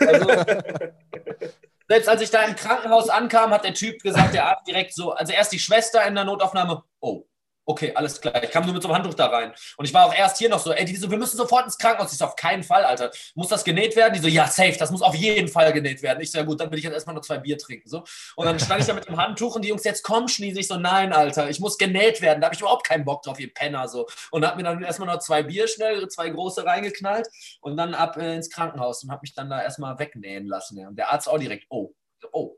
Also, 0.00 0.26
selbst 1.94 2.08
als 2.08 2.22
ich 2.22 2.30
da 2.30 2.42
im 2.42 2.56
Krankenhaus 2.56 3.08
ankam, 3.08 3.52
hat 3.52 3.62
der 3.62 3.72
Typ 3.72 4.02
gesagt, 4.02 4.34
der 4.34 4.46
Arzt 4.46 4.66
direkt 4.66 4.92
so, 4.92 5.12
also 5.12 5.32
erst 5.32 5.52
die 5.52 5.60
Schwester 5.60 6.04
in 6.04 6.16
der 6.16 6.24
Notaufnahme, 6.24 6.82
oh, 6.98 7.24
okay, 7.66 7.92
alles 7.94 8.20
klar. 8.20 8.42
Ich 8.42 8.50
kam 8.50 8.64
nur 8.64 8.74
mit 8.74 8.82
so 8.82 8.88
einem 8.88 8.96
Handtuch 8.96 9.14
da 9.14 9.26
rein. 9.26 9.52
Und 9.76 9.84
ich 9.84 9.94
war 9.94 10.06
auch 10.06 10.14
erst 10.14 10.38
hier 10.38 10.48
noch 10.48 10.58
so, 10.58 10.72
ey, 10.72 10.84
die 10.84 10.96
so, 10.96 11.10
wir 11.10 11.18
müssen 11.18 11.36
sofort 11.36 11.64
ins 11.64 11.78
Krankenhaus. 11.78 12.12
Ich 12.12 12.18
so, 12.18 12.24
auf 12.26 12.36
keinen 12.36 12.62
Fall, 12.62 12.84
Alter. 12.84 13.10
Muss 13.34 13.48
das 13.48 13.64
genäht 13.64 13.96
werden? 13.96 14.14
Die 14.14 14.20
so, 14.20 14.28
ja, 14.28 14.46
safe, 14.46 14.76
das 14.78 14.90
muss 14.90 15.02
auf 15.02 15.14
jeden 15.14 15.48
Fall 15.48 15.72
genäht 15.72 16.02
werden. 16.02 16.20
Ich 16.20 16.30
so, 16.30 16.38
ja 16.38 16.44
gut, 16.44 16.60
dann 16.60 16.70
will 16.70 16.78
ich 16.78 16.84
jetzt 16.84 16.94
erstmal 16.94 17.14
nur 17.14 17.22
zwei 17.22 17.38
Bier 17.38 17.58
trinken. 17.58 17.88
So. 17.88 18.04
Und 18.36 18.46
dann 18.46 18.58
stand 18.58 18.80
ich 18.80 18.86
da 18.86 18.94
mit 18.94 19.08
dem 19.08 19.16
Handtuch 19.16 19.56
und 19.56 19.62
die 19.62 19.68
Jungs, 19.68 19.84
jetzt 19.84 20.02
komm, 20.02 20.28
Schniese. 20.28 20.60
Ich 20.60 20.68
so, 20.68 20.76
nein, 20.76 21.12
Alter, 21.12 21.48
ich 21.48 21.60
muss 21.60 21.78
genäht 21.78 22.20
werden. 22.20 22.40
Da 22.40 22.46
habe 22.46 22.54
ich 22.54 22.60
überhaupt 22.60 22.86
keinen 22.86 23.04
Bock 23.04 23.22
drauf, 23.22 23.40
ihr 23.40 23.52
Penner. 23.52 23.88
So. 23.88 24.06
Und 24.30 24.46
hab 24.46 24.56
mir 24.56 24.62
dann 24.62 24.82
erstmal 24.82 25.08
noch 25.08 25.18
zwei 25.20 25.42
Bier 25.42 25.68
schnell, 25.68 26.08
zwei 26.08 26.28
große 26.30 26.64
reingeknallt 26.64 27.28
und 27.60 27.76
dann 27.76 27.94
ab 27.94 28.16
äh, 28.16 28.36
ins 28.36 28.50
Krankenhaus 28.50 29.02
und 29.04 29.10
habe 29.10 29.20
mich 29.22 29.34
dann 29.34 29.50
da 29.50 29.62
erstmal 29.62 29.98
wegnähen 29.98 30.46
lassen. 30.46 30.78
Ja. 30.78 30.88
Und 30.88 30.96
der 30.96 31.12
Arzt 31.12 31.28
auch 31.28 31.38
direkt, 31.38 31.66
oh, 31.70 31.92
oh. 32.32 32.56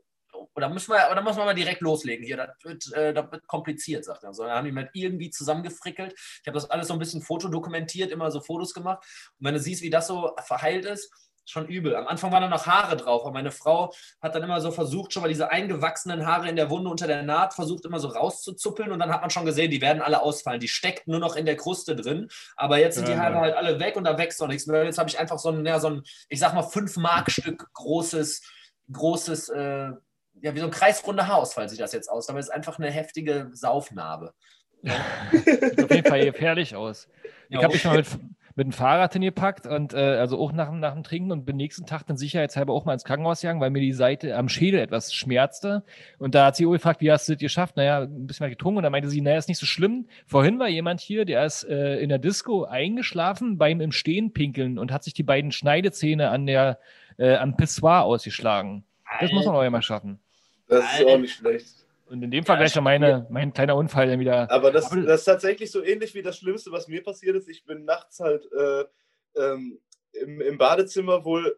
Oder 0.57 0.69
müssen 0.69 0.91
wir, 0.91 1.11
oder 1.11 1.21
müssen 1.21 1.37
wir 1.37 1.45
mal 1.45 1.53
direkt 1.53 1.81
loslegen 1.81 2.25
hier? 2.25 2.35
Das 2.35 2.49
wird, 2.63 2.91
äh, 2.93 3.13
das 3.13 3.31
wird 3.31 3.45
kompliziert, 3.47 4.03
sagt 4.03 4.23
er. 4.23 4.33
So, 4.33 4.43
dann 4.43 4.53
haben 4.53 4.65
die 4.65 4.71
mir 4.71 4.89
irgendwie 4.93 5.29
zusammengefrickelt. 5.29 6.13
Ich 6.13 6.47
habe 6.47 6.55
das 6.55 6.69
alles 6.69 6.87
so 6.87 6.93
ein 6.93 6.99
bisschen 6.99 7.21
fotodokumentiert, 7.21 8.09
immer 8.09 8.31
so 8.31 8.41
Fotos 8.41 8.73
gemacht. 8.73 9.05
Und 9.39 9.45
wenn 9.45 9.53
du 9.53 9.59
siehst, 9.59 9.83
wie 9.83 9.91
das 9.91 10.07
so 10.07 10.35
verheilt 10.43 10.85
ist, 10.85 11.11
schon 11.45 11.67
übel. 11.67 11.95
Am 11.95 12.07
Anfang 12.07 12.31
waren 12.31 12.41
da 12.41 12.49
noch 12.49 12.65
Haare 12.65 12.97
drauf, 12.97 13.21
aber 13.21 13.31
meine 13.31 13.51
Frau 13.51 13.93
hat 14.19 14.35
dann 14.35 14.43
immer 14.43 14.59
so 14.59 14.71
versucht, 14.71 15.13
schon 15.13 15.21
mal 15.21 15.29
diese 15.29 15.49
eingewachsenen 15.49 16.25
Haare 16.25 16.49
in 16.49 16.55
der 16.55 16.69
Wunde 16.69 16.89
unter 16.89 17.07
der 17.07 17.23
Naht, 17.23 17.53
versucht 17.53 17.85
immer 17.85 17.99
so 17.99 18.09
rauszuzuppeln 18.09 18.91
und 18.91 18.99
dann 18.99 19.11
hat 19.11 19.21
man 19.21 19.29
schon 19.29 19.45
gesehen, 19.45 19.71
die 19.71 19.81
werden 19.81 20.01
alle 20.01 20.21
ausfallen. 20.21 20.59
Die 20.59 20.67
steckt 20.67 21.07
nur 21.07 21.19
noch 21.19 21.35
in 21.35 21.45
der 21.45 21.55
Kruste 21.55 21.95
drin, 21.95 22.27
aber 22.55 22.79
jetzt 22.79 22.95
sind 22.95 23.07
die 23.07 23.13
Ja, 23.13 23.19
Haare 23.19 23.35
ja. 23.35 23.41
halt 23.41 23.55
alle 23.55 23.79
weg 23.79 23.95
und 23.95 24.03
da 24.03 24.17
wächst 24.17 24.41
noch 24.41 24.47
nichts 24.47 24.67
mehr. 24.67 24.83
Jetzt 24.83 24.97
habe 24.97 25.09
ich 25.09 25.19
einfach 25.19 25.39
so 25.39 25.49
ein, 25.49 25.65
ja, 25.65 25.79
so 25.79 25.87
ein, 25.87 26.03
ich 26.29 26.39
sag 26.39 26.53
mal, 26.53 26.63
5 26.63 26.97
Mark 26.97 27.31
Stück 27.31 27.69
großes, 27.73 28.41
großes, 28.91 29.49
äh, 29.49 29.91
ja, 30.41 30.53
wie 30.55 30.59
so 30.59 30.65
ein 30.65 30.71
kreisrunder 30.71 31.27
Haarausfall 31.27 31.67
sieht 31.69 31.79
das 31.79 31.93
jetzt 31.93 32.09
aus. 32.09 32.29
Aber 32.29 32.39
es 32.39 32.47
ist 32.47 32.51
einfach 32.53 32.77
eine 32.79 32.89
heftige 32.91 33.49
Saufnarbe. 33.53 34.33
Sieht 35.31 35.83
auf 35.83 35.91
jeden 35.91 36.07
Fall 36.07 36.23
gefährlich 36.25 36.75
aus. 36.75 37.09
Ich 37.49 37.55
Ja, 37.55 37.63
habe 37.63 37.73
mich 37.73 37.83
mal 37.83 37.97
mit, 37.97 38.07
mit 38.55 38.65
dem 38.67 38.71
Fahrrad 38.71 39.13
hingepackt 39.13 39.65
und 39.65 39.93
äh, 39.93 39.97
also 39.97 40.39
auch 40.39 40.51
nach, 40.51 40.69
dem- 40.69 40.79
nach 40.79 40.93
dem 40.93 41.03
Trinken 41.03 41.31
und 41.31 41.45
bin 41.45 41.57
nächsten 41.57 41.85
Tag 41.87 42.03
dann 42.05 42.15
sicherheitshalber 42.15 42.73
auch 42.73 42.85
mal 42.85 42.93
ins 42.93 43.03
Krankenhaus 43.03 43.41
gegangen, 43.41 43.59
weil 43.59 43.71
mir 43.71 43.81
die 43.81 43.91
Seite 43.93 44.35
am 44.35 44.49
Schädel 44.49 44.79
etwas 44.79 45.13
schmerzte. 45.13 45.83
Und 46.19 46.35
da 46.35 46.45
hat 46.45 46.55
sie 46.55 46.65
auch 46.67 46.71
gefragt, 46.71 47.01
wie 47.01 47.11
hast 47.11 47.27
du 47.27 47.33
das 47.33 47.39
geschafft? 47.39 47.75
Naja, 47.75 48.01
ein 48.01 48.27
bisschen 48.27 48.45
mal 48.45 48.49
getrunken. 48.49 48.77
Und 48.77 48.83
dann 48.83 48.91
meinte 48.91 49.09
sie, 49.09 49.19
naja, 49.21 49.37
ist 49.39 49.49
nicht 49.49 49.59
so 49.59 49.65
schlimm. 49.65 50.07
Vorhin 50.27 50.59
war 50.59 50.67
jemand 50.69 51.01
hier, 51.01 51.25
der 51.25 51.43
ist 51.45 51.63
äh, 51.63 51.95
in 51.97 52.09
der 52.09 52.19
Disco 52.19 52.63
eingeschlafen 52.65 53.57
beim 53.57 53.81
im 53.81 53.91
Stehen 53.91 54.31
pinkeln 54.31 54.77
und 54.77 54.91
hat 54.91 55.03
sich 55.03 55.13
die 55.15 55.23
beiden 55.23 55.51
Schneidezähne 55.51 56.29
an 56.29 56.45
der, 56.45 56.79
äh, 57.17 57.35
am 57.35 57.57
Pissoir 57.57 58.03
ausgeschlagen. 58.03 58.83
Das 59.19 59.31
muss 59.31 59.45
man 59.45 59.55
auch 59.55 59.63
immer 59.63 59.81
schaffen. 59.81 60.19
Das 60.67 60.99
ist 60.99 61.05
auch 61.05 61.17
nicht 61.17 61.35
schlecht. 61.35 61.85
Und 62.09 62.23
in 62.23 62.31
dem 62.31 62.45
Fall 62.45 62.57
gleich 62.57 62.71
schon 62.71 62.83
meine, 62.83 63.27
mein 63.29 63.53
kleiner 63.53 63.75
Unfall 63.75 64.07
dann 64.07 64.19
wieder. 64.19 64.49
Aber 64.49 64.71
das, 64.71 64.91
Aber- 64.91 65.01
das 65.01 65.21
ist 65.21 65.25
tatsächlich 65.25 65.71
so 65.71 65.83
ähnlich 65.83 66.13
wie 66.15 66.21
das 66.21 66.37
Schlimmste, 66.37 66.71
was 66.71 66.87
mir 66.87 67.03
passiert 67.03 67.35
ist. 67.35 67.49
Ich 67.49 67.65
bin 67.65 67.85
nachts 67.85 68.19
halt 68.19 68.47
äh, 68.53 68.85
ähm, 69.35 69.79
im, 70.13 70.41
im 70.41 70.57
Badezimmer 70.57 71.25
wohl. 71.25 71.57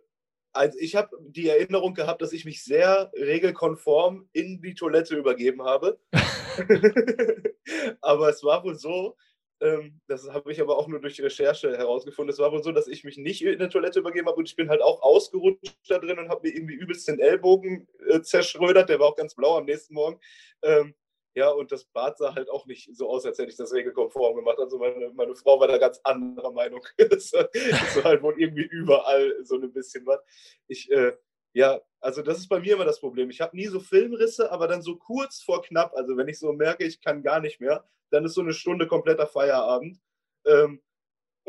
Also 0.52 0.80
ich 0.80 0.96
habe 0.96 1.16
die 1.22 1.48
Erinnerung 1.48 1.94
gehabt, 1.94 2.24
dass 2.24 2.34
ich 2.34 2.46
mich 2.46 2.64
sehr 2.64 3.12
regelkonform 3.16 4.28
in 4.34 4.62
die 4.62 4.74
Toilette 4.74 5.16
übergeben 5.16 5.62
habe. 5.64 6.00
aber 8.02 8.30
es 8.30 8.44
war 8.44 8.64
wohl 8.64 8.76
so, 8.76 9.16
ähm, 9.62 10.00
das 10.08 10.30
habe 10.30 10.52
ich 10.52 10.62
aber 10.62 10.78
auch 10.78 10.88
nur 10.88 11.02
durch 11.02 11.22
Recherche 11.22 11.78
herausgefunden, 11.78 12.32
es 12.32 12.40
war 12.40 12.52
wohl 12.52 12.64
so, 12.64 12.72
dass 12.72 12.88
ich 12.88 13.04
mich 13.04 13.18
nicht 13.18 13.44
in 13.44 13.60
der 13.60 13.70
Toilette 13.70 14.00
übergeben 14.00 14.28
habe 14.28 14.38
und 14.38 14.48
ich 14.48 14.56
bin 14.56 14.70
halt 14.70 14.82
auch 14.82 15.02
ausgerutscht 15.02 15.76
da 15.88 16.00
drin 16.00 16.20
und 16.20 16.30
habe 16.30 16.48
mir 16.48 16.56
irgendwie 16.56 16.76
übelst 16.76 17.08
den 17.08 17.20
Ellbogen 17.20 17.88
äh, 18.08 18.22
zerschrödert, 18.22 18.90
der 18.90 19.00
war 19.00 19.08
auch 19.08 19.16
ganz 19.16 19.36
blau 19.36 19.58
am 19.58 19.66
nächsten 19.66 19.94
Morgen. 19.94 20.20
Ähm, 20.62 20.96
ja, 21.36 21.50
und 21.52 21.72
das 21.72 21.86
Bad 21.86 22.18
sah 22.18 22.36
halt 22.36 22.50
auch 22.50 22.66
nicht 22.66 22.90
so 22.96 23.10
aus, 23.10 23.26
als 23.26 23.38
hätte 23.38 23.52
ich 23.52 23.58
das 23.58 23.72
regelkonform 23.72 24.36
gemacht. 24.36 24.58
Also 24.60 24.78
meine, 24.80 25.12
meine 25.14 25.36
Frau 25.36 25.60
war 25.60 25.68
da 25.68 25.78
ganz 25.78 26.00
anderer 26.04 26.52
Meinung. 26.52 26.82
Es 26.98 27.34
war 27.34 28.04
halt 28.04 28.24
wohl 28.24 28.36
irgendwie 28.38 28.66
überall 28.66 29.36
so 29.44 29.56
ein 29.56 29.72
bisschen 29.72 30.06
was. 30.06 30.20
Ich, 30.68 30.92
äh, 30.92 31.14
ja, 31.54 31.80
also 32.00 32.22
das 32.22 32.38
ist 32.40 32.48
bei 32.48 32.60
mir 32.60 32.76
immer 32.76 32.86
das 32.86 33.00
Problem. 33.00 33.30
Ich 33.30 33.42
habe 33.42 33.56
nie 33.56 33.68
so 33.68 33.80
Filmrisse, 33.80 34.52
aber 34.52 34.68
dann 34.68 34.82
so 34.82 34.96
kurz 34.96 35.42
vor 35.42 35.62
knapp, 35.62 35.94
also 35.96 36.16
wenn 36.18 36.28
ich 36.28 36.40
so 36.40 36.54
merke, 36.54 36.86
ich 36.86 37.02
kann 37.02 37.24
gar 37.24 37.40
nicht 37.40 37.60
mehr, 37.60 37.84
dann 38.10 38.26
ist 38.26 38.34
so 38.34 38.42
eine 38.42 38.54
Stunde 38.54 38.88
kompletter 38.88 39.28
Feierabend. 39.28 40.00
Ähm, 40.46 40.82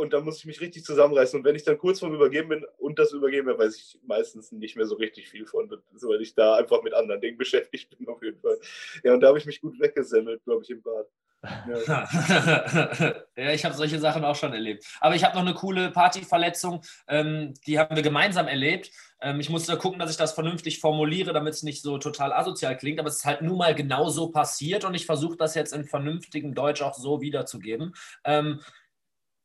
und 0.01 0.15
dann 0.15 0.25
muss 0.25 0.39
ich 0.39 0.47
mich 0.47 0.61
richtig 0.63 0.85
zusammenreißen. 0.85 1.39
Und 1.39 1.45
wenn 1.45 1.57
ich 1.57 1.65
dann 1.65 1.77
kurz 1.77 2.01
vorm 2.01 2.15
Übergeben 2.15 2.49
bin 2.49 2.67
und 2.79 2.99
das 2.99 3.13
Übergeben, 3.13 3.47
weiß 3.59 3.77
ich 3.77 3.99
meistens 4.03 4.51
nicht 4.51 4.75
mehr 4.75 4.87
so 4.87 4.95
richtig 4.95 5.29
viel 5.29 5.47
von, 5.47 5.71
weil 5.71 6.23
ich 6.23 6.35
da 6.35 6.57
einfach 6.57 6.83
mit 6.83 6.95
anderen 6.95 7.21
Dingen 7.21 7.37
beschäftigt 7.39 7.97
bin, 7.97 8.09
auf 8.09 8.23
jeden 8.23 8.41
Fall. 8.41 8.59
Ja, 9.05 9.13
und 9.13 9.21
da 9.21 9.29
habe 9.29 9.39
ich 9.39 9.47
mich 9.47 9.61
gut 9.61 9.79
weggesemmelt, 9.79 10.43
glaube 10.45 10.63
ich, 10.63 10.71
im 10.71 10.81
Bad. 10.83 11.07
Ja. 13.37 13.51
ich 13.53 13.65
habe 13.65 13.75
solche 13.75 13.99
Sachen 13.99 14.25
auch 14.25 14.37
schon 14.37 14.53
erlebt. 14.53 14.85
Aber 15.01 15.15
ich 15.15 15.25
habe 15.25 15.35
noch 15.35 15.43
eine 15.43 15.55
coole 15.55 15.91
Partyverletzung, 15.91 16.83
ähm, 17.09 17.55
die 17.67 17.79
haben 17.79 17.97
wir 17.97 18.03
gemeinsam 18.03 18.47
erlebt. 18.47 18.91
Ähm, 19.23 19.41
ich 19.41 19.49
musste 19.49 19.77
gucken, 19.79 19.99
dass 19.99 20.11
ich 20.11 20.17
das 20.17 20.33
vernünftig 20.33 20.81
formuliere, 20.81 21.33
damit 21.33 21.55
es 21.55 21.63
nicht 21.63 21.83
so 21.83 21.99
total 21.99 22.33
asozial 22.33 22.77
klingt, 22.77 23.01
aber 23.01 23.09
es 23.09 23.17
ist 23.17 23.25
halt 23.25 23.43
nun 23.43 23.59
mal 23.59 23.75
genau 23.75 24.09
so 24.09 24.31
passiert 24.31 24.85
und 24.85 24.95
ich 24.95 25.07
versuche 25.07 25.37
das 25.37 25.55
jetzt 25.55 25.73
in 25.73 25.85
vernünftigem 25.85 26.55
Deutsch 26.55 26.83
auch 26.83 26.95
so 26.95 27.21
wiederzugeben. 27.21 27.95
Ähm, 28.25 28.61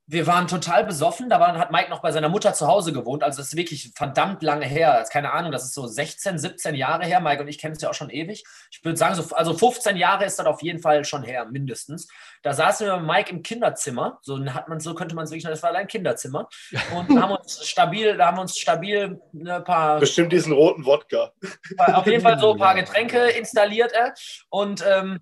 wir 0.07 0.27
waren 0.27 0.47
total 0.47 0.83
besoffen. 0.85 1.29
Da 1.29 1.39
war, 1.39 1.57
hat 1.57 1.71
Mike 1.71 1.89
noch 1.89 2.01
bei 2.01 2.11
seiner 2.11 2.29
Mutter 2.29 2.53
zu 2.53 2.67
Hause 2.67 2.93
gewohnt. 2.93 3.23
Also 3.23 3.37
das 3.39 3.47
ist 3.47 3.55
wirklich 3.55 3.91
verdammt 3.95 4.43
lange 4.43 4.65
her. 4.65 4.93
Das 4.93 5.07
ist 5.07 5.13
keine 5.13 5.31
Ahnung, 5.31 5.51
das 5.51 5.63
ist 5.63 5.73
so 5.73 5.87
16, 5.87 6.37
17 6.37 6.75
Jahre 6.75 7.05
her. 7.05 7.19
Mike 7.19 7.41
und 7.41 7.47
ich 7.47 7.57
kennen 7.57 7.75
es 7.75 7.81
ja 7.81 7.89
auch 7.89 7.95
schon 7.95 8.11
ewig. 8.11 8.43
Ich 8.71 8.83
würde 8.83 8.97
sagen, 8.97 9.15
so, 9.15 9.35
also 9.35 9.55
15 9.55 9.97
Jahre 9.97 10.25
ist 10.25 10.37
das 10.37 10.45
auf 10.45 10.61
jeden 10.61 10.79
Fall 10.79 11.05
schon 11.05 11.23
her, 11.23 11.45
mindestens. 11.45 12.07
Da 12.43 12.53
saßen 12.53 12.85
wir 12.85 12.97
mit 12.97 13.07
Mike 13.07 13.31
im 13.31 13.41
Kinderzimmer. 13.41 14.19
So 14.21 14.43
hat 14.45 14.67
man, 14.69 14.79
so 14.79 14.93
könnte 14.93 15.15
man 15.15 15.25
es 15.25 15.31
wirklich 15.31 15.43
nennen. 15.43 15.55
Das 15.55 15.63
war 15.63 15.73
ein 15.73 15.87
Kinderzimmer. 15.87 16.47
Und 16.95 17.19
haben 17.19 17.31
uns 17.31 17.65
stabil, 17.67 18.15
da 18.15 18.27
haben 18.27 18.37
wir 18.37 18.41
uns 18.41 18.57
stabil 18.57 19.19
ein 19.33 19.63
paar 19.63 19.99
Bestimmt 19.99 20.31
diesen 20.31 20.53
roten 20.53 20.85
Wodka. 20.85 21.31
auf 21.77 22.05
jeden 22.05 22.21
Fall 22.21 22.37
so 22.39 22.53
ein 22.53 22.59
paar 22.59 22.75
Getränke 22.75 23.29
installiert 23.29 23.91
er. 23.91 24.13
Und, 24.49 24.85
ähm, 24.87 25.19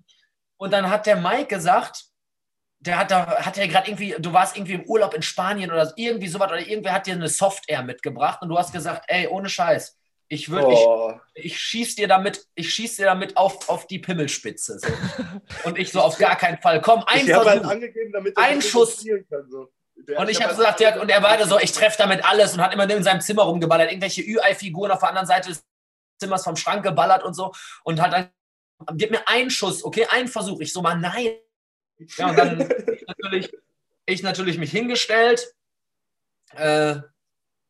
und 0.58 0.72
dann 0.72 0.90
hat 0.90 1.06
der 1.06 1.16
Mike 1.16 1.46
gesagt, 1.46 2.04
der 2.86 2.98
hat 2.98 3.10
da, 3.10 3.36
hat 3.44 3.56
er 3.58 3.66
gerade 3.68 3.88
irgendwie, 3.88 4.14
du 4.18 4.32
warst 4.32 4.56
irgendwie 4.56 4.74
im 4.74 4.84
Urlaub 4.84 5.14
in 5.14 5.22
Spanien 5.22 5.70
oder 5.70 5.92
irgendwie 5.96 6.28
sowas, 6.28 6.50
oder 6.50 6.60
irgendwer 6.60 6.92
hat 6.92 7.06
dir 7.06 7.14
eine 7.14 7.28
Software 7.28 7.82
mitgebracht 7.82 8.42
und 8.42 8.48
du 8.50 8.58
hast 8.58 8.72
gesagt, 8.72 9.04
ey, 9.08 9.26
ohne 9.28 9.48
Scheiß, 9.48 9.98
ich 10.28 10.50
würde, 10.50 10.66
Oh. 10.68 11.12
ich, 11.34 11.44
ich 11.46 11.60
schieß 11.60 11.96
dir 11.96 12.08
damit, 12.08 12.46
ich 12.54 12.72
schieß 12.74 12.96
dir 12.96 13.06
damit 13.06 13.36
auf, 13.36 13.68
auf 13.68 13.86
die 13.86 13.98
Pimmelspitze. 13.98 14.78
So. 14.78 14.88
Und 15.64 15.78
ich 15.78 15.92
so, 15.92 16.00
auf 16.00 16.16
gar 16.16 16.34
keinen 16.36 16.58
Fall. 16.62 16.80
Komm, 16.80 17.04
ein 17.06 17.26
halt 17.26 17.46
Versuch. 17.46 17.70
damit 18.12 18.36
er 18.36 18.42
Ein 18.42 18.62
Schuss. 18.62 19.04
Kann, 19.30 19.48
so. 19.50 19.70
Der- 19.96 20.18
Und 20.18 20.30
ich 20.30 20.38
hab 20.38 20.48
habe 20.48 20.56
gesagt, 20.56 20.80
ja, 20.80 21.00
und 21.00 21.10
er 21.10 21.20
beide 21.20 21.46
so, 21.46 21.58
ich 21.58 21.72
treffe 21.72 21.96
damit 21.98 22.24
alles 22.24 22.54
und 22.54 22.62
hat 22.62 22.72
immer 22.72 22.88
in 22.90 23.02
seinem 23.02 23.20
Zimmer 23.20 23.42
rumgeballert, 23.42 23.90
irgendwelche 23.90 24.22
Ü-Ei-Figuren 24.22 24.90
auf 24.90 25.00
der 25.00 25.10
anderen 25.10 25.26
Seite 25.26 25.50
des 25.50 25.62
Zimmers 26.20 26.42
vom 26.42 26.56
Schrank 26.56 26.82
geballert 26.82 27.22
und 27.22 27.34
so 27.34 27.52
und 27.84 28.00
hat 28.00 28.12
dann, 28.12 28.30
gib 28.96 29.10
mir 29.10 29.26
einen 29.28 29.50
Schuss, 29.50 29.84
okay, 29.84 30.06
einen 30.10 30.28
Versuch. 30.28 30.60
Ich 30.60 30.72
so 30.72 30.80
mal, 30.82 30.96
nein. 30.96 31.36
Ja, 32.16 32.30
und 32.30 32.38
dann 32.38 32.60
ich 32.60 33.04
natürlich, 33.06 33.52
ich 34.06 34.22
natürlich 34.22 34.58
mich 34.58 34.70
hingestellt, 34.70 35.54
äh, 36.56 36.96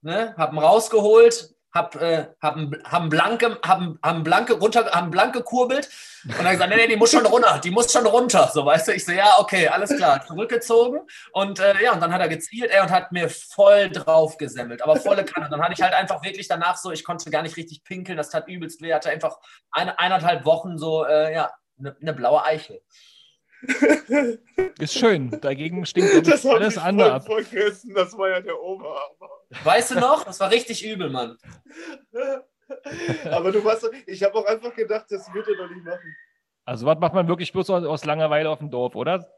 ne, 0.02 0.34
hab 0.36 0.52
ihn 0.52 0.58
rausgeholt, 0.58 1.54
hab, 1.74 1.96
äh, 1.96 2.28
hab, 2.40 2.56
hab 2.84 3.10
blanke, 3.10 3.58
hab, 3.64 3.80
hab 4.00 4.24
blanke 4.24 4.54
runter, 4.54 4.86
hab 4.86 5.02
einen 5.02 5.10
blank 5.10 5.34
gekurbelt 5.34 5.90
und 6.24 6.38
dann 6.38 6.52
gesagt, 6.52 6.70
nee, 6.70 6.76
nee, 6.76 6.86
die 6.86 6.96
muss 6.96 7.10
schon 7.10 7.26
runter, 7.26 7.60
die 7.62 7.72
muss 7.72 7.92
schon 7.92 8.06
runter, 8.06 8.48
so, 8.54 8.64
weißt 8.64 8.88
du, 8.88 8.92
ich 8.92 9.04
so, 9.04 9.10
ja, 9.10 9.38
okay, 9.40 9.66
alles 9.66 9.94
klar, 9.96 10.24
zurückgezogen. 10.24 11.00
Und 11.32 11.58
äh, 11.58 11.82
ja, 11.82 11.92
und 11.92 12.00
dann 12.00 12.12
hat 12.12 12.20
er 12.20 12.28
gezielt, 12.28 12.70
ey, 12.70 12.80
und 12.80 12.90
hat 12.90 13.10
mir 13.10 13.28
voll 13.28 13.90
drauf 13.90 14.36
gesemmelt, 14.36 14.82
aber 14.82 14.96
volle 14.96 15.24
Kanne, 15.24 15.48
dann 15.50 15.60
hatte 15.60 15.72
ich 15.72 15.82
halt 15.82 15.94
einfach 15.94 16.22
wirklich 16.22 16.46
danach 16.46 16.76
so, 16.76 16.92
ich 16.92 17.02
konnte 17.02 17.28
gar 17.30 17.42
nicht 17.42 17.56
richtig 17.56 17.82
pinkeln, 17.82 18.16
das 18.16 18.30
tat 18.30 18.46
übelst 18.46 18.80
weh, 18.80 18.94
hatte 18.94 19.10
einfach 19.10 19.38
eine, 19.72 19.98
eineinhalb 19.98 20.44
Wochen 20.44 20.78
so, 20.78 21.04
äh, 21.04 21.34
ja, 21.34 21.50
eine 21.76 21.96
ne 21.98 22.12
blaue 22.12 22.44
Eichel. 22.44 22.80
Ist 24.78 24.94
schön. 24.98 25.30
Dagegen 25.40 25.84
stinkt 25.86 26.26
Das 26.26 26.44
alles 26.46 26.76
ich 26.76 26.82
andere 26.82 27.12
ab. 27.14 27.24
vergessen. 27.26 27.94
Das 27.94 28.16
war 28.16 28.28
ja 28.30 28.40
der 28.40 28.60
Oberhammer. 28.60 29.30
Weißt 29.62 29.92
du 29.92 30.00
noch? 30.00 30.24
Das 30.24 30.40
war 30.40 30.50
richtig 30.50 30.84
übel, 30.84 31.10
Mann. 31.10 31.38
Aber 33.30 33.52
du 33.52 33.64
warst, 33.64 33.88
ich 34.06 34.22
habe 34.22 34.34
auch 34.36 34.46
einfach 34.46 34.74
gedacht, 34.74 35.06
das 35.10 35.32
wird 35.32 35.48
er 35.48 35.56
doch 35.56 35.68
nicht 35.70 35.84
machen. 35.84 36.16
Also, 36.64 36.86
was 36.86 36.98
macht 36.98 37.12
man 37.14 37.28
wirklich 37.28 37.52
bloß 37.52 37.68
aus, 37.70 37.84
aus 37.84 38.04
Langeweile 38.04 38.48
auf 38.48 38.58
dem 38.58 38.70
Dorf, 38.70 38.94
oder? 38.94 39.28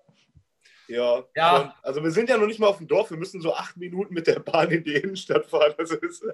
Ja, 0.89 1.25
Ja. 1.35 1.57
schon. 1.59 1.73
also 1.83 2.03
wir 2.05 2.13
sind 2.13 2.29
ja 2.31 2.37
noch 2.39 2.47
nicht 2.47 2.61
mal 2.61 2.69
auf 2.69 2.79
dem 2.79 2.87
Dorf, 2.87 3.11
wir 3.11 3.17
müssen 3.17 3.41
so 3.41 3.53
acht 3.53 3.77
Minuten 3.77 4.15
mit 4.15 4.29
der 4.29 4.39
Bahn 4.39 4.71
in 4.71 4.85
die 4.85 4.95
Innenstadt 4.95 5.45
fahren. 5.47 5.75
Das 5.77 5.91
ist, 5.91 6.25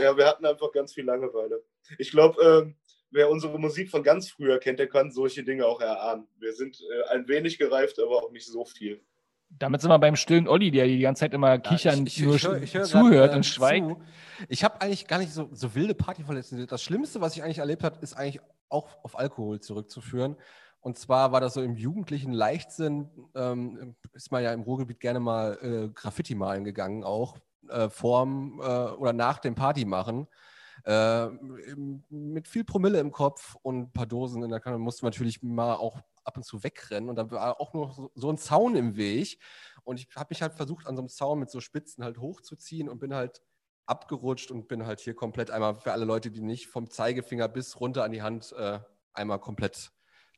ja, 0.00 0.16
wir 0.16 0.26
hatten 0.28 0.46
einfach 0.46 0.70
ganz 0.70 0.94
viel 0.94 1.04
Langeweile. 1.04 1.62
Ich 1.98 2.12
glaube, 2.12 2.40
ähm, 2.42 2.76
wer 3.10 3.30
unsere 3.30 3.58
Musik 3.58 3.90
von 3.90 4.02
ganz 4.02 4.30
früher 4.30 4.58
kennt, 4.58 4.78
der 4.78 4.88
kann 4.88 5.10
solche 5.10 5.42
Dinge 5.44 5.66
auch 5.66 5.80
erahnen. 5.80 6.26
Wir 6.38 6.52
sind 6.52 6.80
äh, 6.80 7.14
ein 7.14 7.28
wenig 7.28 7.58
gereift, 7.58 7.98
aber 7.98 8.16
auch 8.24 8.30
nicht 8.30 8.46
so 8.46 8.64
viel. 8.64 9.00
Damit 9.58 9.80
sind 9.80 9.90
wir 9.90 9.98
beim 9.98 10.14
stillen 10.14 10.46
Olli, 10.46 10.70
der 10.70 10.86
die 10.86 11.00
ganze 11.00 11.20
Zeit 11.20 11.34
immer 11.34 11.58
kichern, 11.58 12.06
ich, 12.06 12.20
nur 12.20 12.36
ich, 12.36 12.46
hör- 12.46 12.62
ich 12.62 12.74
hör 12.74 12.84
zuhört 12.84 13.30
grad, 13.30 13.32
äh, 13.32 13.36
und 13.36 13.46
schweigt. 13.46 13.88
Zu. 13.88 14.00
Ich 14.48 14.62
habe 14.62 14.80
eigentlich 14.80 15.08
gar 15.08 15.18
nicht 15.18 15.32
so, 15.32 15.48
so 15.52 15.74
wilde 15.74 15.94
Partyverletzungen. 15.94 16.66
Das 16.68 16.82
Schlimmste, 16.82 17.20
was 17.20 17.36
ich 17.36 17.42
eigentlich 17.42 17.58
erlebt 17.58 17.82
habe, 17.82 17.98
ist 18.00 18.14
eigentlich 18.14 18.40
auch 18.68 19.02
auf 19.02 19.18
Alkohol 19.18 19.58
zurückzuführen. 19.58 20.36
Und 20.82 20.98
zwar 20.98 21.32
war 21.32 21.40
das 21.40 21.54
so 21.54 21.62
im 21.62 21.74
jugendlichen 21.74 22.32
Leichtsinn, 22.32 23.10
ähm, 23.34 23.96
ist 24.14 24.30
man 24.30 24.42
ja 24.42 24.52
im 24.52 24.62
Ruhrgebiet 24.62 25.00
gerne 25.00 25.20
mal 25.20 25.58
äh, 25.60 25.88
Graffiti 25.92 26.34
malen 26.34 26.64
gegangen, 26.64 27.02
auch 27.02 27.36
äh, 27.68 27.90
vorm 27.90 28.60
äh, 28.62 28.64
oder 28.64 29.12
nach 29.12 29.40
dem 29.40 29.56
Party 29.56 29.84
machen. 29.84 30.26
Äh, 30.84 31.26
im- 31.26 32.04
mit 32.08 32.48
viel 32.48 32.64
Promille 32.64 33.00
im 33.00 33.12
Kopf 33.12 33.56
und 33.62 33.78
ein 33.80 33.92
paar 33.92 34.06
Dosen 34.06 34.42
in 34.42 34.50
der 34.50 34.60
Kanne 34.60 34.78
musste 34.78 35.04
natürlich 35.04 35.42
mal 35.42 35.74
auch 35.76 35.98
ab 36.24 36.36
und 36.36 36.44
zu 36.44 36.62
wegrennen. 36.62 37.08
Und 37.10 37.16
da 37.16 37.30
war 37.30 37.60
auch 37.60 37.72
nur 37.74 37.92
so, 37.92 38.10
so 38.14 38.30
ein 38.30 38.38
Zaun 38.38 38.76
im 38.76 38.96
Weg. 38.96 39.38
Und 39.84 39.98
ich 40.00 40.08
habe 40.16 40.28
mich 40.30 40.42
halt 40.42 40.54
versucht, 40.54 40.86
an 40.86 40.96
so 40.96 41.02
einem 41.02 41.08
Zaun 41.08 41.38
mit 41.40 41.50
so 41.50 41.60
Spitzen 41.60 42.04
halt 42.04 42.18
hochzuziehen 42.18 42.88
und 42.88 42.98
bin 42.98 43.14
halt 43.14 43.42
abgerutscht 43.86 44.50
und 44.50 44.68
bin 44.68 44.86
halt 44.86 45.00
hier 45.00 45.14
komplett 45.14 45.50
einmal 45.50 45.76
für 45.80 45.92
alle 45.92 46.04
Leute, 46.04 46.30
die 46.30 46.42
nicht 46.42 46.68
vom 46.68 46.88
Zeigefinger 46.90 47.48
bis 47.48 47.80
runter 47.80 48.04
an 48.04 48.12
die 48.12 48.22
Hand 48.22 48.52
äh, 48.52 48.78
einmal 49.12 49.40
komplett 49.40 49.90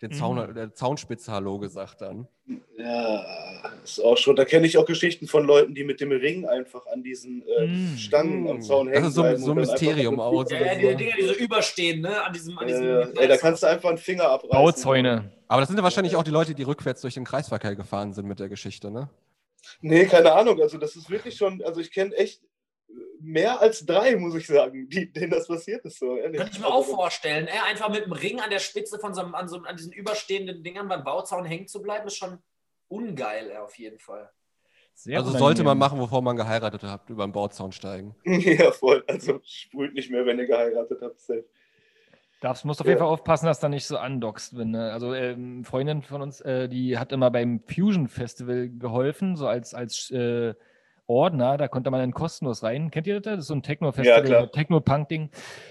den 0.02 0.12
Zaun, 0.12 0.36
Mhm. 0.48 0.54
der 0.54 0.74
Zaunspitze 0.74 1.30
Hallo 1.32 1.58
gesagt 1.58 2.00
dann. 2.00 2.26
Ja, 2.76 3.24
ist 3.84 4.00
auch 4.00 4.16
schon. 4.18 4.34
Da 4.36 4.44
kenne 4.44 4.66
ich 4.66 4.76
auch 4.76 4.84
Geschichten 4.84 5.28
von 5.28 5.44
Leuten, 5.44 5.74
die 5.74 5.84
mit 5.84 6.00
dem 6.00 6.10
Ring 6.10 6.44
einfach 6.44 6.84
an 6.92 7.02
diesen 7.04 7.42
äh, 7.46 7.66
Mm. 7.66 7.96
Stangen 7.96 8.48
am 8.50 8.60
Zaun 8.60 8.88
hängen. 8.88 9.00
Das 9.02 9.10
ist 9.10 9.14
so, 9.14 9.36
so 9.36 9.52
ein 9.52 9.58
Mysterium 9.58 10.18
auch. 10.18 10.42
Ja, 10.50 10.58
so 10.58 10.64
ja, 10.64 10.74
die 10.74 10.96
Dinger, 10.96 11.14
die 11.18 11.26
so 11.26 11.34
überstehen, 11.34 12.00
ne? 12.00 12.22
An 12.24 12.32
diesem, 12.32 12.58
an 12.58 12.66
diesem 12.66 12.84
Äh, 12.84 13.06
ey, 13.20 13.28
da 13.28 13.36
kannst 13.36 13.62
du 13.62 13.68
einfach 13.68 13.88
einen 13.90 13.98
Finger 13.98 14.24
abreißen. 14.24 14.50
Bauzäune. 14.50 15.30
Aber 15.46 15.60
das 15.60 15.68
sind 15.68 15.76
ja 15.78 15.84
wahrscheinlich 15.84 16.16
auch 16.16 16.24
die 16.24 16.30
Leute, 16.32 16.54
die 16.54 16.64
rückwärts 16.64 17.00
durch 17.02 17.14
den 17.14 17.24
Kreisverkehr 17.24 17.76
gefahren 17.76 18.12
sind 18.12 18.26
mit 18.26 18.40
der 18.40 18.48
Geschichte, 18.48 18.90
ne? 18.90 19.08
Nee, 19.80 20.06
keine 20.06 20.32
Ahnung. 20.32 20.60
Also 20.60 20.76
das 20.78 20.96
ist 20.96 21.08
wirklich 21.08 21.36
schon, 21.36 21.62
also 21.62 21.80
ich 21.80 21.92
kenne 21.92 22.14
echt 22.16 22.40
mehr 23.22 23.60
als 23.60 23.86
drei, 23.86 24.16
muss 24.16 24.34
ich 24.34 24.46
sagen, 24.46 24.88
die, 24.88 25.12
denen 25.12 25.30
das 25.30 25.46
passiert 25.48 25.84
ist. 25.84 25.98
So, 25.98 26.16
ehrlich. 26.16 26.38
Könnte 26.38 26.52
ich 26.54 26.60
mir 26.60 26.66
auch 26.66 26.84
vorstellen. 26.84 27.46
Ey, 27.46 27.58
einfach 27.70 27.88
mit 27.90 28.04
dem 28.04 28.12
Ring 28.12 28.40
an 28.40 28.50
der 28.50 28.58
Spitze 28.58 28.98
von 28.98 29.14
so 29.14 29.20
einem, 29.22 29.34
an, 29.34 29.48
so, 29.48 29.58
an 29.58 29.76
diesen 29.76 29.92
überstehenden 29.92 30.62
Dingern 30.62 30.88
beim 30.88 31.04
Bauzaun 31.04 31.44
hängen 31.44 31.68
zu 31.68 31.80
bleiben, 31.82 32.06
ist 32.06 32.16
schon 32.16 32.38
ungeil, 32.88 33.50
ey, 33.50 33.56
auf 33.58 33.78
jeden 33.78 33.98
Fall. 33.98 34.30
Sehr 34.94 35.16
Also 35.18 35.30
unangenehm. 35.30 35.46
sollte 35.46 35.64
man 35.64 35.78
machen, 35.78 35.98
bevor 35.98 36.20
man 36.20 36.36
geheiratet 36.36 36.82
hat, 36.82 37.08
über 37.08 37.26
den 37.26 37.32
Bauzaun 37.32 37.72
steigen. 37.72 38.14
Ja, 38.24 38.72
voll. 38.72 39.02
Also 39.06 39.40
sprüht 39.44 39.94
nicht 39.94 40.10
mehr, 40.10 40.26
wenn 40.26 40.38
ihr 40.38 40.46
geheiratet 40.46 40.98
habt. 41.00 41.18
Safe. 41.20 41.44
Darfst, 42.42 42.64
musst 42.64 42.80
auf 42.80 42.86
jeden 42.86 42.98
Ja. 42.98 43.04
Fall 43.04 43.12
aufpassen, 43.14 43.46
dass 43.46 43.60
du 43.60 43.66
da 43.66 43.68
nicht 43.68 43.86
so 43.86 43.96
andockst. 43.96 44.58
Wenn, 44.58 44.72
ne? 44.72 44.92
Also 44.92 45.14
ähm, 45.14 45.64
Freundin 45.64 46.02
von 46.02 46.20
uns, 46.22 46.40
äh, 46.40 46.68
die 46.68 46.98
hat 46.98 47.12
immer 47.12 47.30
beim 47.30 47.62
Fusion 47.72 48.08
Festival 48.08 48.68
geholfen, 48.68 49.36
so 49.36 49.46
als, 49.46 49.74
als 49.74 50.10
äh, 50.10 50.54
Ordner, 51.12 51.56
da 51.56 51.68
konnte 51.68 51.90
man 51.90 52.00
dann 52.00 52.12
kostenlos 52.12 52.62
rein. 52.62 52.90
Kennt 52.90 53.06
ihr 53.06 53.20
das? 53.20 53.34
Das 53.36 53.40
ist 53.40 53.46
so 53.48 53.54
ein 53.54 53.58
Ja, 53.58 53.62
Techno-Festival, 53.62 54.40
so 54.40 54.46
Techno-Punk-Ding 54.46 55.30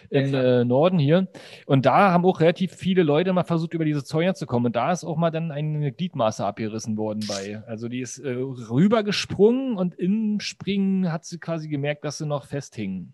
Ja, 0.09 0.21
im 0.21 0.29
klar. 0.29 0.43
äh, 0.43 0.65
Norden 0.65 0.99
hier. 0.99 1.27
Und 1.65 1.85
da 1.85 2.11
haben 2.11 2.25
auch 2.25 2.39
relativ 2.39 2.73
viele 2.73 3.03
Leute 3.03 3.33
mal 3.33 3.43
versucht, 3.43 3.73
über 3.73 3.85
diese 3.85 4.03
Zäune 4.03 4.33
zu 4.33 4.45
kommen. 4.45 4.67
Und 4.67 4.75
da 4.75 4.91
ist 4.91 5.03
auch 5.03 5.17
mal 5.17 5.31
dann 5.31 5.51
eine 5.51 5.91
Gliedmaße 5.91 6.45
abgerissen 6.45 6.97
worden 6.97 7.25
bei. 7.27 7.63
Also 7.67 7.89
die 7.89 8.01
ist 8.01 8.19
äh, 8.19 8.29
rübergesprungen 8.31 9.77
und 9.77 9.95
im 9.95 10.39
Springen 10.39 11.11
hat 11.11 11.25
sie 11.25 11.39
quasi 11.39 11.67
gemerkt, 11.69 12.05
dass 12.05 12.17
sie 12.19 12.25
noch 12.25 12.45
festhing. 12.45 13.13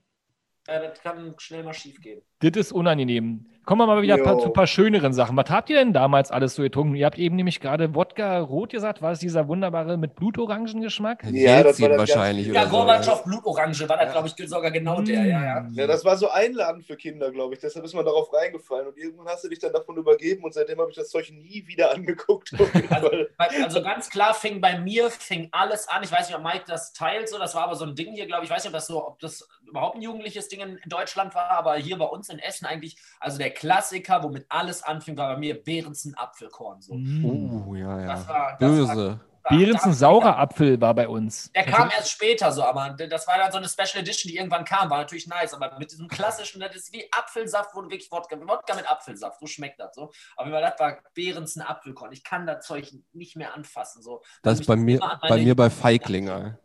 Ja, 0.68 0.80
das 0.80 1.02
kann 1.02 1.34
schnell 1.38 1.64
mal 1.64 1.74
schief 1.74 2.02
gehen. 2.02 2.22
Das 2.40 2.52
ist 2.58 2.72
unangenehm. 2.74 3.46
Kommen 3.68 3.82
wir 3.82 3.86
mal 3.88 4.02
wieder 4.02 4.18
paar, 4.20 4.40
zu 4.40 4.46
ein 4.46 4.54
paar 4.54 4.66
schöneren 4.66 5.12
Sachen. 5.12 5.36
Was 5.36 5.50
habt 5.50 5.70
ihr 5.70 5.76
denn 5.76 5.92
damals 5.92 6.32
alles 6.32 6.56
so 6.56 6.62
getrunken? 6.62 6.96
Ihr 6.96 7.06
habt 7.06 7.18
eben 7.18 7.36
nämlich 7.36 7.60
gerade 7.60 7.94
Wodka 7.94 8.40
rot 8.40 8.70
gesagt. 8.72 9.02
War 9.02 9.12
es 9.12 9.20
dieser 9.20 9.50
wunderbare 9.50 9.98
mit 9.98 10.16
Blutorangengeschmack? 10.16 11.26
Ja, 11.32 11.64
das 11.64 11.82
war 11.82 11.90
das 11.90 11.98
wahrscheinlich. 11.98 12.48
Ja, 12.48 12.64
Gorbatschow 12.64 13.26
Blutorange 13.26 13.78
war 13.90 13.98
das, 13.98 14.06
Ja. 14.06 14.12
glaube 14.14 14.30
ich, 14.30 14.50
sogar 14.50 14.72
genau 14.72 15.02
der. 15.02 15.26
Ja, 15.26 15.44
ja. 15.44 15.68
Ja, 15.74 15.86
das 15.86 16.06
war 16.06 16.16
so 16.16 16.30
Einladen 16.30 16.82
für 16.82 16.96
Kinder, 16.96 17.30
glaube 17.30 17.56
ich. 17.56 17.60
Deshalb 17.60 17.84
ist 17.84 17.94
man 17.94 18.06
darauf 18.06 18.32
reingefallen. 18.34 18.88
Und 18.88 18.98
irgendwann 18.98 19.28
hast 19.28 19.44
du 19.44 19.50
dich 19.50 19.60
dann 19.60 19.74
davon 19.74 19.98
übergeben 19.98 20.46
und 20.46 20.54
seitdem 20.54 20.80
habe 20.80 20.90
ich 20.90 20.96
das 20.96 21.10
Zeug 21.10 21.30
nie 21.34 21.68
wieder 21.68 21.94
angeguckt. 21.94 22.54
Weil- 22.58 23.28
Also 23.62 23.82
ganz 23.82 24.10
klar 24.10 24.34
fing 24.34 24.62
bei 24.62 24.80
mir 24.80 25.10
fing 25.10 25.50
alles 25.52 25.90
an. 25.90 26.04
Ich 26.04 26.12
weiß 26.14 26.30
nicht, 26.30 26.38
ob 26.38 26.44
Mike 26.46 26.64
das 26.68 26.94
teilt, 26.94 27.28
so 27.28 27.38
das 27.38 27.54
war 27.54 27.64
aber 27.64 27.76
so 27.76 27.84
ein 27.84 27.96
Ding 27.96 28.14
hier, 28.14 28.28
glaube 28.28 28.46
ich. 28.46 28.50
Ich 28.50 28.56
weiß 28.56 28.64
nicht, 28.64 28.70
ob 28.70 28.76
das 28.78 28.88
so, 28.88 29.06
ob 29.06 29.20
das 29.20 29.46
überhaupt 29.68 29.98
ein 29.98 30.02
jugendliches 30.02 30.48
Ding 30.48 30.62
in 30.62 30.80
Deutschland 30.86 31.36
war, 31.36 31.52
aber 31.52 31.76
hier 31.76 31.98
bei 31.98 32.06
uns 32.06 32.30
in 32.30 32.40
Essen 32.40 32.66
eigentlich, 32.66 32.96
also 33.20 33.38
der 33.38 33.57
Klassiker, 33.58 34.22
womit 34.22 34.46
alles 34.50 34.84
anfing, 34.84 35.18
war 35.18 35.34
bei 35.34 35.40
mir 35.40 35.64
Behrensen 35.64 36.16
Apfelkorn. 36.16 36.80
So. 36.80 36.94
Oh, 36.94 37.74
ja, 37.74 38.06
Das 38.06 38.28
ja. 38.28 38.30
war, 38.30 38.58
das 38.60 38.70
Böse. 38.70 39.20
Behrensen 39.50 39.94
saurer 39.94 40.38
Apfel 40.38 40.80
war 40.80 40.94
bei 40.94 41.08
uns. 41.08 41.52
Der 41.54 41.64
kam 41.64 41.90
erst 41.90 42.12
später 42.12 42.52
so, 42.52 42.64
aber 42.64 42.90
das 42.90 43.28
war 43.28 43.38
dann 43.38 43.52
so 43.52 43.58
eine 43.58 43.68
Special 43.70 44.02
Edition, 44.04 44.30
die 44.30 44.36
irgendwann 44.36 44.66
kam, 44.66 44.90
war 44.90 45.00
natürlich 45.00 45.26
nice, 45.26 45.54
aber 45.54 45.80
mit 45.80 45.92
diesem 45.92 46.08
klassischen, 46.08 46.60
das 46.60 46.76
ist 46.76 46.94
wie 46.94 47.06
Apfelsaft, 47.12 47.74
wo 47.74 47.82
du 47.82 47.90
wirklich 47.90 48.12
Wodka, 48.12 48.38
Wodka 48.42 48.76
mit 48.76 48.90
Apfelsaft, 48.90 49.40
so 49.40 49.48
schmeckt 49.48 49.80
das 49.80 49.96
so. 49.96 50.12
Aber 50.36 50.62
das 50.62 50.80
war 50.80 50.98
Behrensen 51.14 51.62
Apfelkorn. 51.62 52.12
Ich 52.12 52.24
kann 52.24 52.46
das 52.46 52.66
Zeug 52.66 52.94
nicht 53.14 53.38
mehr 53.38 53.56
anfassen. 53.56 54.04
So. 54.04 54.22
Das 54.44 54.60
ist 54.60 54.68
bei 54.68 54.76
mir, 54.76 55.00
bei 55.22 55.38
mir 55.38 55.56
bei 55.56 55.70
Feiglinge. 55.70 56.60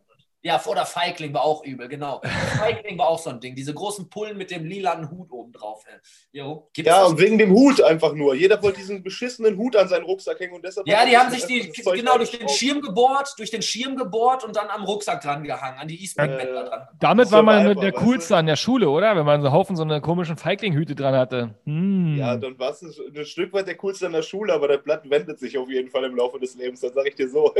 Ja, 0.44 0.60
oder 0.66 0.84
Feigling 0.84 1.32
war 1.32 1.44
auch 1.44 1.64
übel, 1.64 1.86
genau. 1.88 2.20
Feigling 2.58 2.98
war 2.98 3.08
auch 3.08 3.18
so 3.18 3.30
ein 3.30 3.38
Ding. 3.38 3.54
Diese 3.54 3.72
großen 3.72 4.10
Pullen 4.10 4.36
mit 4.36 4.50
dem 4.50 4.64
lilanen 4.64 5.08
Hut 5.10 5.30
oben 5.30 5.52
drauf. 5.52 5.84
ey. 5.86 5.98
Jo, 6.32 6.68
gibt's 6.72 6.88
Ja, 6.90 7.04
und 7.04 7.18
wegen 7.18 7.38
dem 7.38 7.52
Hut 7.52 7.80
einfach 7.80 8.12
nur. 8.14 8.34
Jeder 8.34 8.60
wollte 8.62 8.78
diesen 8.78 9.02
beschissenen 9.02 9.56
Hut 9.56 9.76
an 9.76 9.86
seinen 9.88 10.04
Rucksack 10.04 10.40
hängen 10.40 10.54
und 10.54 10.64
deshalb. 10.64 10.86
ja, 10.88 11.06
die 11.06 11.16
haben 11.16 11.30
sich 11.30 11.44
die, 11.46 11.70
genau 11.92 12.16
durch 12.16 12.30
den. 12.30 12.48
Schirm 12.48 12.80
gebohrt, 12.80 13.34
durch 13.38 13.50
den 13.50 13.62
Schirm 13.62 13.96
gebohrt 13.96 14.42
und 14.44 14.56
dann 14.56 14.68
am 14.68 14.84
Rucksack 14.84 15.20
dran 15.20 15.44
gehangen, 15.44 15.78
an 15.78 15.86
die 15.86 16.00
Eastman-Bänder 16.00 16.64
Äh, 16.64 16.68
dran. 16.68 16.88
Damit 16.98 17.30
war 17.30 17.42
man 17.42 17.62
Survivor, 17.62 17.80
der 17.82 17.92
Coolste 17.92 18.36
an 18.36 18.46
der 18.46 18.56
Schule, 18.56 18.90
oder? 18.90 19.14
Wenn 19.14 19.24
man 19.24 19.40
so 19.42 19.46
einen 19.46 19.54
Haufen 19.54 19.76
so 19.76 19.82
eine 19.84 20.00
komischen 20.00 20.36
Feiglinghüte 20.36 20.94
dran 20.94 21.14
hatte. 21.14 21.54
Hm. 21.66 22.16
Ja, 22.18 22.36
dann 22.36 22.58
war 22.58 22.70
es 22.70 22.82
ein 22.82 23.24
Stück 23.24 23.52
weit 23.52 23.68
der 23.68 23.76
coolste 23.76 24.06
an 24.06 24.12
der 24.12 24.22
Schule, 24.22 24.52
aber 24.52 24.66
das 24.68 24.82
Blatt 24.82 25.08
wendet 25.08 25.38
sich 25.38 25.56
auf 25.56 25.70
jeden 25.70 25.88
Fall 25.88 26.04
im 26.04 26.16
Laufe 26.16 26.38
des 26.40 26.56
Lebens, 26.56 26.80
das 26.80 26.92
sage 26.94 27.10
ich 27.10 27.14
dir 27.14 27.28
so. 27.28 27.54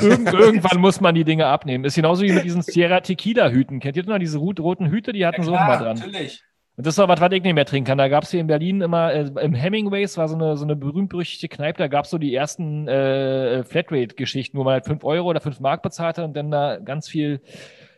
Irgend, 0.00 0.32
irgendwann 0.32 0.78
muss 0.80 1.00
man 1.00 1.14
die 1.14 1.24
Dinge 1.24 1.46
abnehmen. 1.46 1.84
Ist 1.84 1.94
genauso 1.96 2.17
wie 2.22 2.32
mit 2.32 2.44
diesen 2.44 2.62
Sierra 2.62 3.00
Tequila 3.00 3.50
Hüten. 3.50 3.80
Kennt 3.80 3.96
ihr 3.96 4.04
noch 4.04 4.18
diese 4.18 4.38
rot- 4.38 4.60
roten 4.60 4.86
Hüte? 4.90 5.12
Die 5.12 5.24
hatten 5.26 5.42
so 5.42 5.54
auch 5.54 5.60
mal 5.60 5.76
dran. 5.78 5.96
natürlich. 5.98 6.42
Und 6.76 6.86
das 6.86 6.96
war 6.98 7.08
was, 7.08 7.20
was 7.20 7.32
ich 7.32 7.42
nicht 7.42 7.54
mehr 7.54 7.64
trinken 7.64 7.88
kann. 7.88 7.98
Da 7.98 8.06
gab 8.06 8.22
es 8.22 8.30
hier 8.30 8.38
in 8.40 8.46
Berlin 8.46 8.80
immer, 8.82 9.12
äh, 9.12 9.28
im 9.42 9.52
Hemingways 9.54 10.16
war 10.16 10.28
so 10.28 10.36
eine, 10.36 10.56
so 10.56 10.64
eine 10.64 10.76
berühmt-berüchtigte 10.76 11.48
Kneipe, 11.48 11.78
da 11.78 11.88
gab 11.88 12.04
es 12.04 12.10
so 12.12 12.18
die 12.18 12.32
ersten 12.32 12.86
äh, 12.86 13.64
Flatrate-Geschichten, 13.64 14.56
wo 14.56 14.62
man 14.62 14.74
halt 14.74 14.84
5 14.86 15.02
Euro 15.02 15.28
oder 15.28 15.40
5 15.40 15.58
Mark 15.58 15.82
bezahlte 15.82 16.22
und 16.24 16.36
dann 16.36 16.52
da 16.52 16.76
ganz 16.78 17.08
viel 17.08 17.40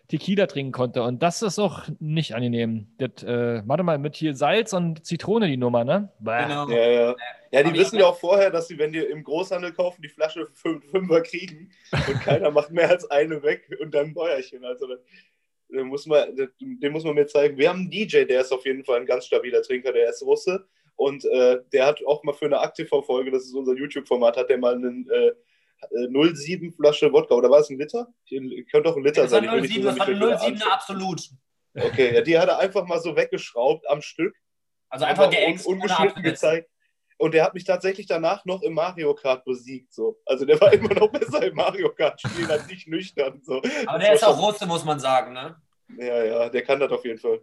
Tequila 0.08 0.46
trinken 0.46 0.72
konnte. 0.72 1.02
Und 1.02 1.22
das 1.22 1.42
ist 1.42 1.58
auch 1.58 1.82
nicht 1.98 2.34
angenehm. 2.34 2.86
Das, 2.96 3.22
äh, 3.22 3.62
warte 3.66 3.82
mal, 3.82 3.98
mit 3.98 4.16
hier 4.16 4.34
Salz 4.34 4.72
und 4.72 5.04
Zitrone 5.04 5.46
die 5.46 5.58
Nummer, 5.58 5.84
ne? 5.84 6.08
Bäh. 6.18 6.44
Genau. 6.48 6.68
Ja, 6.70 6.88
ja. 6.88 7.14
Ja, 7.52 7.62
die 7.64 7.74
wissen 7.78 7.98
ja 7.98 8.06
auch 8.06 8.18
vorher, 8.18 8.50
dass 8.50 8.68
sie, 8.68 8.78
wenn 8.78 8.92
die 8.92 9.00
im 9.00 9.24
Großhandel 9.24 9.72
kaufen, 9.72 10.02
die 10.02 10.08
Flasche 10.08 10.46
für 10.46 10.54
fünf- 10.54 10.90
Fünfer 10.90 11.20
kriegen 11.22 11.72
und 11.92 12.20
keiner 12.20 12.50
macht 12.52 12.70
mehr 12.70 12.88
als 12.88 13.10
eine 13.10 13.42
weg 13.42 13.68
und 13.80 13.92
dann 13.92 14.06
ein 14.08 14.14
Bäuerchen. 14.14 14.64
Also 14.64 14.86
da, 14.86 14.94
da 15.70 15.82
muss 15.84 16.06
man, 16.06 16.36
den 16.60 16.92
muss 16.92 17.02
man 17.04 17.14
mir 17.14 17.26
zeigen. 17.26 17.56
Wir 17.58 17.68
haben 17.70 17.80
einen 17.80 17.90
DJ, 17.90 18.24
der 18.24 18.42
ist 18.42 18.52
auf 18.52 18.64
jeden 18.66 18.84
Fall 18.84 19.00
ein 19.00 19.06
ganz 19.06 19.26
stabiler 19.26 19.62
Trinker, 19.62 19.92
der 19.92 20.10
ist 20.10 20.22
Russe 20.22 20.64
und 20.94 21.24
äh, 21.24 21.58
der 21.72 21.86
hat 21.86 22.00
auch 22.06 22.22
mal 22.22 22.34
für 22.34 22.44
eine 22.44 22.60
AkTV-Folge, 22.60 23.30
das 23.32 23.44
ist 23.44 23.54
unser 23.54 23.74
YouTube-Format, 23.74 24.36
hat 24.36 24.48
der 24.48 24.58
mal 24.58 24.74
einen 24.76 25.08
äh, 25.10 25.32
äh, 25.96 26.34
07 26.34 26.70
Flasche 26.72 27.12
Wodka, 27.12 27.34
oder 27.34 27.50
war 27.50 27.60
es 27.60 27.70
ein 27.70 27.78
Liter? 27.78 28.06
Könnte 28.70 28.90
auch 28.90 28.96
ein 28.96 29.02
Liter 29.02 29.22
Das 29.22 29.30
sein. 29.32 29.50
will 29.50 29.60
nicht 29.62 29.72
07, 29.74 29.82
so 29.82 29.88
das 29.88 29.98
war 29.98 30.06
eine 30.06 30.16
wieder 30.20 30.38
07 30.38 30.62
absolut. 30.70 31.20
Okay, 31.74 32.14
ja, 32.14 32.20
die 32.20 32.38
hat 32.38 32.48
er 32.48 32.58
einfach 32.58 32.86
mal 32.86 33.00
so 33.00 33.16
weggeschraubt 33.16 33.88
am 33.88 34.02
Stück 34.02 34.36
Also 34.88 35.04
einfach 35.04 35.30
geäxt. 35.30 35.66
un 35.66 35.74
ungeschnitten 35.74 36.22
gezeigt. 36.22 36.68
Und 37.20 37.34
der 37.34 37.44
hat 37.44 37.52
mich 37.52 37.64
tatsächlich 37.64 38.06
danach 38.06 38.46
noch 38.46 38.62
im 38.62 38.72
Mario 38.72 39.14
Kart 39.14 39.44
besiegt. 39.44 39.92
So. 39.92 40.18
Also 40.24 40.46
der 40.46 40.58
war 40.58 40.72
immer 40.72 40.94
noch 40.94 41.08
besser 41.12 41.42
im 41.42 41.54
Mario 41.54 41.90
Kart 41.90 42.18
spielen 42.18 42.50
als 42.50 42.68
ich 42.70 42.86
nüchtern. 42.86 43.42
So. 43.44 43.58
Aber 43.86 43.98
Das 43.98 44.06
der 44.06 44.12
ist 44.14 44.24
auch 44.24 44.40
Russe, 44.40 44.66
muss 44.66 44.84
man 44.84 44.98
sagen, 44.98 45.34
ne? 45.34 45.56
Ja, 45.98 46.24
ja, 46.24 46.48
der 46.48 46.62
kann 46.62 46.80
das 46.80 46.90
auf 46.90 47.04
jeden 47.04 47.18
Fall. 47.18 47.40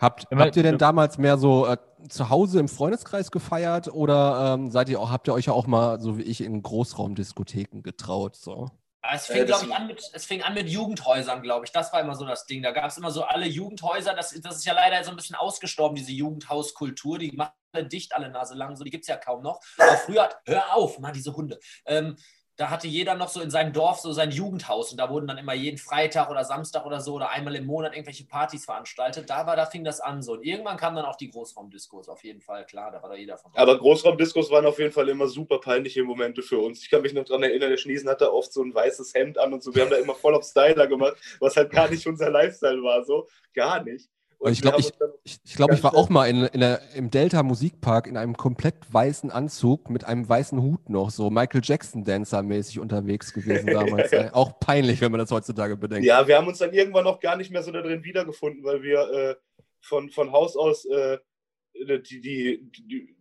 Habt, 0.00 0.26
habt 0.34 0.56
ihr 0.56 0.62
denn 0.62 0.78
damals 0.78 1.18
mehr 1.18 1.36
so 1.36 1.66
äh, 1.66 1.76
zu 2.08 2.30
Hause 2.30 2.60
im 2.60 2.68
Freundeskreis 2.68 3.30
gefeiert 3.30 3.88
oder 3.88 4.54
ähm, 4.54 4.70
seid 4.70 4.88
ihr 4.88 5.00
auch, 5.00 5.10
habt 5.10 5.28
ihr 5.28 5.34
euch 5.34 5.46
ja 5.46 5.52
auch 5.52 5.66
mal, 5.66 6.00
so 6.00 6.16
wie 6.16 6.22
ich, 6.22 6.40
in 6.40 6.62
Großraumdiskotheken 6.62 7.82
getraut? 7.82 8.36
So? 8.36 8.70
Aber 9.02 9.14
Es 9.14 9.28
Äh, 9.28 9.34
fing, 9.34 9.46
glaube 9.46 9.66
ich, 9.66 9.74
an 9.74 9.86
mit, 9.86 10.02
es 10.14 10.24
fing 10.24 10.42
an 10.42 10.54
mit 10.54 10.68
Jugendhäusern, 10.68 11.42
glaube 11.42 11.66
ich. 11.66 11.72
Das 11.72 11.92
war 11.92 12.00
immer 12.00 12.14
so 12.14 12.24
das 12.24 12.46
Ding. 12.46 12.62
Da 12.62 12.70
gab 12.70 12.86
es 12.86 12.96
immer 12.96 13.10
so 13.10 13.24
alle 13.24 13.46
Jugendhäuser. 13.46 14.14
Das, 14.14 14.30
das 14.40 14.56
ist 14.56 14.64
ja 14.64 14.72
leider 14.72 15.04
so 15.04 15.10
ein 15.10 15.16
bisschen 15.16 15.36
ausgestorben, 15.36 15.94
diese 15.94 16.12
Jugendhauskultur. 16.12 17.18
Die 17.18 17.32
machen 17.32 17.52
alle 17.72 17.86
dicht, 17.86 18.14
alle 18.14 18.30
Nase 18.30 18.54
lang. 18.54 18.76
So, 18.76 18.84
die 18.84 18.90
gibt 18.90 19.04
es 19.04 19.08
ja 19.08 19.16
kaum 19.16 19.42
noch. 19.42 19.60
Aber 19.78 19.96
früher, 19.96 20.28
hör 20.46 20.76
auf, 20.76 20.98
mal 20.98 21.12
diese 21.12 21.34
Hunde. 21.34 21.58
Ähm, 21.86 22.16
da 22.56 22.68
hatte 22.68 22.86
jeder 22.86 23.14
noch 23.14 23.28
so 23.28 23.40
in 23.40 23.50
seinem 23.50 23.72
Dorf 23.72 24.00
so 24.00 24.12
sein 24.12 24.30
Jugendhaus 24.30 24.92
und 24.92 24.98
da 24.98 25.08
wurden 25.08 25.26
dann 25.26 25.38
immer 25.38 25.54
jeden 25.54 25.78
Freitag 25.78 26.30
oder 26.30 26.44
Samstag 26.44 26.84
oder 26.84 27.00
so 27.00 27.14
oder 27.14 27.30
einmal 27.30 27.56
im 27.56 27.64
Monat 27.64 27.94
irgendwelche 27.94 28.26
Partys 28.26 28.66
veranstaltet. 28.66 29.30
Da 29.30 29.46
war, 29.46 29.56
da 29.56 29.64
fing 29.64 29.84
das 29.84 30.00
an 30.00 30.22
so. 30.22 30.32
Und 30.32 30.44
irgendwann 30.44 30.76
kamen 30.76 30.96
dann 30.96 31.06
auch 31.06 31.16
die 31.16 31.30
Großraumdiskos, 31.30 32.08
auf 32.08 32.22
jeden 32.22 32.42
Fall, 32.42 32.66
klar, 32.66 32.92
da 32.92 33.02
war 33.02 33.08
da 33.08 33.16
jeder 33.16 33.38
von. 33.38 33.50
Aber 33.54 33.78
Großraumdiskos 33.78 34.50
waren 34.50 34.66
auf 34.66 34.78
jeden 34.78 34.92
Fall 34.92 35.08
immer 35.08 35.28
super 35.28 35.60
peinliche 35.60 36.04
Momente 36.04 36.42
für 36.42 36.58
uns. 36.58 36.82
Ich 36.82 36.90
kann 36.90 37.00
mich 37.00 37.14
noch 37.14 37.24
daran 37.24 37.42
erinnern, 37.42 37.70
der 37.70 37.78
Schniesen 37.78 38.08
hatte 38.10 38.32
oft 38.32 38.52
so 38.52 38.62
ein 38.62 38.74
weißes 38.74 39.14
Hemd 39.14 39.38
an 39.38 39.54
und 39.54 39.62
so. 39.62 39.74
Wir 39.74 39.82
haben 39.82 39.90
da 39.90 39.96
immer 39.96 40.14
voll 40.14 40.34
auf 40.34 40.44
Styler 40.44 40.86
gemacht, 40.86 41.16
was 41.40 41.56
halt 41.56 41.70
gar 41.70 41.88
nicht 41.88 42.06
unser 42.06 42.30
Lifestyle 42.30 42.82
war. 42.82 43.02
So, 43.04 43.28
gar 43.54 43.82
nicht. 43.82 44.10
Und 44.42 44.50
Ich 44.50 44.60
glaube, 44.60 44.80
ich, 44.80 44.90
ich, 45.22 45.38
ich, 45.44 45.54
glaub, 45.54 45.70
ich 45.72 45.84
war 45.84 45.94
auch 45.94 46.08
mal 46.08 46.26
in, 46.26 46.42
in 46.46 46.58
der, 46.58 46.80
im 46.96 47.10
Delta 47.10 47.44
Musikpark 47.44 48.08
in 48.08 48.16
einem 48.16 48.36
komplett 48.36 48.74
weißen 48.92 49.30
Anzug 49.30 49.88
mit 49.88 50.02
einem 50.02 50.28
weißen 50.28 50.60
Hut 50.60 50.90
noch, 50.90 51.10
so 51.10 51.30
Michael 51.30 51.60
Jackson-Dancer-mäßig 51.62 52.80
unterwegs 52.80 53.32
gewesen 53.32 53.68
damals. 53.68 54.12
ey. 54.12 54.30
Auch 54.32 54.58
peinlich, 54.58 55.00
wenn 55.00 55.12
man 55.12 55.20
das 55.20 55.30
heutzutage 55.30 55.76
bedenkt. 55.76 56.04
Ja, 56.04 56.26
wir 56.26 56.36
haben 56.36 56.48
uns 56.48 56.58
dann 56.58 56.72
irgendwann 56.72 57.06
auch 57.06 57.20
gar 57.20 57.36
nicht 57.36 57.52
mehr 57.52 57.62
so 57.62 57.70
da 57.70 57.82
drin 57.82 58.02
wiedergefunden, 58.02 58.64
weil 58.64 58.82
wir 58.82 58.98
äh, 59.12 59.34
von, 59.80 60.10
von 60.10 60.32
Haus 60.32 60.56
aus 60.56 60.86
äh, 60.86 61.18
die, 61.74 62.20
die, 62.20 62.68
die, 62.72 63.16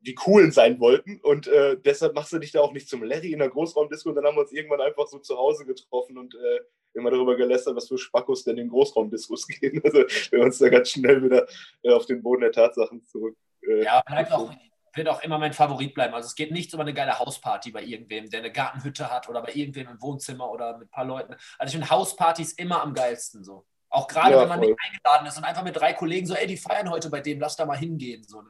die 0.00 0.14
Coolen 0.14 0.52
sein 0.52 0.80
wollten. 0.80 1.20
Und 1.20 1.48
äh, 1.48 1.76
deshalb 1.84 2.14
machst 2.14 2.32
du 2.32 2.38
dich 2.38 2.52
da 2.52 2.62
auch 2.62 2.72
nicht 2.72 2.88
zum 2.88 3.02
Larry 3.02 3.34
in 3.34 3.40
der 3.40 3.50
Großraumdisco. 3.50 4.08
Und 4.08 4.14
dann 4.14 4.24
haben 4.24 4.36
wir 4.36 4.42
uns 4.42 4.52
irgendwann 4.52 4.80
einfach 4.80 5.06
so 5.06 5.18
zu 5.18 5.36
Hause 5.36 5.66
getroffen 5.66 6.16
und 6.16 6.34
äh, 6.34 6.60
immer 6.94 7.10
darüber 7.10 7.36
gelästert, 7.36 7.76
was 7.76 7.88
für 7.88 7.98
Spackos 7.98 8.44
denn 8.44 8.58
in 8.58 8.68
Großraumdiskos 8.68 9.46
gehen. 9.60 9.80
Also 9.84 9.98
wir 10.30 10.40
uns 10.40 10.58
da 10.58 10.68
ganz 10.68 10.90
schnell 10.90 11.22
wieder 11.22 11.46
äh, 11.82 11.92
auf 11.92 12.06
den 12.06 12.22
Boden 12.22 12.42
der 12.42 12.52
Tatsachen 12.52 13.04
zurück. 13.04 13.36
Äh, 13.66 13.84
Ja, 13.84 14.02
bleibt 14.02 14.32
auch, 14.32 14.52
wird 14.94 15.08
auch 15.08 15.22
immer 15.22 15.38
mein 15.38 15.52
Favorit 15.52 15.94
bleiben. 15.94 16.14
Also 16.14 16.26
es 16.26 16.34
geht 16.34 16.50
nichts 16.52 16.74
über 16.74 16.82
eine 16.82 16.94
geile 16.94 17.18
Hausparty 17.18 17.70
bei 17.70 17.82
irgendwem, 17.82 18.28
der 18.28 18.40
eine 18.40 18.52
Gartenhütte 18.52 19.10
hat 19.10 19.28
oder 19.28 19.40
bei 19.42 19.52
irgendwem 19.54 19.88
im 19.88 20.02
Wohnzimmer 20.02 20.50
oder 20.50 20.76
mit 20.78 20.88
ein 20.88 20.90
paar 20.90 21.04
Leuten. 21.06 21.34
Also 21.58 21.70
ich 21.70 21.72
finde 21.72 21.90
Hauspartys 21.90 22.52
immer 22.52 22.82
am 22.82 22.92
geilsten 22.94 23.42
so. 23.44 23.66
Auch 23.88 24.06
gerade 24.08 24.32
Ja, 24.32 24.40
wenn 24.42 24.48
man 24.48 24.58
voll. 24.58 24.68
nicht 24.68 24.78
eingeladen 24.86 25.26
ist 25.26 25.36
und 25.36 25.44
einfach 25.44 25.64
mit 25.64 25.76
drei 25.76 25.92
Kollegen 25.92 26.26
so, 26.26 26.34
ey, 26.34 26.46
die 26.46 26.56
feiern 26.56 26.88
heute 26.90 27.10
bei 27.10 27.20
dem, 27.20 27.40
lass 27.40 27.56
da 27.56 27.66
mal 27.66 27.76
hingehen. 27.76 28.22
So. 28.24 28.42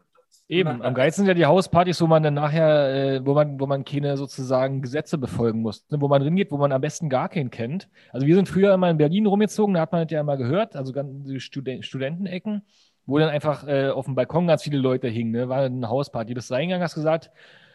Eben, 0.49 0.83
am 0.83 0.93
geilsten 0.93 1.25
sind 1.25 1.29
ja 1.29 1.35
die 1.35 1.47
Hauspartys, 1.47 2.01
wo 2.03 2.07
man 2.07 2.23
dann 2.23 2.35
nachher, 2.35 2.95
äh, 2.95 3.25
wo 3.25 3.33
man, 3.33 3.59
wo 3.59 3.67
man 3.67 3.85
keine 3.85 4.17
sozusagen 4.17 4.83
Gesetze 4.83 5.17
befolgen 5.17 5.63
muss. 5.63 5.87
Ne, 5.89 6.01
Wo 6.01 6.09
man 6.09 6.23
hingeht, 6.23 6.51
wo 6.51 6.59
man 6.59 6.73
am 6.73 6.81
besten 6.81 7.09
gar 7.09 7.29
keinen 7.29 7.51
kennt. 7.51 7.89
Also 8.13 8.27
wir 8.27 8.35
sind 8.35 8.49
früher 8.49 8.75
immer 8.75 8.91
in 8.91 8.99
Berlin 8.99 9.27
rumgezogen, 9.27 9.75
da 9.75 9.81
hat 9.81 9.93
man 9.93 10.03
das 10.03 10.13
ja 10.13 10.21
immer 10.21 10.37
gehört, 10.37 10.77
also 10.77 10.93
ganz 10.93 11.27
die 11.27 11.41
Studen 11.41 11.83
Studentenecken, 11.83 12.67
wo 13.07 13.19
dann 13.19 13.31
einfach 13.31 13.67
äh, 13.67 13.89
auf 13.89 14.05
dem 14.05 14.15
Balkon 14.15 14.47
ganz 14.47 14.63
viele 14.63 14.79
Leute 14.79 15.09
hingen, 15.09 15.33
ne? 15.33 15.49
War 15.49 15.63
eine 15.63 15.89
Hausparty. 15.89 16.35
Bist 16.35 16.53
reingegangen, 16.53 16.85
hast 16.85 16.95
gesagt, 16.95 17.31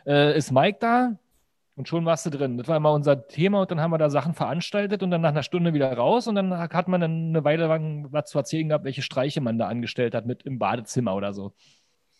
äh, 0.05 0.37
ist 0.37 0.51
Mike 0.51 0.77
da? 0.79 1.17
Und 1.75 1.87
schon 1.87 2.05
warst 2.05 2.25
du 2.25 2.31
drin. 2.31 2.57
Das 2.57 2.67
war 2.67 2.77
immer 2.77 2.91
unser 2.91 3.27
Thema 3.27 3.61
und 3.61 3.69
dann 3.69 3.79
haben 3.81 3.91
wir 3.91 3.99
da 3.99 4.09
Sachen 4.09 4.33
veranstaltet 4.33 5.03
und 5.03 5.11
dann 5.11 5.21
nach 5.21 5.29
einer 5.29 5.43
Stunde 5.43 5.73
wieder 5.75 5.93
raus 5.93 6.27
und 6.27 6.33
dann 6.33 6.51
hat 6.57 6.87
man 6.87 7.01
dann 7.01 7.29
eine 7.29 7.43
Weile 7.43 7.67
lang 7.67 8.07
was 8.11 8.31
zu 8.31 8.37
erzählen 8.39 8.69
gehabt, 8.69 8.83
welche 8.83 9.03
Streiche 9.03 9.41
man 9.41 9.59
da 9.59 9.67
angestellt 9.67 10.15
hat 10.15 10.25
mit 10.25 10.41
im 10.43 10.57
Badezimmer 10.57 11.15
oder 11.15 11.33
so. 11.33 11.53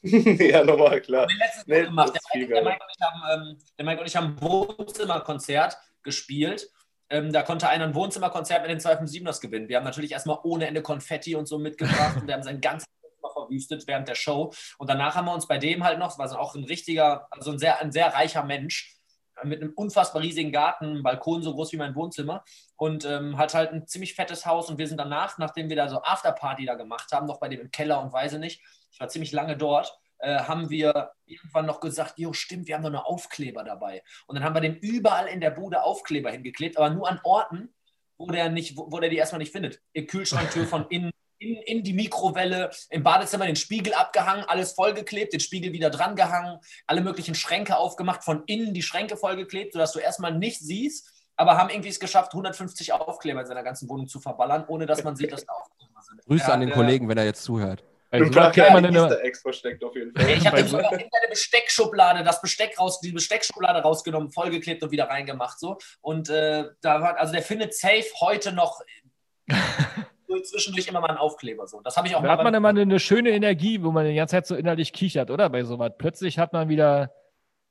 ja, 0.51 0.64
nochmal, 0.64 1.01
klar. 1.01 1.28
Nee, 1.66 1.84
gemacht. 1.84 2.14
Der 2.34 2.45
der. 2.47 2.64
Mike 2.64 2.80
und 2.84 2.91
ich 2.95 3.01
haben, 3.01 3.49
ähm, 3.49 3.58
der 3.78 3.86
Mike 3.86 4.01
und 4.01 4.08
ich 4.08 4.16
haben 4.16 4.36
ein 4.36 4.41
Wohnzimmerkonzert 4.41 5.78
gespielt. 6.03 6.70
Ähm, 7.10 7.32
da 7.32 7.41
konnte 7.41 7.70
einer 7.70 7.86
ein 7.86 7.95
Wohnzimmerkonzert 7.95 8.62
mit 8.62 8.72
den 8.72 8.80
257ers 8.80 9.39
gewinnen. 9.39 9.70
Wir 9.70 9.78
haben 9.78 9.86
natürlich 9.86 10.12
erstmal 10.12 10.39
ohne 10.43 10.68
Ende 10.68 10.82
Konfetti 10.82 11.36
und 11.36 11.47
so 11.47 11.58
mitgebracht 11.58 12.18
und 12.22 12.28
wir 12.28 12.34
haben 12.34 12.43
sein 12.43 12.60
ganzes 12.60 12.88
Wohnzimmer 13.01 13.32
verwüstet 13.34 13.88
während 13.88 14.08
der 14.08 14.16
Show. 14.16 14.53
Und 14.78 14.89
danach 14.89 15.16
haben 15.16 15.26
wir 15.26 15.34
uns 15.34 15.47
bei 15.47 15.58
dem 15.58 15.84
halt 15.84 15.99
noch, 15.99 16.08
das 16.08 16.20
war 16.20 16.28
so 16.28 16.38
auch 16.38 16.55
ein 16.55 16.66
richtiger, 16.66 17.28
also 17.32 17.51
ein 17.51 17.60
sehr, 17.60 17.80
ein 17.80 17.91
sehr 17.91 18.14
reicher 18.14 18.43
Mensch, 18.43 18.97
äh, 19.41 19.47
mit 19.47 19.62
einem 19.62 19.74
unfassbar 19.76 20.22
riesigen 20.22 20.51
Garten, 20.51 20.86
einem 20.86 21.03
Balkon 21.03 21.43
so 21.43 21.53
groß 21.53 21.72
wie 21.72 21.78
mein 21.78 21.95
Wohnzimmer 21.95 22.43
und 22.76 23.05
ähm, 23.05 23.38
hat 23.38 23.53
halt 23.53 23.72
ein 23.72 23.88
ziemlich 23.88 24.14
fettes 24.14 24.45
Haus 24.45 24.70
und 24.70 24.78
wir 24.78 24.88
sind 24.88 24.97
danach, 24.97 25.38
nachdem 25.38 25.70
wir 25.70 25.76
da 25.78 25.88
so 25.88 26.01
Afterparty 26.01 26.66
da 26.66 26.76
gemacht 26.76 27.12
haben, 27.14 27.28
noch 27.28 27.39
bei 27.39 27.47
dem 27.47 27.62
im 27.62 27.72
Keller 27.72 28.01
und 28.01 28.12
weiß 28.12 28.34
ich 28.34 28.39
nicht, 28.39 28.62
ich 28.97 29.01
war 29.01 29.09
ziemlich 29.09 29.31
lange 29.31 29.55
dort, 29.55 29.95
äh, 30.17 30.39
haben 30.39 30.71
wir 30.71 31.11
irgendwann 31.27 31.67
noch 31.67 31.79
gesagt, 31.79 32.17
jo, 32.17 32.33
stimmt, 32.33 32.67
wir 32.67 32.73
haben 32.73 32.81
noch 32.81 32.89
eine 32.89 33.05
Aufkleber 33.05 33.63
dabei. 33.63 34.01
Und 34.25 34.35
dann 34.35 34.43
haben 34.43 34.55
wir 34.55 34.61
dem 34.61 34.73
überall 34.73 35.27
in 35.27 35.39
der 35.39 35.51
Bude 35.51 35.83
Aufkleber 35.83 36.31
hingeklebt, 36.31 36.77
aber 36.77 36.89
nur 36.89 37.07
an 37.07 37.19
Orten, 37.23 37.75
wo 38.17 38.25
der, 38.25 38.49
nicht, 38.49 38.75
wo, 38.75 38.91
wo 38.91 38.99
der 38.99 39.11
die 39.11 39.17
erstmal 39.17 39.37
nicht 39.37 39.51
findet. 39.51 39.83
Die 39.95 40.07
Kühlschranktür 40.07 40.65
von 40.65 40.87
innen, 40.89 41.11
in, 41.37 41.57
in 41.57 41.83
die 41.83 41.93
Mikrowelle, 41.93 42.71
im 42.89 43.03
Badezimmer 43.03 43.45
den 43.45 43.55
Spiegel 43.55 43.93
abgehangen, 43.93 44.45
alles 44.47 44.71
vollgeklebt, 44.71 45.33
den 45.33 45.41
Spiegel 45.41 45.73
wieder 45.73 45.91
dran 45.91 46.15
gehangen, 46.15 46.57
alle 46.87 47.01
möglichen 47.01 47.35
Schränke 47.35 47.77
aufgemacht, 47.77 48.23
von 48.23 48.41
innen 48.47 48.73
die 48.73 48.81
Schränke 48.81 49.15
vollgeklebt, 49.15 49.73
sodass 49.73 49.91
du 49.91 49.99
erstmal 49.99 50.35
nicht 50.35 50.59
siehst, 50.59 51.13
aber 51.35 51.55
haben 51.55 51.69
irgendwie 51.69 51.89
es 51.89 51.99
geschafft, 51.99 52.33
150 52.33 52.93
Aufkleber 52.93 53.41
in 53.41 53.45
seiner 53.45 53.61
ganzen 53.61 53.87
Wohnung 53.87 54.07
zu 54.07 54.19
verballern, 54.19 54.65
ohne 54.67 54.87
dass 54.87 55.03
man 55.03 55.15
sieht, 55.15 55.31
dass 55.31 55.45
da 55.45 55.53
Aufkleber 55.53 56.01
sind. 56.01 56.25
Grüße 56.25 56.47
Ja, 56.47 56.53
an 56.55 56.61
den 56.61 56.71
Kollegen, 56.71 57.07
wenn 57.07 57.19
er 57.19 57.25
jetzt 57.25 57.43
zuhört. 57.43 57.83
Also, 58.10 58.26
sowas 58.32 58.36
paar 58.36 58.51
kennt 58.51 58.74
man. 58.74 58.95
Easter 58.95 59.24
Eggs 59.24 59.41
versteckt 59.41 59.84
auf 59.84 59.95
jeden 59.95 60.14
Fall. 60.16 60.30
Ich 60.30 60.47
habe 60.47 60.64
so- 60.64 60.78
seine 60.78 61.30
Besteckschublade 61.30 62.24
das 62.24 62.41
Besteck 62.41 62.80
raus, 62.80 63.01
die 63.01 63.12
Besteckschublade 63.12 63.80
rausgenommen, 63.80 64.32
vollgeklebt 64.32 64.82
und 64.84 64.91
wieder 64.91 65.10
reingemacht. 65.10 65.60
So. 65.60 65.78
Und 66.01 66.30
äh, 66.30 66.66
da 66.82 67.01
war, 67.01 67.18
also 67.18 67.34
der 67.34 67.41
findet 67.41 67.74
safe 67.74 68.05
heute 68.22 68.53
noch 68.53 68.80
so 70.28 70.39
zwischendurch 70.39 70.88
immer 70.88 71.01
mal 71.01 71.10
einen 71.10 71.18
Aufkleber. 71.18 71.68
So. 71.68 71.82
Das 71.82 71.97
habe 71.97 72.08
ich 72.08 72.16
auch 72.16 72.22
Da 72.22 72.28
mal 72.28 72.38
hat 72.38 72.43
man 72.43 72.53
immer 72.53 72.70
eine, 72.70 72.82
eine 72.82 72.99
schöne 72.99 73.32
Energie, 73.32 73.84
wo 73.84 73.91
man 73.91 74.05
die 74.05 74.16
ganze 74.16 74.32
Zeit 74.32 74.47
so 74.47 74.55
innerlich 74.55 74.93
kichert, 74.93 75.30
oder? 75.30 75.49
Bei 75.49 75.64
sowas. 75.64 75.91
Plötzlich 75.97 76.39
hat 76.39 76.53
man 76.53 76.70
wieder 76.70 77.12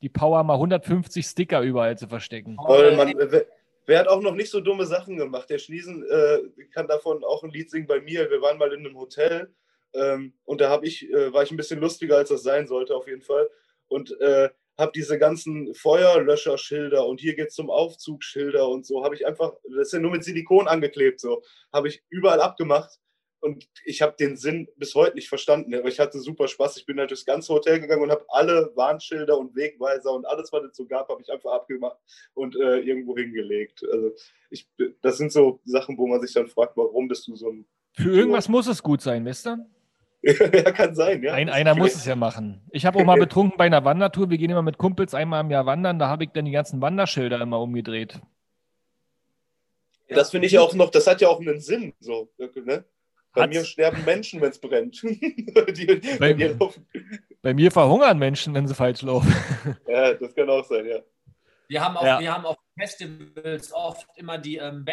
die 0.02 0.10
Power, 0.10 0.42
mal 0.44 0.54
150 0.54 1.24
Sticker 1.24 1.62
überall 1.62 1.96
zu 1.96 2.08
verstecken. 2.08 2.56
Voll, 2.56 2.94
man, 2.96 3.14
wer, 3.16 3.46
wer 3.86 3.98
hat 4.00 4.08
auch 4.08 4.20
noch 4.20 4.34
nicht 4.34 4.50
so 4.50 4.60
dumme 4.60 4.84
Sachen 4.84 5.16
gemacht? 5.16 5.48
Der 5.48 5.58
Schniesen 5.58 6.04
äh, 6.06 6.64
kann 6.74 6.86
davon 6.86 7.24
auch 7.24 7.42
ein 7.42 7.50
Lied 7.50 7.70
singen 7.70 7.86
bei 7.86 8.00
mir. 8.00 8.30
Wir 8.30 8.42
waren 8.42 8.58
mal 8.58 8.72
in 8.72 8.84
einem 8.86 8.96
Hotel 8.98 9.54
ähm, 9.96 10.34
und 10.44 10.60
da 10.60 10.70
ich, 10.86 11.10
äh, 11.10 11.32
war 11.32 11.42
ich 11.42 11.50
ein 11.50 11.56
bisschen 11.56 11.80
lustiger, 11.80 12.16
als 12.16 12.28
das 12.28 12.42
sein 12.42 12.66
sollte, 12.66 12.94
auf 12.94 13.06
jeden 13.06 13.22
Fall. 13.22 13.48
Und 13.88 14.18
äh, 14.20 14.50
habe 14.78 14.92
diese 14.94 15.18
ganzen 15.18 15.74
Feuerlöscherschilder 15.74 17.06
und 17.06 17.20
hier 17.20 17.34
geht's 17.34 17.54
zum 17.54 17.70
Aufzug 17.70 18.22
Schilder 18.22 18.68
und 18.68 18.86
so, 18.86 19.04
habe 19.04 19.14
ich 19.14 19.26
einfach, 19.26 19.54
das 19.64 19.88
ist 19.88 19.92
ja 19.92 19.98
nur 19.98 20.10
mit 20.10 20.24
Silikon 20.24 20.68
angeklebt, 20.68 21.20
so, 21.20 21.42
habe 21.72 21.88
ich 21.88 22.02
überall 22.10 22.40
abgemacht. 22.40 22.98
Und 23.40 23.68
ich 23.84 24.02
habe 24.02 24.16
den 24.18 24.36
Sinn 24.36 24.66
bis 24.76 24.94
heute 24.94 25.14
nicht 25.14 25.28
verstanden, 25.28 25.74
aber 25.74 25.88
ich 25.88 26.00
hatte 26.00 26.18
super 26.18 26.48
Spaß. 26.48 26.78
Ich 26.78 26.86
bin 26.86 26.98
halt 26.98 27.10
durchs 27.10 27.26
ganze 27.26 27.52
Hotel 27.52 27.78
gegangen 27.78 28.02
und 28.02 28.10
habe 28.10 28.24
alle 28.28 28.72
Warnschilder 28.74 29.38
und 29.38 29.54
Wegweiser 29.54 30.10
und 30.12 30.26
alles, 30.26 30.52
was 30.52 30.64
es 30.64 30.76
so 30.76 30.86
gab, 30.86 31.08
habe 31.10 31.22
ich 31.22 31.30
einfach 31.30 31.52
abgemacht 31.52 31.98
und 32.34 32.56
äh, 32.56 32.78
irgendwo 32.78 33.16
hingelegt. 33.16 33.84
Also 33.92 34.10
ich, 34.50 34.68
das 35.02 35.18
sind 35.18 35.30
so 35.30 35.60
Sachen, 35.64 35.96
wo 35.98 36.08
man 36.08 36.20
sich 36.20 36.32
dann 36.32 36.48
fragt, 36.48 36.76
warum 36.76 37.06
bist 37.06 37.28
du 37.28 37.36
so 37.36 37.50
ein. 37.50 37.66
Für 37.92 38.10
irgendwas 38.10 38.48
muss 38.48 38.66
es 38.66 38.82
gut 38.82 39.02
sein, 39.02 39.22
ihr? 39.22 39.58
ja, 40.52 40.72
kann 40.72 40.94
sein, 40.94 41.22
ja. 41.22 41.34
Ein, 41.34 41.48
einer 41.48 41.74
muss 41.76 41.94
es 41.94 42.04
ja 42.04 42.16
machen. 42.16 42.60
Ich 42.70 42.84
habe 42.84 42.98
auch 42.98 43.04
mal 43.04 43.16
betrunken 43.18 43.56
bei 43.56 43.66
einer 43.66 43.84
Wandertour. 43.84 44.28
Wir 44.28 44.38
gehen 44.38 44.50
immer 44.50 44.62
mit 44.62 44.76
Kumpels 44.76 45.14
einmal 45.14 45.42
im 45.44 45.50
Jahr 45.50 45.66
wandern. 45.66 45.98
Da 46.00 46.08
habe 46.08 46.24
ich 46.24 46.30
dann 46.30 46.44
die 46.46 46.50
ganzen 46.50 46.80
Wanderschilder 46.82 47.40
immer 47.40 47.60
umgedreht. 47.60 48.20
Das 50.08 50.30
finde 50.30 50.46
ich 50.46 50.58
auch 50.58 50.74
noch, 50.74 50.90
das 50.90 51.06
hat 51.06 51.20
ja 51.20 51.28
auch 51.28 51.40
einen 51.40 51.60
Sinn. 51.60 51.92
So, 52.00 52.30
ne? 52.38 52.84
Bei 53.32 53.42
Hat's. 53.42 53.54
mir 53.54 53.64
sterben 53.64 54.04
Menschen, 54.04 54.40
wenn 54.40 54.50
es 54.50 54.58
brennt. 54.58 55.02
die, 55.02 56.00
Bei- 56.18 56.32
die 56.32 56.44
laufen. 56.44 56.86
Bei 57.42 57.54
mir 57.54 57.70
verhungern 57.70 58.18
Menschen, 58.18 58.54
wenn 58.54 58.66
sie 58.66 58.74
falsch 58.74 59.02
laufen. 59.02 59.32
ja, 59.86 60.14
das 60.14 60.34
kann 60.34 60.48
auch 60.50 60.64
sein, 60.64 60.86
ja. 60.86 60.98
Wir 61.68 61.84
haben, 61.84 61.96
auf, 61.96 62.04
Ja. 62.04 62.20
wir 62.20 62.32
haben 62.34 62.46
auf 62.46 62.56
Festivals 62.78 63.72
oft 63.72 64.08
immer 64.16 64.38
die 64.38 64.56
ähm, 64.56 64.84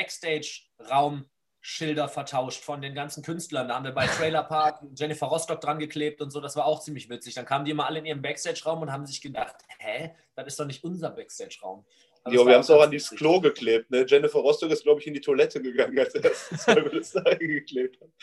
Backstage-Raumschilder 1.64 2.10
vertauscht 2.10 2.64
von 2.64 2.82
den 2.82 2.94
ganzen 2.94 3.24
Künstlern. 3.24 3.68
Da 3.68 3.76
haben 3.76 3.86
wir 3.86 3.94
bei 3.94 4.06
Trailer 4.06 4.44
Park 4.44 4.82
Jennifer 4.96 5.28
Rostock 5.28 5.62
dran 5.62 5.80
geklebt 5.80 6.22
und 6.22 6.32
so. 6.32 6.42
Das 6.42 6.56
war 6.56 6.66
auch 6.66 6.82
ziemlich 6.82 7.10
witzig. 7.10 7.36
Dann 7.36 7.46
kamen 7.46 7.66
die 7.66 7.72
immer 7.72 7.86
alle 7.88 8.00
in 8.00 8.06
ihren 8.06 8.22
Backstage-Raum 8.22 8.82
und 8.82 8.92
haben 8.92 9.06
sich 9.06 9.22
gedacht, 9.22 9.56
hä, 9.80 10.12
das 10.36 10.48
ist 10.48 10.60
doch 10.60 10.66
nicht 10.66 10.84
unser 10.84 11.10
Backstage-Raum. 11.10 11.86
Also 12.26 12.38
Jo, 12.40 12.46
wir 12.48 12.54
haben 12.54 12.62
es 12.62 12.70
auch 12.70 12.82
an 12.82 12.92
dieses. 12.92 13.10
Klo 13.18 13.40
geklebt. 13.40 13.90
Ne? 13.92 14.06
Jennifer 14.08 14.40
Rostock 14.40 14.72
ist, 14.72 14.84
glaube 14.84 15.02
ich, 15.02 15.08
in 15.08 15.14
die 15.14 15.22
Toilette 15.22 15.62
gegangen 15.62 15.98
als 16.00 16.14
wir 16.14 16.22
das 16.92 17.12
da 17.12 17.22
geklebt 17.34 18.00
haben. 18.02 18.14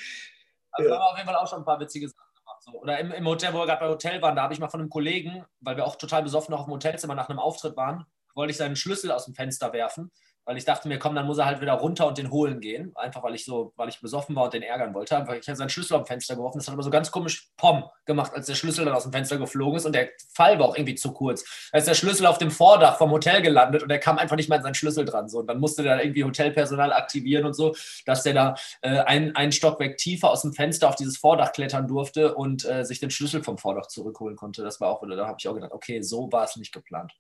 Also 0.73 0.91
Ja. 0.91 0.95
haben 0.97 1.01
wir 1.01 1.11
auf 1.11 1.17
jeden 1.17 1.29
Fall 1.29 1.37
auch 1.37 1.49
schon 1.49 1.59
ein 1.61 1.65
paar 1.65 1.81
witzige 1.81 2.09
Sachen 2.09 2.35
gemacht. 2.37 2.63
So. 2.63 2.73
Oder 2.73 2.99
im, 2.99 3.13
im 3.13 3.27
Hotel, 3.27 3.53
wo 3.53 3.59
wir 3.59 3.67
gerade 3.67 3.81
bei 3.81 3.89
Hotel 3.89 4.23
waren, 4.23 4.37
da 4.37 4.43
habe 4.43 4.55
ich 4.55 4.61
mal 4.61 4.69
von 4.69 4.81
einem 4.81 4.91
Kollegen, 4.91 5.45
weil 5.61 5.77
wir 5.77 5.87
auch 5.87 5.97
total 5.97 6.23
besoffen 6.23 6.53
noch 6.53 6.61
auf 6.61 6.67
dem 6.67 6.75
Hotelzimmer 6.75 7.15
nach 7.15 7.29
einem 7.29 7.39
Auftritt 7.39 7.77
waren, 7.77 8.07
wollte 8.35 8.53
ich 8.53 8.57
seinen 8.57 8.77
Schlüssel 8.77 9.11
aus 9.11 9.25
dem 9.27 9.35
Fenster 9.35 9.73
werfen, 9.73 10.11
weil 10.51 10.57
ich 10.57 10.65
dachte 10.65 10.89
mir, 10.89 10.99
komm, 10.99 11.15
dann 11.15 11.27
muss 11.27 11.39
er 11.39 11.47
halt 11.47 11.61
wieder 11.61 11.75
runter 11.75 12.09
und 12.09 12.19
den 12.19 12.33
holen 12.33 12.59
gehen. 12.59 12.91
Einfach 12.97 13.23
weil 13.23 13.37
ich 13.37 13.45
so, 13.45 13.73
weil 13.77 13.89
ich 13.89 14.01
besoffen 14.01 14.35
war 14.35 14.47
und 14.47 14.53
den 14.53 14.65
ärgern 14.65 14.93
wollte. 14.95 15.17
Aber 15.17 15.39
ich 15.39 15.47
habe 15.47 15.55
seinen 15.55 15.69
Schlüssel 15.69 15.97
dem 15.97 16.07
Fenster 16.07 16.35
geworfen. 16.35 16.59
Das 16.59 16.67
hat 16.67 16.73
aber 16.73 16.83
so 16.83 16.91
ganz 16.91 17.13
komisch 17.13 17.51
Pom 17.57 17.85
gemacht, 18.05 18.33
als 18.35 18.47
der 18.47 18.57
Schlüssel 18.57 18.85
dann 18.85 18.97
aus 18.97 19.05
dem 19.05 19.13
Fenster 19.13 19.39
geflogen 19.39 19.77
ist 19.77 19.87
und 19.87 19.95
der 19.95 20.09
Fall 20.35 20.59
war 20.59 20.67
auch 20.67 20.77
irgendwie 20.77 20.97
zu 20.97 21.13
kurz. 21.13 21.45
Da 21.71 21.79
ist 21.79 21.87
der 21.87 21.95
Schlüssel 21.95 22.27
auf 22.27 22.39
dem 22.39 22.51
Vordach 22.51 22.99
vom 22.99 23.13
Hotel 23.13 23.43
gelandet 23.43 23.85
und 23.85 23.91
der 23.91 24.01
kam 24.01 24.19
einfach 24.19 24.35
nicht 24.35 24.49
mal 24.49 24.57
an 24.57 24.65
seinen 24.65 24.75
Schlüssel 24.75 25.05
dran. 25.05 25.29
So. 25.29 25.39
Und 25.39 25.47
dann 25.47 25.61
musste 25.61 25.85
der 25.85 26.03
irgendwie 26.03 26.25
Hotelpersonal 26.25 26.93
aktivieren 26.95 27.47
und 27.47 27.55
so, 27.55 27.77
dass 28.05 28.25
der 28.25 28.35
da 28.35 28.57
äh, 28.83 28.99
ein, 29.03 29.37
einen 29.37 29.53
Stockwerk 29.53 29.99
tiefer 29.99 30.33
aus 30.33 30.43
dem 30.43 30.53
Fenster 30.53 30.89
auf 30.89 30.97
dieses 30.97 31.17
Vordach 31.17 31.53
klettern 31.53 31.87
durfte 31.87 32.35
und 32.35 32.65
äh, 32.65 32.85
sich 32.85 32.99
den 32.99 33.13
Schlüssel 33.13 33.45
vom 33.45 33.57
Vordach 33.57 33.87
zurückholen 33.87 34.35
konnte. 34.35 34.65
Das 34.65 34.81
war 34.81 34.89
auch 34.89 35.01
da 35.09 35.29
habe 35.29 35.37
ich 35.39 35.47
auch 35.47 35.55
gedacht, 35.55 35.71
okay, 35.71 36.03
so 36.03 36.33
war 36.33 36.43
es 36.43 36.57
nicht 36.57 36.73
geplant. 36.73 37.13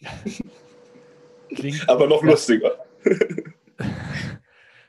Klingt, 1.54 1.84
Aber 1.88 2.06
noch 2.06 2.22
lustiger. 2.22 2.72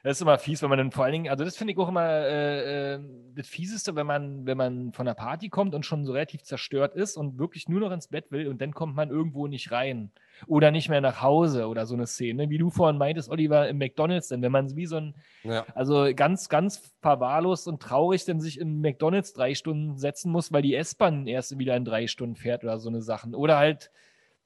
Das 0.04 0.18
ist 0.18 0.22
immer 0.22 0.38
fies, 0.38 0.62
wenn 0.62 0.70
man 0.70 0.78
dann 0.78 0.92
vor 0.92 1.04
allen 1.04 1.14
Dingen, 1.14 1.30
also 1.30 1.44
das 1.44 1.58
finde 1.58 1.74
ich 1.74 1.80
auch 1.80 1.90
immer 1.90 2.08
äh, 2.08 2.94
äh, 2.94 3.00
das 3.34 3.48
Fieseste, 3.48 3.96
wenn 3.96 4.06
man, 4.06 4.46
wenn 4.46 4.56
man 4.56 4.94
von 4.94 5.08
der 5.08 5.16
Party 5.16 5.50
kommt 5.50 5.74
und 5.74 5.84
schon 5.84 6.06
so 6.06 6.14
relativ 6.14 6.44
zerstört 6.44 6.94
ist 6.94 7.18
und 7.18 7.40
wirklich 7.40 7.68
nur 7.70 7.80
noch 7.80 7.92
ins 7.92 8.10
Bett 8.10 8.26
will 8.30 8.48
und 8.48 8.62
dann 8.62 8.72
kommt 8.72 8.96
man 8.96 9.10
irgendwo 9.10 9.48
nicht 9.48 9.72
rein 9.72 10.12
oder 10.46 10.70
nicht 10.70 10.90
mehr 10.90 11.02
nach 11.02 11.24
Hause 11.24 11.66
oder 11.66 11.88
so 11.88 11.96
eine 11.96 12.06
Szene, 12.06 12.52
wie 12.52 12.60
du 12.60 12.70
vorhin 12.70 13.00
meintest, 13.00 13.32
Oliver, 13.32 13.68
im 13.68 13.80
McDonalds, 13.80 14.28
denn 14.28 14.44
wenn 14.44 14.52
man 14.52 14.76
wie 14.76 14.86
so 14.86 14.98
ein, 14.98 15.16
Ja. 15.42 15.66
also 15.74 16.08
ganz, 16.16 16.50
ganz 16.50 16.94
verwahrlost 17.02 17.68
und 17.68 17.82
traurig 17.82 18.26
dann 18.26 18.40
sich 18.40 18.60
im 18.60 18.82
McDonalds 18.82 19.34
drei 19.34 19.56
Stunden 19.56 19.98
setzen 19.98 20.32
muss, 20.32 20.52
weil 20.52 20.62
die 20.62 20.76
S-Bahn 20.76 21.26
erst 21.26 21.58
wieder 21.58 21.76
in 21.76 21.84
drei 21.84 22.06
Stunden 22.06 22.36
fährt 22.36 22.64
oder 22.64 22.78
so 22.78 22.90
eine 22.90 23.02
Sachen 23.02 23.34
oder 23.34 23.58
halt 23.58 23.90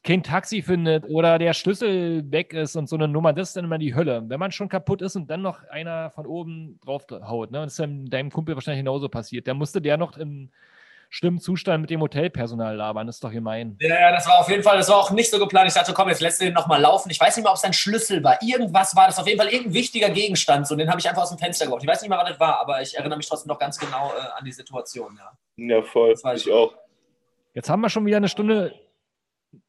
kein 0.03 0.23
Taxi 0.23 0.61
findet 0.61 1.05
oder 1.09 1.37
der 1.39 1.53
Schlüssel 1.53 2.23
weg 2.31 2.53
ist 2.53 2.75
und 2.75 2.87
so 2.87 2.95
eine 2.95 3.07
Nummer, 3.07 3.33
das 3.33 3.49
ist 3.49 3.57
dann 3.57 3.65
immer 3.65 3.77
die 3.77 3.95
Hölle. 3.95 4.23
Wenn 4.27 4.39
man 4.39 4.51
schon 4.51 4.69
kaputt 4.69 5.01
ist 5.01 5.15
und 5.15 5.29
dann 5.29 5.41
noch 5.41 5.63
einer 5.69 6.09
von 6.11 6.25
oben 6.25 6.79
drauf 6.85 7.05
haut, 7.09 7.51
ne? 7.51 7.59
das 7.63 7.73
ist 7.73 7.79
dann 7.79 8.05
deinem 8.05 8.31
Kumpel 8.31 8.55
wahrscheinlich 8.55 8.81
genauso 8.81 9.09
passiert. 9.09 9.47
Da 9.47 9.53
musste 9.53 9.81
der 9.81 9.97
noch 9.97 10.17
im 10.17 10.51
schlimmen 11.11 11.39
Zustand 11.39 11.81
mit 11.81 11.89
dem 11.89 12.01
Hotelpersonal 12.01 12.75
labern, 12.75 13.07
das 13.07 13.15
ist 13.17 13.23
doch 13.23 13.31
gemein. 13.31 13.75
Ja, 13.81 13.99
ja, 13.99 14.11
das 14.11 14.27
war 14.27 14.39
auf 14.39 14.49
jeden 14.49 14.61
Fall, 14.63 14.77
das 14.77 14.89
war 14.89 14.97
auch 14.97 15.11
nicht 15.11 15.29
so 15.31 15.39
geplant. 15.39 15.67
Ich 15.67 15.73
dachte, 15.73 15.91
komm, 15.91 16.07
jetzt 16.07 16.21
lässt 16.21 16.39
du 16.39 16.45
den 16.45 16.53
nochmal 16.53 16.79
laufen. 16.79 17.09
Ich 17.09 17.19
weiß 17.19 17.35
nicht 17.35 17.43
mehr, 17.43 17.51
ob 17.51 17.57
es 17.57 17.63
ein 17.63 17.73
Schlüssel 17.73 18.23
war. 18.23 18.41
Irgendwas 18.43 18.95
war 18.95 19.07
das 19.07 19.17
auf 19.19 19.25
jeden 19.27 19.39
Fall 19.39 19.49
irgendein 19.49 19.73
wichtiger 19.73 20.09
Gegenstand. 20.11 20.67
So, 20.67 20.75
den 20.75 20.87
habe 20.89 20.99
ich 20.99 21.09
einfach 21.09 21.23
aus 21.23 21.29
dem 21.29 21.39
Fenster 21.39 21.65
geworfen. 21.65 21.83
Ich 21.83 21.89
weiß 21.89 22.01
nicht 22.01 22.09
mehr, 22.09 22.19
was 22.19 22.29
das 22.29 22.39
war, 22.39 22.61
aber 22.61 22.81
ich 22.81 22.95
erinnere 22.95 23.17
mich 23.17 23.27
trotzdem 23.27 23.49
noch 23.49 23.57
ganz 23.59 23.79
genau 23.79 24.11
äh, 24.15 24.37
an 24.37 24.45
die 24.45 24.51
Situation. 24.51 25.17
Ja. 25.17 25.31
Ja, 25.75 25.81
voll. 25.81 26.11
Das 26.11 26.23
weiß 26.23 26.41
Ich 26.41 26.47
ich. 26.47 26.53
auch. 26.53 26.73
Jetzt 27.55 27.69
haben 27.69 27.81
wir 27.81 27.89
schon 27.89 28.05
wieder 28.05 28.17
eine 28.17 28.29
Stunde 28.29 28.73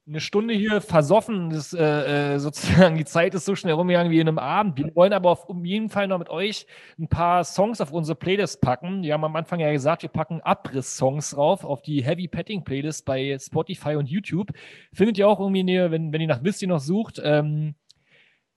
eine 0.07 0.21
Stunde 0.21 0.55
hier 0.55 0.81
versoffen. 0.81 1.51
Das, 1.51 1.73
äh, 1.73 2.35
äh, 2.35 2.39
sozusagen, 2.39 2.97
die 2.97 3.05
Zeit 3.05 3.35
ist 3.35 3.45
so 3.45 3.55
schnell 3.55 3.75
rumgegangen 3.75 4.11
wie 4.11 4.21
in 4.21 4.29
einem 4.29 4.39
Abend. 4.39 4.77
Wir 4.77 4.95
wollen 4.95 5.13
aber 5.13 5.31
auf 5.31 5.49
um 5.49 5.65
jeden 5.65 5.89
Fall 5.89 6.09
noch 6.09 6.19
mit 6.19 6.29
euch 6.29 6.67
ein 6.99 7.09
paar 7.09 7.45
Songs 7.45 7.81
auf 7.81 7.93
unsere 7.93 8.17
Playlist 8.17 8.61
packen. 8.61 9.03
Wir 9.03 9.15
haben 9.15 9.25
am 9.25 9.37
Anfang 9.37 9.61
ja 9.61 9.71
gesagt, 9.73 10.03
wir 10.03 10.11
packen 10.11 10.41
Abriss-Songs 10.41 11.31
drauf 11.31 11.65
auf 11.65 11.83
die 11.83 12.03
Heavy 12.03 12.29
Petting 12.29 12.65
Playlist 12.65 13.05
bei 13.05 13.37
Spotify 13.41 13.95
und 13.97 14.09
YouTube. 14.09 14.53
Findet 14.93 15.19
ihr 15.19 15.29
auch 15.29 15.41
irgendwie, 15.41 15.65
wenn, 15.67 16.13
wenn 16.13 16.21
ihr 16.21 16.29
nach 16.29 16.43
ihr 16.43 16.69
noch 16.69 16.81
sucht, 16.81 17.21
ähm, 17.23 17.75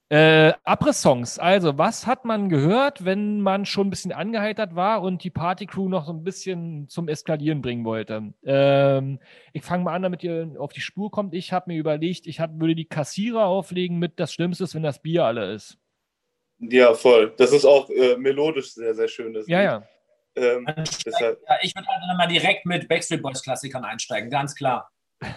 äh, 0.09 0.53
Abriss-Songs. 0.63 1.39
Also, 1.39 1.77
was 1.77 2.05
hat 2.05 2.25
man 2.25 2.49
gehört, 2.49 3.03
wenn 3.05 3.41
man 3.41 3.65
schon 3.65 3.87
ein 3.87 3.89
bisschen 3.89 4.11
angeheitert 4.11 4.75
war 4.75 5.01
und 5.01 5.23
die 5.23 5.29
Partycrew 5.29 5.89
noch 5.89 6.05
so 6.05 6.13
ein 6.13 6.23
bisschen 6.23 6.87
zum 6.87 7.07
Eskalieren 7.07 7.61
bringen 7.61 7.85
wollte? 7.85 8.33
Ähm, 8.45 9.19
ich 9.53 9.63
fange 9.63 9.83
mal 9.85 9.93
an, 9.93 10.03
damit 10.03 10.23
ihr 10.23 10.55
auf 10.59 10.73
die 10.73 10.81
Spur 10.81 11.09
kommt. 11.09 11.33
Ich 11.33 11.51
habe 11.51 11.71
mir 11.71 11.79
überlegt, 11.79 12.27
ich 12.27 12.39
hab, 12.39 12.59
würde 12.59 12.75
die 12.75 12.85
Kassierer 12.85 13.45
auflegen 13.45 13.97
mit 13.97 14.19
das 14.19 14.33
Schlimmste 14.33 14.65
ist, 14.65 14.75
wenn 14.75 14.83
das 14.83 15.01
Bier 15.01 15.25
alle 15.25 15.53
ist. 15.53 15.77
Ja, 16.59 16.93
voll. 16.93 17.33
Das 17.37 17.51
ist 17.51 17.65
auch 17.65 17.89
äh, 17.89 18.15
melodisch 18.17 18.73
sehr, 18.73 18.93
sehr 18.93 19.07
schön. 19.07 19.33
Das 19.33 19.47
Ja, 19.47 19.59
Lied. 19.59 19.65
ja. 19.65 19.83
Ähm, 20.35 20.65
deshalb, 21.05 21.39
Ja, 21.47 21.57
ich 21.61 21.75
würde 21.75 21.87
also 21.89 22.17
mal 22.17 22.27
direkt 22.27 22.65
mit 22.65 22.87
Backstreet 22.87 23.21
Boys 23.21 23.41
Klassikern 23.43 23.83
einsteigen, 23.83 24.29
ganz 24.29 24.55
klar. 24.55 24.89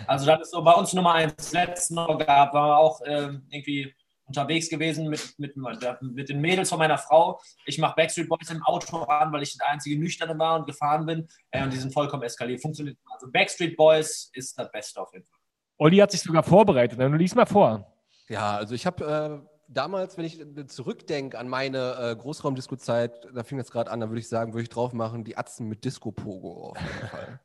Also 0.07 0.27
das 0.27 0.41
ist 0.43 0.51
so 0.51 0.63
bei 0.63 0.73
uns 0.73 0.93
Nummer 0.93 1.15
eins. 1.15 1.53
Letzten 1.53 1.95
Mal 1.95 2.17
gab, 2.19 2.55
wir 2.55 2.79
auch 2.79 3.01
ähm, 3.05 3.47
irgendwie 3.51 3.95
unterwegs 4.27 4.69
gewesen 4.69 5.09
mit, 5.09 5.35
mit, 5.39 5.57
mit 5.57 6.29
den 6.29 6.41
Mädels 6.41 6.69
von 6.69 6.79
meiner 6.79 6.99
Frau. 6.99 7.41
Ich 7.65 7.79
mache 7.79 7.95
Backstreet 7.97 8.29
Boys 8.29 8.51
im 8.51 8.63
Auto 8.65 8.99
an, 8.99 9.33
weil 9.33 9.43
ich 9.43 9.57
der 9.57 9.69
einzige 9.69 9.99
Nüchterne 9.99 10.39
war 10.39 10.59
und 10.59 10.67
gefahren 10.67 11.07
bin. 11.07 11.29
Äh, 11.51 11.63
und 11.65 11.73
die 11.73 11.77
sind 11.77 11.93
vollkommen 11.93 12.23
eskaliert. 12.23 12.61
Funktioniert. 12.61 12.99
Also 13.11 13.31
Backstreet 13.31 13.77
Boys 13.77 14.31
ist 14.35 14.59
das 14.59 14.71
Beste 14.71 15.01
auf 15.01 15.13
jeden 15.13 15.27
Fall. 15.27 15.39
Olli 15.79 15.99
hat 15.99 16.11
sich 16.11 16.21
sogar 16.21 16.43
vorbereitet. 16.43 16.99
Dann 16.99 17.17
lies 17.19 17.35
mal 17.35 17.47
vor. 17.47 17.93
Ja, 18.29 18.57
also 18.57 18.75
ich 18.75 18.87
habe 18.87 19.43
äh, 19.45 19.49
damals, 19.69 20.17
wenn 20.17 20.25
ich 20.25 20.45
zurückdenke 20.69 21.39
an 21.39 21.49
meine 21.49 21.97
äh, 22.01 22.17
Großraumdisco-Zeit, 22.17 23.29
da 23.33 23.45
fing 23.45 23.59
das 23.59 23.71
gerade 23.71 23.91
an, 23.91 24.01
da 24.01 24.09
würde 24.09 24.21
ich 24.21 24.29
sagen, 24.29 24.53
würde 24.53 24.63
ich 24.63 24.69
drauf 24.69 24.93
machen, 24.93 25.25
die 25.25 25.37
Atzen 25.37 25.69
mit 25.69 25.85
Disco-Pogo 25.85 26.71
auf 26.71 26.79
jeden 26.81 27.09
Fall. 27.11 27.41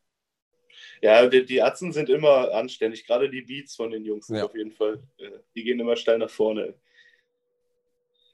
Ja, 1.02 1.28
die, 1.28 1.46
die 1.46 1.62
Atzen 1.62 1.92
sind 1.92 2.10
immer 2.10 2.54
anständig. 2.54 3.06
Gerade 3.06 3.30
die 3.30 3.42
Beats 3.42 3.76
von 3.76 3.92
den 3.92 4.06
Jungs 4.06 4.30
Ja. 4.30 4.46
auf 4.46 4.56
jeden 4.56 4.72
Fall, 4.72 5.02
äh, 5.18 5.32
die 5.56 5.64
gehen 5.64 5.80
immer 5.80 5.96
steil 5.96 6.20
nach 6.20 6.30
vorne. 6.30 6.76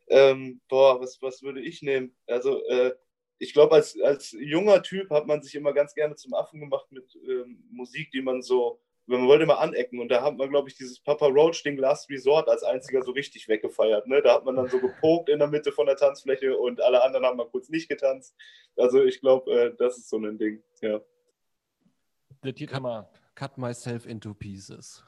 Ähm, 0.10 0.62
boah, 0.70 1.00
was, 1.02 1.22
was 1.22 1.42
würde 1.44 1.62
ich 1.62 1.82
nehmen? 1.82 2.16
Also, 2.28 2.64
äh, 2.68 2.94
ich 3.40 3.54
glaube, 3.54 3.76
als, 3.76 4.00
als 4.02 4.32
junger 4.40 4.82
Typ 4.82 5.10
hat 5.12 5.28
man 5.28 5.42
sich 5.42 5.56
immer 5.56 5.74
ganz 5.74 5.94
gerne 5.94 6.16
zum 6.16 6.34
Affen 6.34 6.60
gemacht 6.60 6.92
mit 6.92 7.16
ähm, 7.28 7.64
Musik, 7.70 8.10
die 8.12 8.22
man 8.22 8.42
so, 8.42 8.82
wenn 9.06 9.20
man 9.20 9.28
wollte 9.30 9.46
mal 9.46 9.56
anecken. 9.56 10.00
Und 10.00 10.10
da 10.10 10.24
hat 10.24 10.38
man, 10.38 10.50
glaube 10.50 10.70
ich, 10.70 10.76
dieses 10.76 11.00
Papa 11.00 11.28
Roach-Ding 11.28 11.78
Last 11.78 12.10
Resort 12.10 12.50
als 12.50 12.64
einziger 12.64 13.04
so 13.04 13.12
richtig 13.12 13.48
weggefeiert. 13.48 14.08
Ne? 14.08 14.22
Da 14.22 14.34
hat 14.34 14.46
man 14.46 14.56
dann 14.56 14.70
so 14.70 14.80
gepokt 14.80 15.30
in 15.30 15.40
der 15.40 15.48
Mitte 15.48 15.72
von 15.72 15.86
der 15.86 15.98
Tanzfläche 15.98 16.58
und 16.58 16.82
alle 16.82 17.04
anderen 17.04 17.26
haben 17.26 17.38
mal 17.38 17.48
kurz 17.50 17.70
nicht 17.70 17.90
getanzt. 17.90 18.36
Also 18.76 19.04
ich 19.04 19.22
glaube, 19.22 19.52
äh, 19.52 19.76
das 19.78 19.98
ist 19.98 20.10
so 20.10 20.18
ein 20.18 20.38
Ding. 20.38 20.64
Ja. 20.82 21.02
Das 22.42 22.54
hier 22.58 22.68
kann 22.68 22.84
man. 22.84 23.06
Cut 23.36 23.58
myself 23.58 24.06
into 24.06 24.34
pieces. 24.34 25.04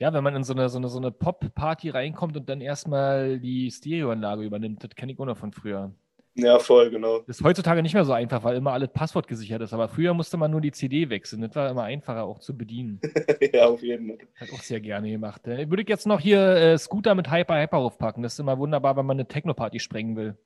Ja, 0.00 0.12
wenn 0.12 0.22
man 0.22 0.36
in 0.36 0.44
so 0.44 0.52
eine, 0.52 0.68
so 0.68 0.78
eine, 0.78 0.88
so 0.88 0.98
eine 0.98 1.10
Pop-Party 1.10 1.90
reinkommt 1.90 2.36
und 2.36 2.48
dann 2.48 2.60
erstmal 2.60 3.40
die 3.40 3.68
Stereoanlage 3.70 4.44
übernimmt, 4.44 4.84
das 4.84 4.90
kenne 4.94 5.12
ich 5.12 5.18
auch 5.18 5.26
noch 5.26 5.36
von 5.36 5.52
früher. 5.52 5.90
ja, 6.36 6.60
voll, 6.60 6.90
genau. 6.90 7.18
Das 7.26 7.38
ist 7.40 7.44
heutzutage 7.44 7.82
nicht 7.82 7.94
mehr 7.94 8.04
so 8.04 8.12
einfach, 8.12 8.44
weil 8.44 8.56
immer 8.56 8.72
alles 8.72 8.90
Passwort 8.92 9.26
gesichert 9.26 9.60
ist. 9.60 9.72
Aber 9.72 9.88
früher 9.88 10.14
musste 10.14 10.36
man 10.36 10.52
nur 10.52 10.60
die 10.60 10.70
CD 10.70 11.10
wechseln. 11.10 11.42
Das 11.42 11.56
war 11.56 11.68
immer 11.68 11.82
einfacher 11.82 12.22
auch 12.22 12.38
zu 12.38 12.56
bedienen. 12.56 13.00
ja, 13.52 13.66
auf 13.66 13.82
jeden 13.82 14.16
Fall. 14.16 14.28
Hat 14.36 14.52
auch 14.52 14.62
sehr 14.62 14.80
gerne 14.80 15.10
gemacht. 15.10 15.44
Äh, 15.48 15.68
Würde 15.68 15.82
ich 15.82 15.88
jetzt 15.88 16.06
noch 16.06 16.20
hier 16.20 16.40
äh, 16.40 16.78
Scooter 16.78 17.16
mit 17.16 17.28
Hyper 17.32 17.60
Hyper 17.60 17.78
aufpacken. 17.78 18.22
Das 18.22 18.34
ist 18.34 18.38
immer 18.38 18.56
wunderbar, 18.56 18.96
wenn 18.96 19.06
man 19.06 19.16
eine 19.16 19.26
Techno-Party 19.26 19.80
sprengen 19.80 20.14
will. 20.14 20.36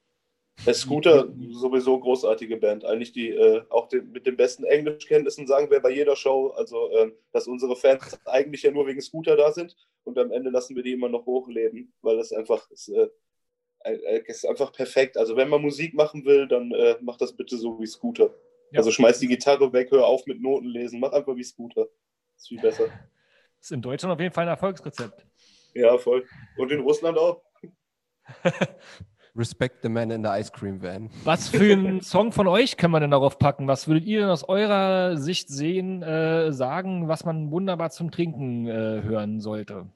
Der 0.66 0.74
Scooter, 0.74 1.28
sowieso 1.50 1.98
großartige 1.98 2.56
Band. 2.56 2.84
Eigentlich 2.84 3.12
die, 3.12 3.30
äh, 3.30 3.62
auch 3.68 3.88
den, 3.88 4.12
mit 4.12 4.26
den 4.26 4.36
besten 4.36 4.64
Englischkenntnissen 4.64 5.46
sagen 5.46 5.70
wir 5.70 5.80
bei 5.80 5.90
jeder 5.90 6.14
Show, 6.14 6.48
also 6.56 6.90
ähm, 6.92 7.14
dass 7.32 7.48
unsere 7.48 7.74
Fans 7.74 8.20
eigentlich 8.26 8.62
ja 8.62 8.70
nur 8.70 8.86
wegen 8.86 9.00
Scooter 9.00 9.34
da 9.34 9.50
sind 9.50 9.76
und 10.04 10.18
am 10.18 10.30
Ende 10.30 10.50
lassen 10.50 10.76
wir 10.76 10.82
die 10.82 10.92
immer 10.92 11.08
noch 11.08 11.26
hochleben, 11.26 11.92
weil 12.02 12.16
das 12.16 12.32
einfach 12.32 12.70
ist, 12.70 12.88
äh, 12.88 13.08
äh, 13.80 14.22
ist 14.26 14.46
einfach 14.46 14.72
perfekt. 14.72 15.16
Also 15.16 15.36
wenn 15.36 15.48
man 15.48 15.62
Musik 15.62 15.94
machen 15.94 16.24
will, 16.24 16.46
dann 16.46 16.70
äh, 16.72 16.96
mach 17.00 17.16
das 17.16 17.36
bitte 17.36 17.56
so 17.56 17.80
wie 17.80 17.86
Scooter. 17.86 18.32
Ja. 18.70 18.78
Also 18.78 18.92
schmeiß 18.92 19.18
die 19.18 19.28
Gitarre 19.28 19.72
weg, 19.72 19.90
hör 19.90 20.06
auf 20.06 20.26
mit 20.26 20.40
Noten 20.40 20.68
lesen, 20.68 21.00
mach 21.00 21.12
einfach 21.12 21.34
wie 21.34 21.44
Scooter. 21.44 21.88
Ist 22.36 22.48
viel 22.48 22.60
besser. 22.60 22.86
Das 22.86 22.92
ist 23.60 23.72
in 23.72 23.82
Deutschland 23.82 24.12
auf 24.12 24.20
jeden 24.20 24.32
Fall 24.32 24.44
ein 24.44 24.48
Erfolgsrezept. 24.48 25.26
Ja, 25.74 25.98
voll. 25.98 26.24
Und 26.56 26.70
in 26.70 26.80
Russland 26.80 27.18
auch. 27.18 27.42
Respect 29.34 29.82
the 29.82 29.88
man 29.88 30.10
in 30.10 30.22
the 30.22 30.28
ice 30.28 30.52
cream 30.52 30.82
van. 30.82 31.08
Was 31.24 31.48
für 31.48 31.72
einen 31.72 32.02
Song 32.02 32.32
von 32.32 32.46
euch 32.46 32.76
kann 32.76 32.90
man 32.90 33.00
denn 33.00 33.12
darauf 33.12 33.38
packen? 33.38 33.66
Was 33.66 33.88
würdet 33.88 34.04
ihr 34.04 34.20
denn 34.20 34.28
aus 34.28 34.44
eurer 34.46 35.16
Sicht 35.16 35.48
sehen, 35.48 36.02
äh, 36.02 36.52
sagen, 36.52 37.08
was 37.08 37.24
man 37.24 37.50
wunderbar 37.50 37.90
zum 37.90 38.10
Trinken 38.10 38.66
äh, 38.66 39.02
hören 39.02 39.40
sollte? 39.40 39.86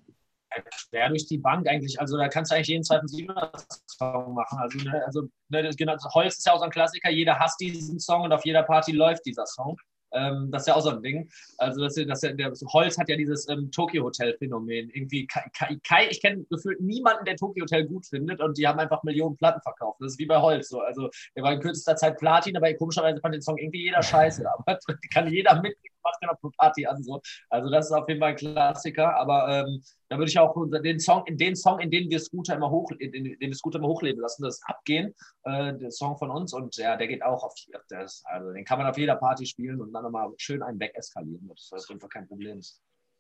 Schwer 0.75 1.11
durch 1.11 1.27
die 1.27 1.37
Bank 1.37 1.69
eigentlich. 1.69 2.01
Also 2.01 2.17
da 2.17 2.29
kannst 2.29 2.51
du 2.51 2.57
eigentlich 2.57 2.69
jeden 2.69 2.83
zweiten 2.83 3.09
Siebener-Song 3.09 4.33
machen. 4.33 4.59
Also, 4.59 4.79
ne, 4.79 5.03
also 5.05 5.23
ne, 5.51 5.63
das, 5.63 5.77
genau, 5.77 5.97
Holz 6.15 6.39
ist 6.39 6.47
ja 6.47 6.55
auch 6.55 6.59
so 6.59 6.65
ein 6.65 6.71
Klassiker. 6.71 7.11
Jeder 7.11 7.39
hasst 7.39 7.61
diesen 7.61 8.01
Song 8.01 8.23
und 8.23 8.33
auf 8.33 8.47
jeder 8.47 8.63
Party 8.63 8.93
läuft 8.93 9.27
dieser 9.27 9.45
Song. 9.45 9.77
Ähm, 10.13 10.51
das 10.51 10.63
ist 10.63 10.69
ja 10.69 10.75
auch 10.75 10.83
so 10.83 10.91
ein 10.91 11.03
Ding. 11.03 11.29
Also 11.59 11.83
das, 11.83 11.95
das, 11.95 12.21
der, 12.21 12.53
Holz 12.73 12.99
hat 12.99 13.09
ja 13.09 13.17
dieses 13.17 13.49
ähm, 13.49 13.71
Tokyo-Hotel-Phänomen. 13.71 14.91
Irgendwie, 14.91 15.27
Kai, 15.27 15.45
Kai, 15.57 15.79
Kai 15.87 16.09
ich 16.11 16.21
kenne 16.21 16.45
gefühlt 16.51 16.81
niemanden, 16.81 17.25
der 17.25 17.37
Tokyo 17.37 17.63
Hotel 17.63 17.87
gut 17.87 18.07
findet 18.07 18.41
und 18.41 18.59
die 18.59 18.67
haben 18.67 18.79
einfach 18.79 19.03
Millionen 19.03 19.37
Platten 19.37 19.61
verkauft. 19.63 19.99
Das 20.01 20.13
ist 20.13 20.19
wie 20.19 20.27
bei 20.27 20.41
Holz. 20.41 20.69
So. 20.69 20.81
Also 20.81 21.11
der 21.35 21.43
war 21.43 21.53
in 21.53 21.61
kürzester 21.61 21.97
Zeit 21.97 22.19
Platin, 22.19 22.57
aber 22.57 22.73
komischerweise 22.75 23.21
fand 23.21 23.35
den 23.35 23.43
Song 23.43 23.59
irgendwie 23.59 23.85
jeder 23.85 24.03
scheiße. 24.03 24.47
Aber 24.57 24.79
kann 25.13 25.29
jeder 25.29 25.55
mitnehmen, 25.55 25.96
macht 26.07 26.19
ja 26.23 26.29
noch 26.33 26.53
Party 26.57 26.87
an. 26.87 27.03
So. 27.03 27.21
Also 27.51 27.71
das 27.71 27.87
ist 27.87 27.93
auf 27.93 28.09
jeden 28.09 28.21
Fall 28.21 28.31
ein 28.31 28.37
Klassiker. 28.37 29.17
Aber 29.17 29.49
ähm, 29.49 29.83
da 30.09 30.19
würde 30.19 30.31
ich 30.31 30.39
auch 30.39 30.55
den 30.83 31.01
Song, 31.01 31.27
in 31.27 31.37
den 31.37 31.57
Song, 31.57 31.81
in 31.81 31.91
den 31.91 32.09
wir 32.09 32.21
Scooter 32.21 32.55
immer 32.55 32.71
hoch, 32.71 32.91
in 32.99 33.13
den 33.13 33.39
wir 33.41 33.55
Scooter 33.55 33.79
immer 33.79 33.89
hochleben 33.89 34.21
lassen, 34.21 34.45
das 34.45 34.61
Abgehen, 34.65 35.15
äh, 35.45 35.75
der 35.75 35.91
Song 35.91 36.17
von 36.17 36.31
uns 36.31 36.53
und 36.53 36.77
ja, 36.77 36.97
der 36.97 37.09
geht 37.09 37.23
auch 37.23 37.43
auf 37.43 37.55
das, 37.89 38.23
also 38.27 38.53
den 38.53 38.65
kann 38.65 38.79
man 38.79 38.87
auf 38.87 38.99
jeder 38.99 39.17
Party 39.17 39.47
spielen 39.47 39.81
und 39.81 39.93
dann 39.93 40.05
nochmal 40.05 40.31
schön 40.37 40.63
einen 40.63 40.79
wegeskalieren. 40.79 41.49
Das 41.49 41.65
ist 41.65 41.73
auf 41.73 41.89
jeden 41.89 42.01
Fall 42.01 42.11
kein 42.11 42.29
Problem. 42.29 42.61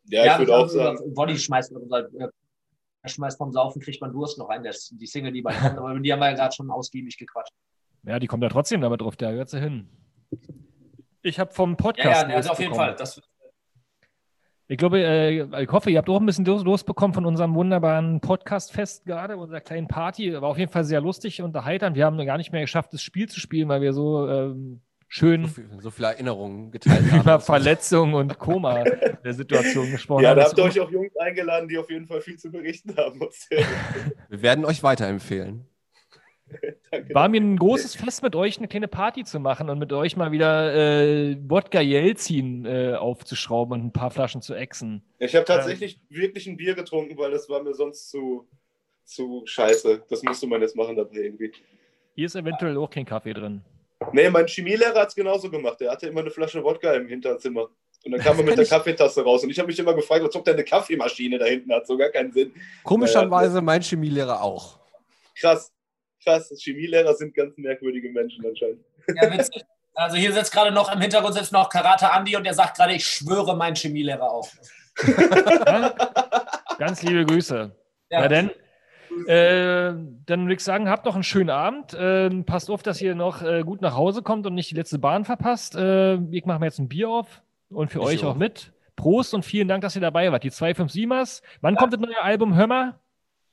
Ja, 0.08 0.34
ich 0.34 0.38
würde 0.38 0.56
auch 0.56 0.68
sagen. 0.68 1.14
Body 1.14 1.36
schmeißt, 1.36 1.72
äh, 1.72 2.28
schmeißt 3.04 3.38
vom 3.38 3.52
Saufen, 3.52 3.82
kriegt 3.82 4.00
man 4.00 4.12
Durst 4.12 4.38
noch 4.38 4.48
rein. 4.48 4.62
Das, 4.62 4.88
die 4.92 5.06
Single, 5.06 5.32
die 5.32 5.42
kommt, 5.42 5.78
aber 5.78 5.98
die 5.98 6.12
haben 6.12 6.20
wir 6.20 6.30
ja 6.30 6.36
gerade 6.36 6.54
schon 6.54 6.70
ausgiebig 6.70 7.16
gequatscht. 7.18 7.52
Ja, 8.04 8.20
die 8.20 8.28
kommt 8.28 8.44
ja 8.44 8.48
trotzdem 8.48 8.80
damit 8.80 9.00
drauf, 9.00 9.16
da 9.16 9.32
gehört 9.32 9.48
sie 9.48 9.60
hin. 9.60 9.88
Ich 11.26 11.40
habe 11.40 11.52
vom 11.52 11.70
Ja, 11.70 11.76
Podcast. 11.76 12.28
ja, 12.28 12.36
also 12.36 12.50
auf 12.50 12.60
jeden. 12.60 12.74
Fall. 12.74 12.94
Das, 12.96 13.20
Ich 14.68 14.78
glaube, 14.78 15.00
äh, 15.00 15.62
ich 15.62 15.70
hoffe, 15.72 15.90
ihr 15.90 15.98
habt 15.98 16.08
auch 16.08 16.20
ein 16.20 16.26
bisschen 16.26 16.44
los, 16.44 16.62
losbekommen 16.64 17.14
von 17.14 17.26
unserem 17.26 17.54
wunderbaren 17.54 18.20
Podcast-Fest 18.20 19.04
gerade, 19.06 19.36
unserer 19.36 19.60
kleinen 19.60 19.88
Party. 19.88 20.32
War 20.34 20.44
auf 20.44 20.58
jeden 20.58 20.70
Fall 20.70 20.84
sehr 20.84 21.00
lustig 21.00 21.40
und 21.40 21.46
unterhalternd. 21.46 21.96
Wir 21.96 22.04
haben 22.04 22.24
gar 22.24 22.36
nicht 22.36 22.52
mehr 22.52 22.60
geschafft, 22.60 22.92
das 22.92 23.02
Spiel 23.02 23.28
zu 23.28 23.40
spielen, 23.40 23.68
weil 23.68 23.80
wir 23.80 23.92
so 23.92 24.28
ähm, 24.28 24.82
schön 25.08 25.42
So, 25.46 25.48
viel, 25.48 25.68
so 25.80 25.90
viele 25.90 26.08
Erinnerungen 26.08 26.70
geteilt 26.70 27.00
über 27.12 27.24
haben. 27.32 27.42
Verletzung 27.42 28.14
und 28.14 28.38
Koma 28.38 28.84
der 28.84 29.34
Situation 29.34 29.90
gesprochen 29.90 30.22
Ja, 30.22 30.30
haben. 30.30 30.36
da 30.36 30.42
Das 30.42 30.50
habt 30.52 30.58
ihr 30.58 30.64
euch 30.64 30.80
auch 30.80 30.90
Jungs 30.92 31.16
eingeladen, 31.16 31.68
die 31.68 31.78
auf 31.78 31.90
jeden 31.90 32.06
Fall 32.06 32.20
viel 32.20 32.36
zu 32.38 32.50
berichten 32.52 32.96
haben. 32.96 33.20
Wir 34.28 34.42
werden 34.42 34.64
euch 34.64 34.82
weiterempfehlen. 34.82 35.66
Danke. 36.90 37.14
war 37.14 37.28
mir 37.28 37.40
ein 37.40 37.56
großes 37.56 37.96
Fest, 37.96 38.22
mit 38.22 38.34
euch 38.34 38.58
eine 38.58 38.68
kleine 38.68 38.88
Party 38.88 39.24
zu 39.24 39.40
machen 39.40 39.70
und 39.70 39.78
mit 39.78 39.92
euch 39.92 40.16
mal 40.16 40.32
wieder 40.32 40.74
äh, 40.74 41.36
Wodka 41.48 41.80
Jelzin 41.80 42.64
äh, 42.64 42.94
aufzuschrauben 42.94 43.80
und 43.80 43.86
ein 43.86 43.92
paar 43.92 44.10
Flaschen 44.10 44.42
zu 44.42 44.54
exen. 44.54 45.02
Ich 45.18 45.34
habe 45.34 45.44
tatsächlich 45.44 46.00
wirklich 46.08 46.46
ein 46.46 46.56
Bier 46.56 46.74
getrunken, 46.74 47.16
weil 47.18 47.30
das 47.30 47.48
war 47.48 47.62
mir 47.62 47.74
sonst 47.74 48.10
zu, 48.10 48.46
zu 49.04 49.42
scheiße. 49.46 50.04
Das 50.08 50.22
musste 50.22 50.46
man 50.46 50.60
jetzt 50.60 50.76
machen 50.76 50.96
dabei 50.96 51.16
irgendwie. 51.16 51.52
Hier 52.14 52.26
ist 52.26 52.36
eventuell 52.36 52.76
auch 52.78 52.90
kein 52.90 53.04
Kaffee 53.04 53.34
drin. 53.34 53.62
Nee, 54.12 54.30
mein 54.30 54.46
Chemielehrer 54.46 55.00
hat 55.00 55.08
es 55.08 55.14
genauso 55.14 55.50
gemacht. 55.50 55.80
Der 55.80 55.90
hatte 55.90 56.06
immer 56.06 56.20
eine 56.20 56.30
Flasche 56.30 56.62
Wodka 56.62 56.92
im 56.94 57.08
Hinterzimmer. 57.08 57.68
Und 58.04 58.12
dann 58.12 58.20
kam 58.20 58.38
er 58.38 58.44
mit 58.44 58.56
der 58.56 58.66
Kaffeetasse 58.66 59.22
raus. 59.22 59.42
Und 59.42 59.50
ich 59.50 59.58
habe 59.58 59.66
mich 59.66 59.78
immer 59.78 59.94
gefragt, 59.94 60.22
als 60.22 60.36
ob 60.36 60.44
der 60.44 60.54
eine 60.54 60.64
Kaffeemaschine 60.64 61.38
da 61.38 61.46
hinten 61.46 61.72
hat. 61.72 61.86
So 61.86 61.96
gar 61.96 62.10
keinen 62.10 62.30
Sinn. 62.32 62.54
Komischerweise 62.84 63.60
mein 63.60 63.82
Chemielehrer 63.82 64.40
auch. 64.42 64.78
Krass. 65.38 65.72
Krass. 66.26 66.52
Chemielehrer 66.58 67.14
sind 67.14 67.34
ganz 67.34 67.56
merkwürdige 67.56 68.10
Menschen 68.10 68.44
anscheinend. 68.44 68.80
ja, 69.14 69.32
witzig. 69.32 69.64
Also 69.94 70.16
hier 70.16 70.32
sitzt 70.32 70.52
gerade 70.52 70.72
noch 70.72 70.92
im 70.92 71.00
Hintergrund 71.00 71.34
sitzt 71.34 71.52
noch 71.52 71.70
Karate 71.70 72.10
Andi 72.10 72.36
und 72.36 72.44
der 72.44 72.52
sagt 72.52 72.76
gerade, 72.76 72.92
ich 72.92 73.06
schwöre 73.06 73.56
mein 73.56 73.74
Chemielehrer 73.74 74.30
auf. 74.30 74.52
Ja? 75.06 75.94
Ganz 76.78 77.02
liebe 77.02 77.24
Grüße. 77.24 77.70
Ja. 78.10 78.20
Na 78.20 78.28
denn, 78.28 78.50
äh, 79.26 79.94
dann 80.26 80.42
würde 80.42 80.54
ich 80.54 80.60
sagen, 80.60 80.90
habt 80.90 81.06
noch 81.06 81.14
einen 81.14 81.22
schönen 81.22 81.48
Abend. 81.48 81.96
Ähm, 81.98 82.44
passt 82.44 82.70
auf, 82.70 82.82
dass 82.82 83.00
ihr 83.00 83.14
noch 83.14 83.40
äh, 83.42 83.62
gut 83.62 83.80
nach 83.80 83.94
Hause 83.94 84.22
kommt 84.22 84.46
und 84.46 84.54
nicht 84.54 84.70
die 84.70 84.74
letzte 84.74 84.98
Bahn 84.98 85.24
verpasst. 85.24 85.76
Äh, 85.76 86.16
ich 86.30 86.44
mache 86.44 86.58
mir 86.58 86.66
jetzt 86.66 86.78
ein 86.78 86.88
Bier 86.88 87.08
auf 87.08 87.42
und 87.70 87.90
für 87.90 88.00
Ich 88.00 88.04
euch 88.04 88.24
auch 88.24 88.32
auch. 88.32 88.36
mit. 88.36 88.72
Prost 88.96 89.32
und 89.32 89.44
vielen 89.44 89.68
Dank, 89.68 89.82
dass 89.82 89.94
ihr 89.94 90.02
dabei 90.02 90.30
wart. 90.30 90.44
Die 90.44 90.50
257ers. 90.50 91.42
Wann 91.62 91.76
kommt 91.76 91.92
das 91.94 92.00
neue 92.00 92.20
Album? 92.20 92.54
Hör 92.54 92.66
mal. 92.66 92.94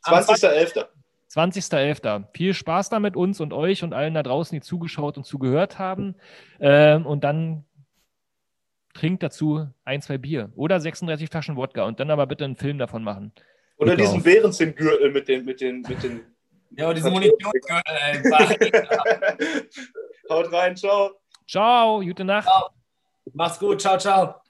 20.11. 0.05 0.85
20.11. 1.33 2.25
Viel 2.33 2.53
Spaß 2.53 2.89
da 2.89 2.99
mit 2.99 3.15
uns 3.15 3.39
und 3.39 3.53
euch 3.53 3.83
und 3.83 3.93
allen 3.93 4.13
da 4.13 4.21
draußen, 4.21 4.55
die 4.55 4.61
zugeschaut 4.61 5.17
und 5.17 5.25
zugehört 5.25 5.79
haben. 5.79 6.15
Ähm, 6.59 7.05
und 7.05 7.23
dann 7.23 7.65
trinkt 8.93 9.23
dazu 9.23 9.67
ein, 9.83 10.01
zwei 10.01 10.19
Bier 10.19 10.51
oder 10.55 10.79
36 10.79 11.29
Flaschen 11.29 11.55
Wodka 11.55 11.85
und 11.85 11.99
dann 11.99 12.11
aber 12.11 12.27
bitte 12.27 12.45
einen 12.45 12.55
Film 12.55 12.77
davon 12.77 13.03
machen. 13.03 13.31
Oder 13.77 13.95
diesen 13.95 14.17
auf. 14.17 14.23
Bärenzinn-Gürtel 14.23 15.11
mit 15.11 15.27
den, 15.27 15.45
mit 15.45 15.59
den, 15.59 15.81
mit 15.81 16.03
den. 16.03 16.21
Ja, 16.71 16.85
aber 16.85 16.93
diese 16.93 17.09
Munitionsgürtel. 17.09 17.81
Haut 20.29 20.53
rein, 20.53 20.75
ciao. 20.75 21.11
Ciao, 21.47 21.99
gute 21.99 22.23
Nacht. 22.23 22.47
Mach's 23.33 23.57
gut, 23.59 23.81
ciao, 23.81 23.97
ciao. 23.97 24.42